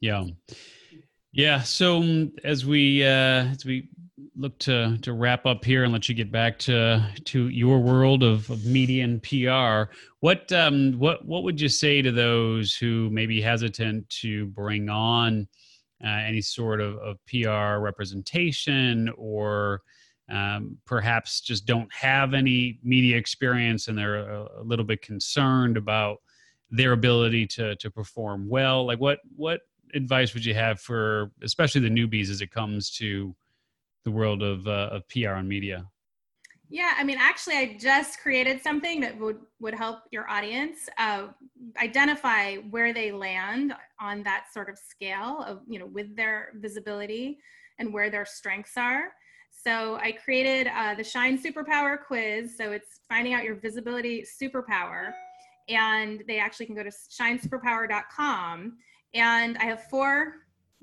Yeah. 0.00 0.24
Yeah. 1.32 1.60
So 1.60 1.98
um, 1.98 2.32
as 2.44 2.64
we 2.64 3.04
uh, 3.04 3.46
as 3.52 3.64
we 3.64 3.88
look 4.36 4.58
to 4.60 4.96
to 5.02 5.12
wrap 5.12 5.44
up 5.46 5.64
here 5.64 5.84
and 5.84 5.92
let 5.92 6.08
you 6.08 6.14
get 6.14 6.32
back 6.32 6.58
to 6.60 7.06
to 7.26 7.48
your 7.48 7.80
world 7.80 8.22
of, 8.22 8.48
of 8.50 8.64
media 8.64 9.04
and 9.04 9.22
PR, 9.22 9.92
what 10.20 10.50
um, 10.52 10.98
what 10.98 11.24
what 11.26 11.42
would 11.42 11.60
you 11.60 11.68
say 11.68 12.00
to 12.00 12.10
those 12.10 12.74
who 12.74 13.10
may 13.10 13.26
be 13.26 13.40
hesitant 13.40 14.08
to 14.08 14.46
bring 14.46 14.88
on 14.88 15.46
uh, 16.02 16.08
any 16.08 16.40
sort 16.40 16.80
of, 16.80 16.96
of 16.98 17.18
PR 17.26 17.80
representation 17.80 19.10
or 19.16 19.82
um, 20.30 20.76
perhaps 20.84 21.40
just 21.40 21.66
don't 21.66 21.92
have 21.92 22.34
any 22.34 22.78
media 22.82 23.16
experience 23.16 23.88
and 23.88 23.96
they're 23.96 24.28
a, 24.28 24.48
a, 24.60 24.62
little 24.62 24.84
bit 24.84 25.00
concerned 25.00 25.76
about 25.76 26.18
their 26.70 26.92
ability 26.92 27.46
to 27.46 27.74
to 27.76 27.90
perform 27.90 28.46
well 28.48 28.86
like 28.86 29.00
what 29.00 29.20
what 29.36 29.60
advice 29.94 30.34
would 30.34 30.44
you 30.44 30.52
have 30.52 30.80
for 30.80 31.30
especially 31.42 31.80
the 31.80 31.88
newbies 31.88 32.28
as 32.28 32.42
it 32.42 32.50
comes 32.50 32.90
to 32.90 33.34
the 34.04 34.10
world 34.10 34.42
of 34.42 34.66
uh, 34.68 34.90
of 34.92 35.08
PR 35.08 35.30
and 35.30 35.48
media 35.48 35.86
yeah, 36.70 36.92
I 36.98 37.04
mean, 37.04 37.16
actually, 37.18 37.56
I 37.56 37.78
just 37.80 38.20
created 38.20 38.62
something 38.62 39.00
that 39.00 39.18
would 39.18 39.38
would 39.58 39.74
help 39.74 40.00
your 40.10 40.28
audience 40.28 40.88
uh, 40.98 41.28
identify 41.80 42.56
where 42.56 42.92
they 42.92 43.10
land 43.10 43.74
on 43.98 44.22
that 44.24 44.46
sort 44.52 44.68
of 44.68 44.76
scale 44.78 45.42
of 45.46 45.62
you 45.66 45.78
know 45.78 45.86
with 45.86 46.14
their 46.14 46.50
visibility 46.56 47.38
and 47.78 47.92
where 47.92 48.10
their 48.10 48.26
strengths 48.26 48.76
are. 48.76 49.12
So 49.50 49.96
I 49.96 50.12
created 50.12 50.68
uh, 50.68 50.94
the 50.94 51.04
Shine 51.04 51.38
Superpower 51.38 51.98
quiz. 52.02 52.56
So 52.56 52.72
it's 52.72 53.00
finding 53.08 53.34
out 53.34 53.44
your 53.44 53.56
visibility 53.56 54.24
superpower, 54.24 55.12
and 55.68 56.22
they 56.26 56.38
actually 56.38 56.66
can 56.66 56.74
go 56.74 56.82
to 56.82 56.90
shinesuperpower.com. 56.90 58.76
And 59.14 59.58
I 59.58 59.64
have 59.64 59.84
four 59.84 60.34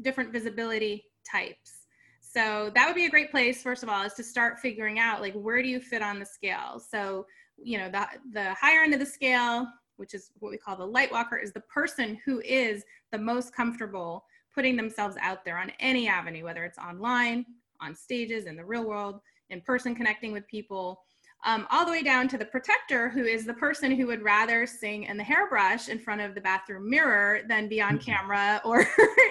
different 0.01 0.32
visibility 0.32 1.05
types. 1.30 1.86
So 2.20 2.70
that 2.76 2.86
would 2.86 2.95
be 2.95 3.05
a 3.05 3.09
great 3.09 3.32
place, 3.32 3.63
first 3.63 3.82
of 3.82 3.88
all, 3.88 4.03
is 4.03 4.13
to 4.16 4.24
start 4.24 4.59
figuring 4.59 4.99
out 4.99 5.22
like 5.22 5.34
where 5.34 5.61
do 5.61 5.70
you 5.70 5.80
fit 5.80 6.01
on 6.01 6.20
the 6.20 6.26
scale. 6.26 6.80
So, 6.80 7.26
you 7.57 7.78
know, 7.78 7.89
the 7.89 8.05
the 8.34 8.53
higher 8.55 8.82
end 8.84 8.93
of 8.93 8.99
the 8.99 9.05
scale, 9.05 9.68
which 9.95 10.13
is 10.13 10.32
what 10.39 10.51
we 10.51 10.57
call 10.57 10.76
the 10.76 10.86
light 10.86 11.11
walker, 11.11 11.38
is 11.38 11.53
the 11.53 11.61
person 11.61 12.20
who 12.26 12.41
is 12.41 12.84
the 13.11 13.18
most 13.18 13.55
comfortable 13.55 14.26
putting 14.53 14.76
themselves 14.76 15.16
out 15.22 15.45
there 15.45 15.57
on 15.57 15.72
any 15.80 16.07
avenue, 16.09 16.43
whether 16.43 16.66
it's 16.66 16.78
online, 16.78 17.45
on 17.82 17.95
stages, 17.95 18.45
in 18.45 18.55
the 18.55 18.65
real 18.65 18.86
world, 18.86 19.19
in 19.49 19.61
person 19.61 19.95
connecting 19.95 20.32
with 20.32 20.47
people 20.47 20.99
um, 21.45 21.67
all 21.69 21.86
the 21.86 21.91
way 21.91 22.01
down 22.01 22.28
to 22.30 22.38
the 22.38 22.45
protector, 22.45 23.07
who 23.07 23.23
is 23.23 23.45
the 23.45 23.53
person 23.53 23.91
who 23.91 24.07
would 24.07 24.23
rather 24.23 24.65
sing 24.65 25.03
in 25.03 25.15
the 25.15 25.23
hairbrush 25.23 25.89
in 25.89 25.99
front 25.99 26.21
of 26.21 26.34
the 26.34 26.41
bathroom 26.41 26.89
mirror 26.89 27.41
than 27.47 27.69
be 27.69 27.80
on 27.80 27.99
mm-hmm. 27.99 28.11
camera 28.11 28.61
or 28.65 28.88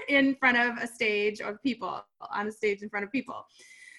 in 0.09 0.37
front 0.37 0.57
of 0.57 0.79
a 0.79 0.87
stage 0.87 1.41
of 1.41 1.61
people, 1.63 2.05
on 2.33 2.47
a 2.47 2.53
stage 2.53 2.83
in 2.83 2.89
front 2.89 3.05
of 3.05 3.11
people. 3.11 3.45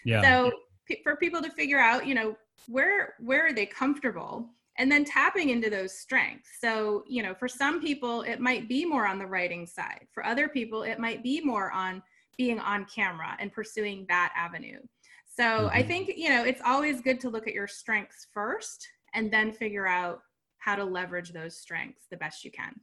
Yeah. 0.06 0.22
So 0.22 0.52
p- 0.88 1.02
for 1.04 1.18
people 1.18 1.42
to 1.42 1.50
figure 1.50 1.80
out, 1.80 2.08
you 2.08 2.16
know, 2.16 2.38
where 2.68 3.16
where 3.20 3.46
are 3.46 3.54
they 3.54 3.66
comfortable, 3.66 4.48
and 4.78 4.92
then 4.92 5.04
tapping 5.04 5.50
into 5.50 5.70
those 5.70 5.98
strengths. 5.98 6.50
So 6.62 7.04
you 7.08 7.22
know, 7.22 7.36
for 7.36 7.50
some 7.50 7.82
people, 7.82 8.22
it 8.22 8.40
might 8.40 8.70
be 8.70 8.86
more 8.86 9.06
on 9.06 9.20
the 9.20 9.28
writing 9.28 9.68
side. 9.68 10.08
For 10.14 10.26
other 10.26 10.48
people, 10.48 10.84
it 10.84 11.00
might 11.00 11.22
be 11.22 11.42
more 11.42 11.70
on 11.72 12.02
being 12.38 12.60
on 12.60 12.86
camera 12.86 13.36
and 13.40 13.52
pursuing 13.52 14.06
that 14.10 14.34
avenue. 14.36 14.80
So 15.26 15.44
mm-hmm. 15.44 15.78
I 15.78 15.84
think, 15.84 16.12
you 16.16 16.30
know, 16.30 16.44
it's 16.44 16.62
always 16.66 17.02
good 17.02 17.20
to 17.22 17.30
look 17.30 17.48
at 17.48 17.54
your 17.54 17.68
strengths 17.68 18.28
first 18.34 18.88
and 19.14 19.32
then 19.32 19.52
figure 19.52 19.88
out 19.88 20.20
how 20.60 20.76
to 20.76 20.84
leverage 20.84 21.32
those 21.32 21.58
strengths 21.58 22.08
the 22.10 22.18
best 22.18 22.44
you 22.44 22.52
can. 22.52 22.74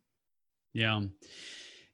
Yeah. 0.72 1.03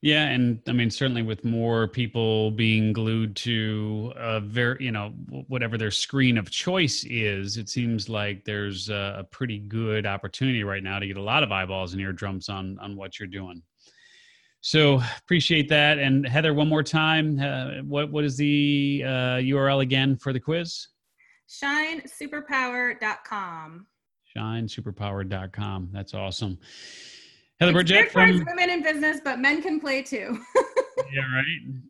Yeah, 0.00 0.26
and 0.26 0.60
I 0.68 0.72
mean 0.72 0.90
certainly 0.90 1.22
with 1.22 1.44
more 1.44 1.88
people 1.88 2.52
being 2.52 2.92
glued 2.92 3.34
to 3.36 4.12
a 4.16 4.38
very, 4.38 4.84
you 4.84 4.92
know, 4.92 5.08
whatever 5.48 5.76
their 5.76 5.90
screen 5.90 6.38
of 6.38 6.52
choice 6.52 7.04
is, 7.08 7.56
it 7.56 7.68
seems 7.68 8.08
like 8.08 8.44
there's 8.44 8.90
a 8.90 9.26
pretty 9.32 9.58
good 9.58 10.06
opportunity 10.06 10.62
right 10.62 10.84
now 10.84 11.00
to 11.00 11.06
get 11.06 11.16
a 11.16 11.22
lot 11.22 11.42
of 11.42 11.50
eyeballs 11.50 11.94
and 11.94 12.00
eardrums 12.00 12.48
on 12.48 12.78
on 12.78 12.94
what 12.94 13.18
you're 13.18 13.26
doing. 13.26 13.60
So 14.60 15.00
appreciate 15.18 15.68
that. 15.68 15.98
And 15.98 16.26
Heather, 16.26 16.52
one 16.52 16.66
more 16.68 16.82
time, 16.82 17.38
uh, 17.40 17.74
what 17.84 18.10
what 18.10 18.24
is 18.24 18.36
the 18.36 19.04
uh, 19.04 19.38
URL 19.38 19.82
again 19.82 20.16
for 20.16 20.32
the 20.32 20.40
quiz? 20.40 20.88
ShineSuperpower.com. 21.48 23.86
ShineSuperpower.com. 24.36 25.90
That's 25.92 26.14
awesome. 26.14 26.58
Heather 27.60 27.70
it's 27.72 27.90
Bridget 27.90 28.10
from 28.12 28.44
women 28.44 28.70
in 28.70 28.82
business, 28.82 29.20
but 29.24 29.40
men 29.40 29.62
can 29.62 29.80
play 29.80 30.02
too. 30.02 30.38
yeah, 31.12 31.22
right. 31.34 31.44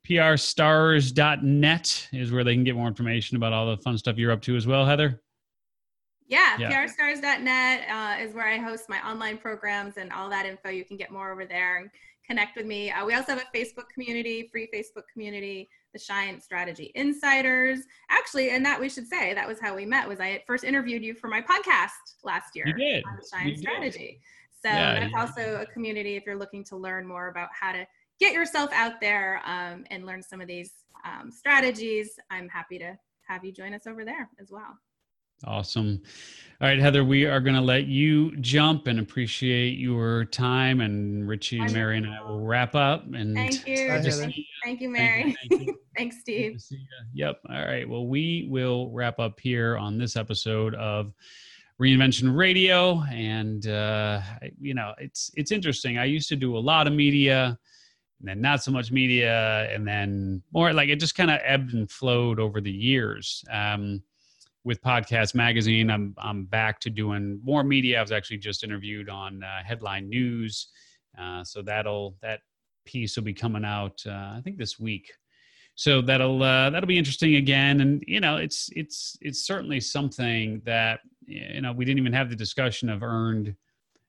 PRstars.net 0.08 2.08
is 2.12 2.32
where 2.32 2.44
they 2.44 2.54
can 2.54 2.64
get 2.64 2.74
more 2.74 2.88
information 2.88 3.36
about 3.36 3.52
all 3.52 3.66
the 3.66 3.76
fun 3.82 3.98
stuff 3.98 4.16
you're 4.16 4.32
up 4.32 4.40
to 4.42 4.56
as 4.56 4.66
well, 4.66 4.86
Heather. 4.86 5.20
Yeah, 6.26 6.56
yeah. 6.58 6.86
PRstars.net 6.86 7.86
uh, 7.90 8.22
is 8.22 8.34
where 8.34 8.48
I 8.48 8.58
host 8.58 8.88
my 8.88 9.06
online 9.06 9.38
programs 9.38 9.96
and 9.96 10.12
all 10.12 10.30
that 10.30 10.46
info. 10.46 10.68
You 10.68 10.84
can 10.84 10.96
get 10.96 11.10
more 11.10 11.32
over 11.32 11.44
there 11.44 11.90
connect 12.28 12.56
with 12.56 12.66
me. 12.66 12.90
Uh, 12.90 13.04
we 13.06 13.14
also 13.14 13.32
have 13.32 13.42
a 13.42 13.56
Facebook 13.56 13.88
community, 13.92 14.48
free 14.52 14.68
Facebook 14.74 15.04
community, 15.12 15.68
the 15.92 15.98
Shine 15.98 16.40
Strategy 16.40 16.92
Insiders. 16.94 17.80
Actually, 18.10 18.50
and 18.50 18.64
that 18.64 18.80
we 18.80 18.88
should 18.88 19.06
say 19.06 19.34
that 19.34 19.48
was 19.48 19.60
how 19.60 19.74
we 19.74 19.86
met. 19.86 20.08
Was 20.08 20.20
I 20.20 20.42
first 20.46 20.64
interviewed 20.64 21.02
you 21.02 21.14
for 21.14 21.28
my 21.28 21.40
podcast 21.40 21.90
last 22.24 22.54
year? 22.54 22.66
You 22.66 22.74
did. 22.74 23.04
On 23.06 23.18
Shine 23.32 23.48
you 23.48 23.56
Strategy. 23.56 23.98
Did. 23.98 24.70
So 24.70 24.76
yeah, 24.76 25.00
that's 25.00 25.14
also 25.16 25.60
a 25.62 25.66
community 25.66 26.16
if 26.16 26.26
you're 26.26 26.38
looking 26.38 26.64
to 26.64 26.76
learn 26.76 27.06
more 27.06 27.28
about 27.28 27.48
how 27.58 27.72
to 27.72 27.86
get 28.18 28.32
yourself 28.32 28.70
out 28.72 29.00
there 29.00 29.40
um, 29.44 29.84
and 29.90 30.04
learn 30.04 30.22
some 30.22 30.40
of 30.40 30.48
these 30.48 30.72
um, 31.04 31.30
strategies. 31.30 32.18
I'm 32.30 32.48
happy 32.48 32.78
to 32.80 32.98
have 33.28 33.44
you 33.44 33.52
join 33.52 33.72
us 33.72 33.86
over 33.86 34.04
there 34.04 34.28
as 34.40 34.50
well. 34.50 34.76
Awesome. 35.44 36.02
All 36.60 36.66
right, 36.66 36.80
Heather, 36.80 37.04
we 37.04 37.24
are 37.24 37.38
going 37.38 37.54
to 37.54 37.62
let 37.62 37.86
you 37.86 38.34
jump 38.38 38.88
and 38.88 38.98
appreciate 38.98 39.78
your 39.78 40.24
time. 40.24 40.80
And 40.80 41.28
Richie 41.28 41.60
and 41.60 41.72
Mary 41.72 41.98
and 41.98 42.06
I 42.06 42.20
will 42.20 42.40
wrap 42.40 42.74
up. 42.74 43.04
And 43.14 43.36
thank 43.36 43.64
you. 43.64 43.88
Bye, 43.88 44.34
thank 44.64 44.80
you, 44.80 44.88
Mary. 44.88 45.36
Thank 45.48 45.66
you. 45.66 45.78
Thanks, 45.96 46.18
Steve. 46.20 46.60
Yep. 47.14 47.40
All 47.48 47.64
right. 47.64 47.88
Well, 47.88 48.08
we 48.08 48.48
will 48.50 48.90
wrap 48.90 49.20
up 49.20 49.38
here 49.38 49.76
on 49.76 49.98
this 49.98 50.16
episode 50.16 50.74
of 50.74 51.12
Reinvention 51.80 52.36
Radio. 52.36 53.04
And 53.10 53.66
uh, 53.68 54.20
you 54.60 54.74
know, 54.74 54.94
it's 54.98 55.30
it's 55.34 55.52
interesting. 55.52 55.96
I 55.98 56.06
used 56.06 56.28
to 56.28 56.36
do 56.36 56.56
a 56.56 56.58
lot 56.58 56.88
of 56.88 56.92
media 56.92 57.56
and 58.18 58.28
then 58.28 58.40
not 58.40 58.64
so 58.64 58.72
much 58.72 58.90
media 58.90 59.68
and 59.72 59.86
then 59.86 60.42
more 60.52 60.72
like 60.72 60.88
it 60.88 60.98
just 60.98 61.14
kind 61.14 61.30
of 61.30 61.38
ebbed 61.44 61.74
and 61.74 61.90
flowed 61.90 62.40
over 62.40 62.60
the 62.60 62.70
years. 62.70 63.44
Um, 63.50 64.02
with 64.64 64.80
Podcast 64.82 65.34
Magazine. 65.34 65.90
I'm 65.90 66.14
I'm 66.18 66.44
back 66.44 66.80
to 66.80 66.90
doing 66.90 67.40
more 67.42 67.64
media. 67.64 67.98
I 67.98 68.02
was 68.02 68.12
actually 68.12 68.38
just 68.38 68.64
interviewed 68.64 69.08
on 69.08 69.42
uh, 69.42 69.62
Headline 69.64 70.08
News, 70.08 70.68
uh, 71.18 71.44
so 71.44 71.62
that'll 71.62 72.16
that 72.22 72.40
piece 72.84 73.16
will 73.16 73.24
be 73.24 73.34
coming 73.34 73.64
out 73.64 74.00
uh, 74.06 74.34
I 74.36 74.40
think 74.42 74.58
this 74.58 74.78
week. 74.78 75.10
So 75.74 76.00
that'll 76.00 76.42
uh, 76.42 76.70
that'll 76.70 76.88
be 76.88 76.98
interesting 76.98 77.36
again, 77.36 77.80
and 77.80 78.02
you 78.06 78.20
know 78.20 78.36
it's 78.36 78.68
it's 78.72 79.16
it's 79.20 79.46
certainly 79.46 79.80
something 79.80 80.60
that 80.64 81.00
you 81.24 81.60
know 81.60 81.72
we 81.72 81.84
didn't 81.84 82.00
even 82.00 82.12
have 82.12 82.30
the 82.30 82.36
discussion 82.36 82.88
of 82.88 83.02
earned 83.02 83.54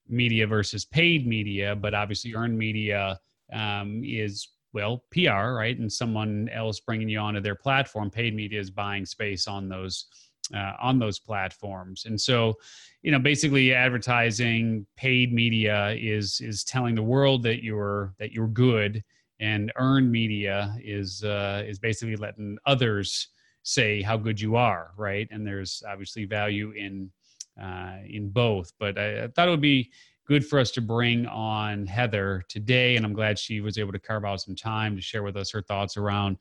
media 0.08 0.48
versus 0.48 0.86
paid 0.86 1.28
media, 1.28 1.76
but 1.76 1.94
obviously 1.94 2.34
earned 2.34 2.58
media 2.58 3.20
um, 3.54 4.02
is 4.04 4.50
well 4.74 5.04
PR, 5.12 5.54
right? 5.54 5.78
And 5.78 5.92
someone 5.92 6.50
else 6.52 6.80
bringing 6.80 7.10
you 7.10 7.20
onto 7.20 7.40
their 7.40 7.56
platform. 7.56 8.10
Paid 8.10 8.36
media 8.36 8.60
is 8.60 8.72
buying 8.72 9.06
space 9.06 9.48
on 9.48 9.70
those 9.70 10.08
uh, 10.56 10.74
on 10.82 11.00
those 11.00 11.20
platforms. 11.20 12.06
And 12.06 12.20
so, 12.20 12.56
you 13.02 13.12
know, 13.12 13.20
basically 13.20 13.74
advertising, 13.74 14.86
paid 14.96 15.34
media 15.34 15.96
is 16.00 16.42
is 16.42 16.64
telling 16.64 16.96
the 16.96 17.04
world 17.04 17.44
that 17.44 17.64
you're 17.64 18.14
that 18.20 18.32
you're 18.32 18.48
good, 18.48 19.04
and 19.40 19.72
earned 19.76 20.12
media 20.12 20.76
is 20.84 21.24
uh, 21.24 21.64
is 21.66 21.80
basically 21.80 22.16
letting 22.16 22.58
others 22.66 23.30
say 23.64 24.02
how 24.02 24.18
good 24.18 24.40
you 24.40 24.56
are, 24.56 24.92
right? 24.98 25.28
And 25.32 25.46
there's 25.46 25.84
obviously 25.88 26.26
value 26.26 26.72
in 26.72 27.12
uh, 27.62 27.98
in 28.08 28.30
both. 28.30 28.72
But 28.80 28.98
I, 28.98 29.24
I 29.24 29.28
thought 29.28 29.48
it 29.48 29.52
would 29.52 29.62
be 29.62 29.92
good 30.30 30.46
for 30.46 30.60
us 30.60 30.70
to 30.70 30.80
bring 30.80 31.26
on 31.26 31.88
Heather 31.88 32.46
today. 32.48 32.96
And 32.96 33.04
I'm 33.04 33.14
glad 33.14 33.40
she 33.40 33.62
was 33.62 33.80
able 33.80 33.92
to 33.92 34.00
carve 34.00 34.24
out 34.24 34.40
some 34.40 34.56
time 34.56 34.96
to 34.96 35.02
share 35.02 35.24
with 35.24 35.36
us 35.36 35.50
her 35.52 35.64
thoughts 35.64 35.98
around 35.98 36.38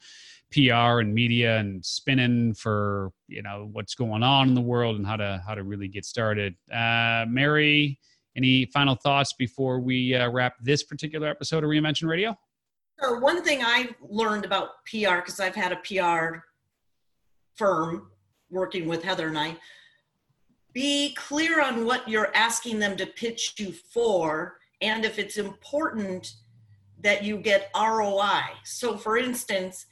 PR 0.52 1.00
and 1.00 1.14
media 1.14 1.56
and 1.56 1.84
spinning 1.84 2.52
for 2.52 3.10
you 3.28 3.42
know 3.42 3.70
what's 3.72 3.94
going 3.94 4.22
on 4.22 4.48
in 4.48 4.54
the 4.54 4.60
world 4.60 4.96
and 4.96 5.06
how 5.06 5.16
to 5.16 5.42
how 5.46 5.54
to 5.54 5.62
really 5.62 5.88
get 5.88 6.04
started. 6.04 6.54
Uh, 6.70 7.24
Mary, 7.28 7.98
any 8.36 8.66
final 8.66 8.94
thoughts 8.94 9.32
before 9.32 9.80
we 9.80 10.14
uh, 10.14 10.30
wrap 10.30 10.56
this 10.60 10.82
particular 10.82 11.26
episode 11.26 11.64
of 11.64 11.70
Reinvention 11.70 12.08
Radio? 12.08 12.36
So 13.00 13.18
one 13.18 13.42
thing 13.42 13.62
I've 13.62 13.94
learned 14.02 14.44
about 14.44 14.84
PR 14.84 15.16
because 15.16 15.40
I've 15.40 15.54
had 15.54 15.72
a 15.72 15.76
PR 15.76 16.40
firm 17.56 18.10
working 18.50 18.86
with 18.86 19.02
Heather 19.02 19.28
and 19.28 19.38
I. 19.38 19.56
Be 20.72 21.14
clear 21.14 21.62
on 21.62 21.84
what 21.84 22.08
you're 22.08 22.34
asking 22.34 22.78
them 22.78 22.96
to 22.96 23.06
pitch 23.06 23.54
you 23.58 23.72
for, 23.72 24.58
and 24.80 25.04
if 25.04 25.18
it's 25.18 25.36
important 25.36 26.32
that 27.00 27.24
you 27.24 27.38
get 27.38 27.70
ROI. 27.74 28.42
So, 28.64 28.96
for 28.96 29.16
instance, 29.18 29.86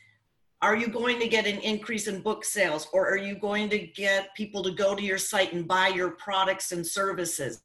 are 0.63 0.77
you 0.77 0.89
going 0.89 1.21
to 1.21 1.29
get 1.29 1.47
an 1.47 1.59
increase 1.61 2.09
in 2.09 2.21
book 2.21 2.45
sales 2.45 2.89
or 2.93 3.09
are 3.09 3.17
you 3.19 3.35
going 3.37 3.69
to 3.71 3.79
get 3.79 4.35
people 4.35 4.63
to 4.63 4.71
go 4.71 4.95
to 4.95 5.03
your 5.03 5.19
site 5.19 5.53
and 5.53 5.69
buy 5.69 5.89
your 5.89 6.11
products 6.11 6.73
and 6.73 6.87
services 6.87 7.61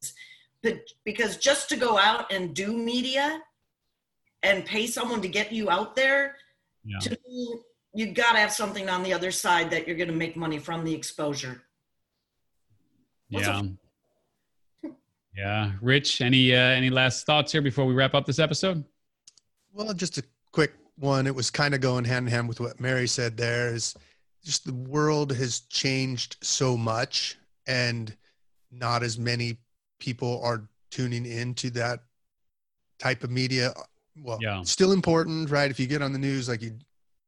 but 0.62 0.78
because 1.04 1.36
just 1.36 1.68
to 1.70 1.76
go 1.76 1.98
out 1.98 2.32
and 2.32 2.54
do 2.54 2.76
media 2.76 3.40
and 4.42 4.64
pay 4.64 4.86
someone 4.86 5.20
to 5.22 5.28
get 5.28 5.52
you 5.52 5.70
out 5.70 5.96
there 5.96 6.36
Yeah. 6.84 6.98
to 7.00 7.10
me, 7.26 7.56
you 7.94 8.12
got 8.12 8.32
to 8.32 8.38
have 8.38 8.52
something 8.52 8.88
on 8.88 9.02
the 9.02 9.12
other 9.12 9.30
side 9.30 9.70
that 9.70 9.86
you're 9.86 9.96
going 9.96 10.08
to 10.10 10.14
make 10.14 10.36
money 10.36 10.58
from 10.58 10.84
the 10.84 10.94
exposure 10.94 11.62
What's 13.32 13.46
Yeah. 13.46 13.62
Yeah. 15.36 15.72
Rich, 15.80 16.20
any 16.20 16.54
uh, 16.54 16.58
any 16.58 16.90
last 16.90 17.24
thoughts 17.24 17.50
here 17.52 17.62
before 17.62 17.86
we 17.86 17.94
wrap 17.94 18.14
up 18.14 18.26
this 18.26 18.38
episode? 18.38 18.84
Well, 19.72 19.94
just 19.94 20.18
a 20.18 20.24
quick 20.52 20.74
one. 20.96 21.26
It 21.26 21.34
was 21.34 21.50
kind 21.50 21.74
of 21.74 21.80
going 21.80 22.04
hand 22.04 22.26
in 22.26 22.32
hand 22.32 22.48
with 22.48 22.60
what 22.60 22.78
Mary 22.78 23.06
said 23.08 23.36
there 23.36 23.74
is 23.74 23.94
just 24.44 24.66
the 24.66 24.74
world 24.74 25.32
has 25.34 25.60
changed 25.70 26.36
so 26.42 26.76
much 26.76 27.38
and 27.66 28.14
not 28.70 29.02
as 29.02 29.18
many 29.18 29.56
people 29.98 30.40
are 30.44 30.68
tuning 30.90 31.24
into 31.24 31.70
that 31.70 32.00
type 32.98 33.24
of 33.24 33.30
media. 33.30 33.72
Well, 34.20 34.38
Yeah. 34.42 34.62
still 34.64 34.92
important, 34.92 35.48
right? 35.50 35.70
If 35.70 35.80
you 35.80 35.86
get 35.86 36.02
on 36.02 36.12
the 36.12 36.18
news, 36.18 36.48
like 36.48 36.60
you 36.60 36.76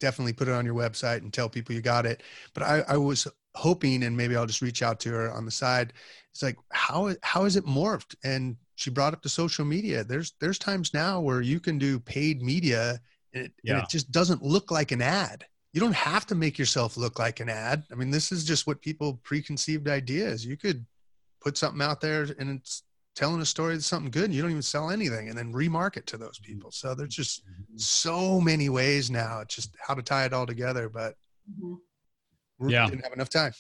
definitely 0.05 0.35
put 0.35 0.49
it 0.49 0.55
on 0.55 0.67
your 0.67 0.75
website 0.75 1.23
and 1.23 1.33
tell 1.33 1.49
people 1.49 1.75
you 1.75 1.81
got 1.81 2.05
it. 2.05 2.23
But 2.53 2.63
I, 2.63 2.85
I 2.89 2.97
was 2.99 3.27
hoping, 3.55 4.03
and 4.03 4.15
maybe 4.15 4.37
I'll 4.37 4.47
just 4.47 4.61
reach 4.61 4.83
out 4.83 5.01
to 5.01 5.09
her 5.11 5.33
on 5.33 5.47
the 5.47 5.51
side. 5.51 5.95
It's 6.33 6.43
like, 6.43 6.59
how, 6.73 7.15
how 7.23 7.47
is 7.47 7.57
it 7.57 7.65
morphed? 7.65 8.15
And 8.23 8.57
she 8.75 8.91
brought 8.91 9.15
up 9.15 9.23
the 9.23 9.29
social 9.29 9.65
media. 9.65 10.05
There's, 10.05 10.35
there's 10.41 10.59
times 10.59 10.93
now 10.93 11.21
where 11.21 11.41
you 11.41 11.59
can 11.59 11.79
do 11.79 11.99
paid 11.99 12.43
media 12.43 13.01
and 13.33 13.47
it, 13.47 13.53
and 13.67 13.79
it 13.79 13.89
just 13.89 14.13
doesn't 14.13 14.43
look 14.43 14.71
like 14.71 14.93
an 14.93 15.01
ad. 15.01 15.47
You 15.73 15.81
don't 15.81 15.95
have 15.95 16.27
to 16.27 16.35
make 16.35 16.59
yourself 16.59 16.97
look 16.99 17.19
like 17.19 17.41
an 17.41 17.49
ad. 17.49 17.85
I 17.91 17.95
mean, 17.95 18.11
this 18.11 18.31
is 18.31 18.45
just 18.45 18.67
what 18.67 18.83
people 18.83 19.21
preconceived 19.23 19.89
ideas. 19.89 20.45
You 20.45 20.57
could 20.57 20.85
put 21.41 21.57
something 21.57 21.83
out 21.83 22.01
there 22.01 22.27
and 22.39 22.51
it's 22.59 22.83
telling 23.15 23.41
a 23.41 23.45
story 23.47 23.75
that's 23.75 23.87
something 23.87 24.11
good 24.11 24.25
and 24.25 24.35
you 24.35 24.43
don't 24.43 24.51
even 24.51 24.63
sell 24.63 24.91
anything 24.91 25.29
and 25.29 25.39
then 25.39 25.53
remarket 25.53 26.05
to 26.07 26.17
those 26.17 26.39
people. 26.41 26.71
So 26.71 26.95
there's 26.95 27.15
just 27.15 27.43
so 27.77 28.41
many 28.41 28.69
ways 28.69 29.11
now. 29.11 29.41
It's 29.41 29.55
just 29.55 29.75
how 29.81 29.95
to 29.95 30.03
tie 30.03 30.25
it 30.25 30.33
all 30.33 30.47
together, 30.47 30.89
but 30.89 31.15
we 32.59 32.73
Yeah. 32.73 32.87
didn't 32.89 33.05
have 33.05 33.13
enough 33.13 33.31
time. 33.31 33.53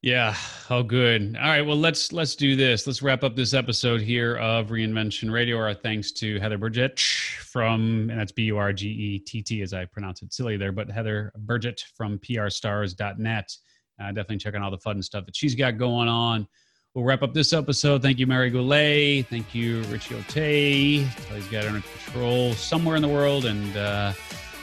Yeah. 0.00 0.36
Oh, 0.70 0.84
good. 0.84 1.36
All 1.36 1.48
right. 1.48 1.62
Well, 1.62 1.76
let's 1.76 2.12
let's 2.12 2.36
do 2.36 2.54
this. 2.54 2.86
Let's 2.86 3.02
wrap 3.02 3.24
up 3.24 3.34
this 3.34 3.52
episode 3.52 4.00
here 4.00 4.36
of 4.36 4.68
Reinvention 4.68 5.32
Radio. 5.32 5.56
Our 5.58 5.74
thanks 5.74 6.12
to 6.12 6.38
Heather 6.38 6.56
Burgett 6.56 7.00
from, 7.00 8.08
and 8.08 8.20
that's 8.20 8.30
B 8.30 8.44
U 8.44 8.58
R 8.58 8.72
G 8.72 8.88
E 8.88 9.18
T 9.18 9.42
T 9.42 9.60
as 9.60 9.74
I 9.74 9.86
pronounce 9.86 10.22
it 10.22 10.32
silly 10.32 10.56
there, 10.56 10.70
but 10.70 10.88
Heather 10.88 11.32
Burgett 11.38 11.84
from 11.96 12.16
PRStars.net. 12.20 13.56
Uh, 14.00 14.06
definitely 14.08 14.38
checking 14.38 14.62
all 14.62 14.70
the 14.70 14.78
fun 14.78 15.02
stuff 15.02 15.26
that 15.26 15.34
she's 15.34 15.56
got 15.56 15.78
going 15.78 16.06
on. 16.08 16.46
We'll 16.94 17.04
wrap 17.04 17.22
up 17.22 17.34
this 17.34 17.52
episode. 17.52 18.02
Thank 18.02 18.18
you, 18.18 18.26
Mary 18.26 18.50
Goulet. 18.50 19.26
Thank 19.28 19.54
you, 19.54 19.82
Richie 19.84 20.14
Otay. 20.14 21.06
He's 21.34 21.46
got 21.48 21.66
under 21.66 21.80
control 21.80 22.54
somewhere 22.54 22.96
in 22.96 23.02
the 23.02 23.08
world, 23.08 23.44
and 23.44 23.76
uh, 23.76 24.12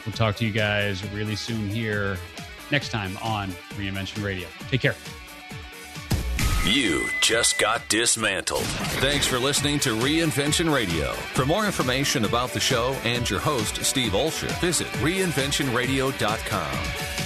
we'll 0.05 0.13
talk 0.13 0.35
to 0.37 0.45
you 0.45 0.51
guys 0.51 1.07
really 1.11 1.35
soon 1.35 1.69
here 1.69 2.17
next 2.71 2.89
time 2.89 3.17
on 3.21 3.49
Reinvention 3.77 4.23
Radio. 4.23 4.47
Take 4.69 4.81
care. 4.81 4.95
You 6.65 7.07
just 7.21 7.59
got 7.59 7.87
dismantled. 7.89 8.63
Thanks 8.99 9.27
for 9.27 9.37
listening 9.37 9.77
to 9.81 9.95
Reinvention 9.95 10.73
Radio. 10.73 11.11
For 11.13 11.45
more 11.45 11.67
information 11.67 12.25
about 12.25 12.53
the 12.53 12.59
show 12.59 12.93
and 13.03 13.29
your 13.29 13.39
host, 13.39 13.85
Steve 13.85 14.13
Olsher, 14.13 14.49
visit 14.61 14.87
reinventionradio.com. 14.93 17.24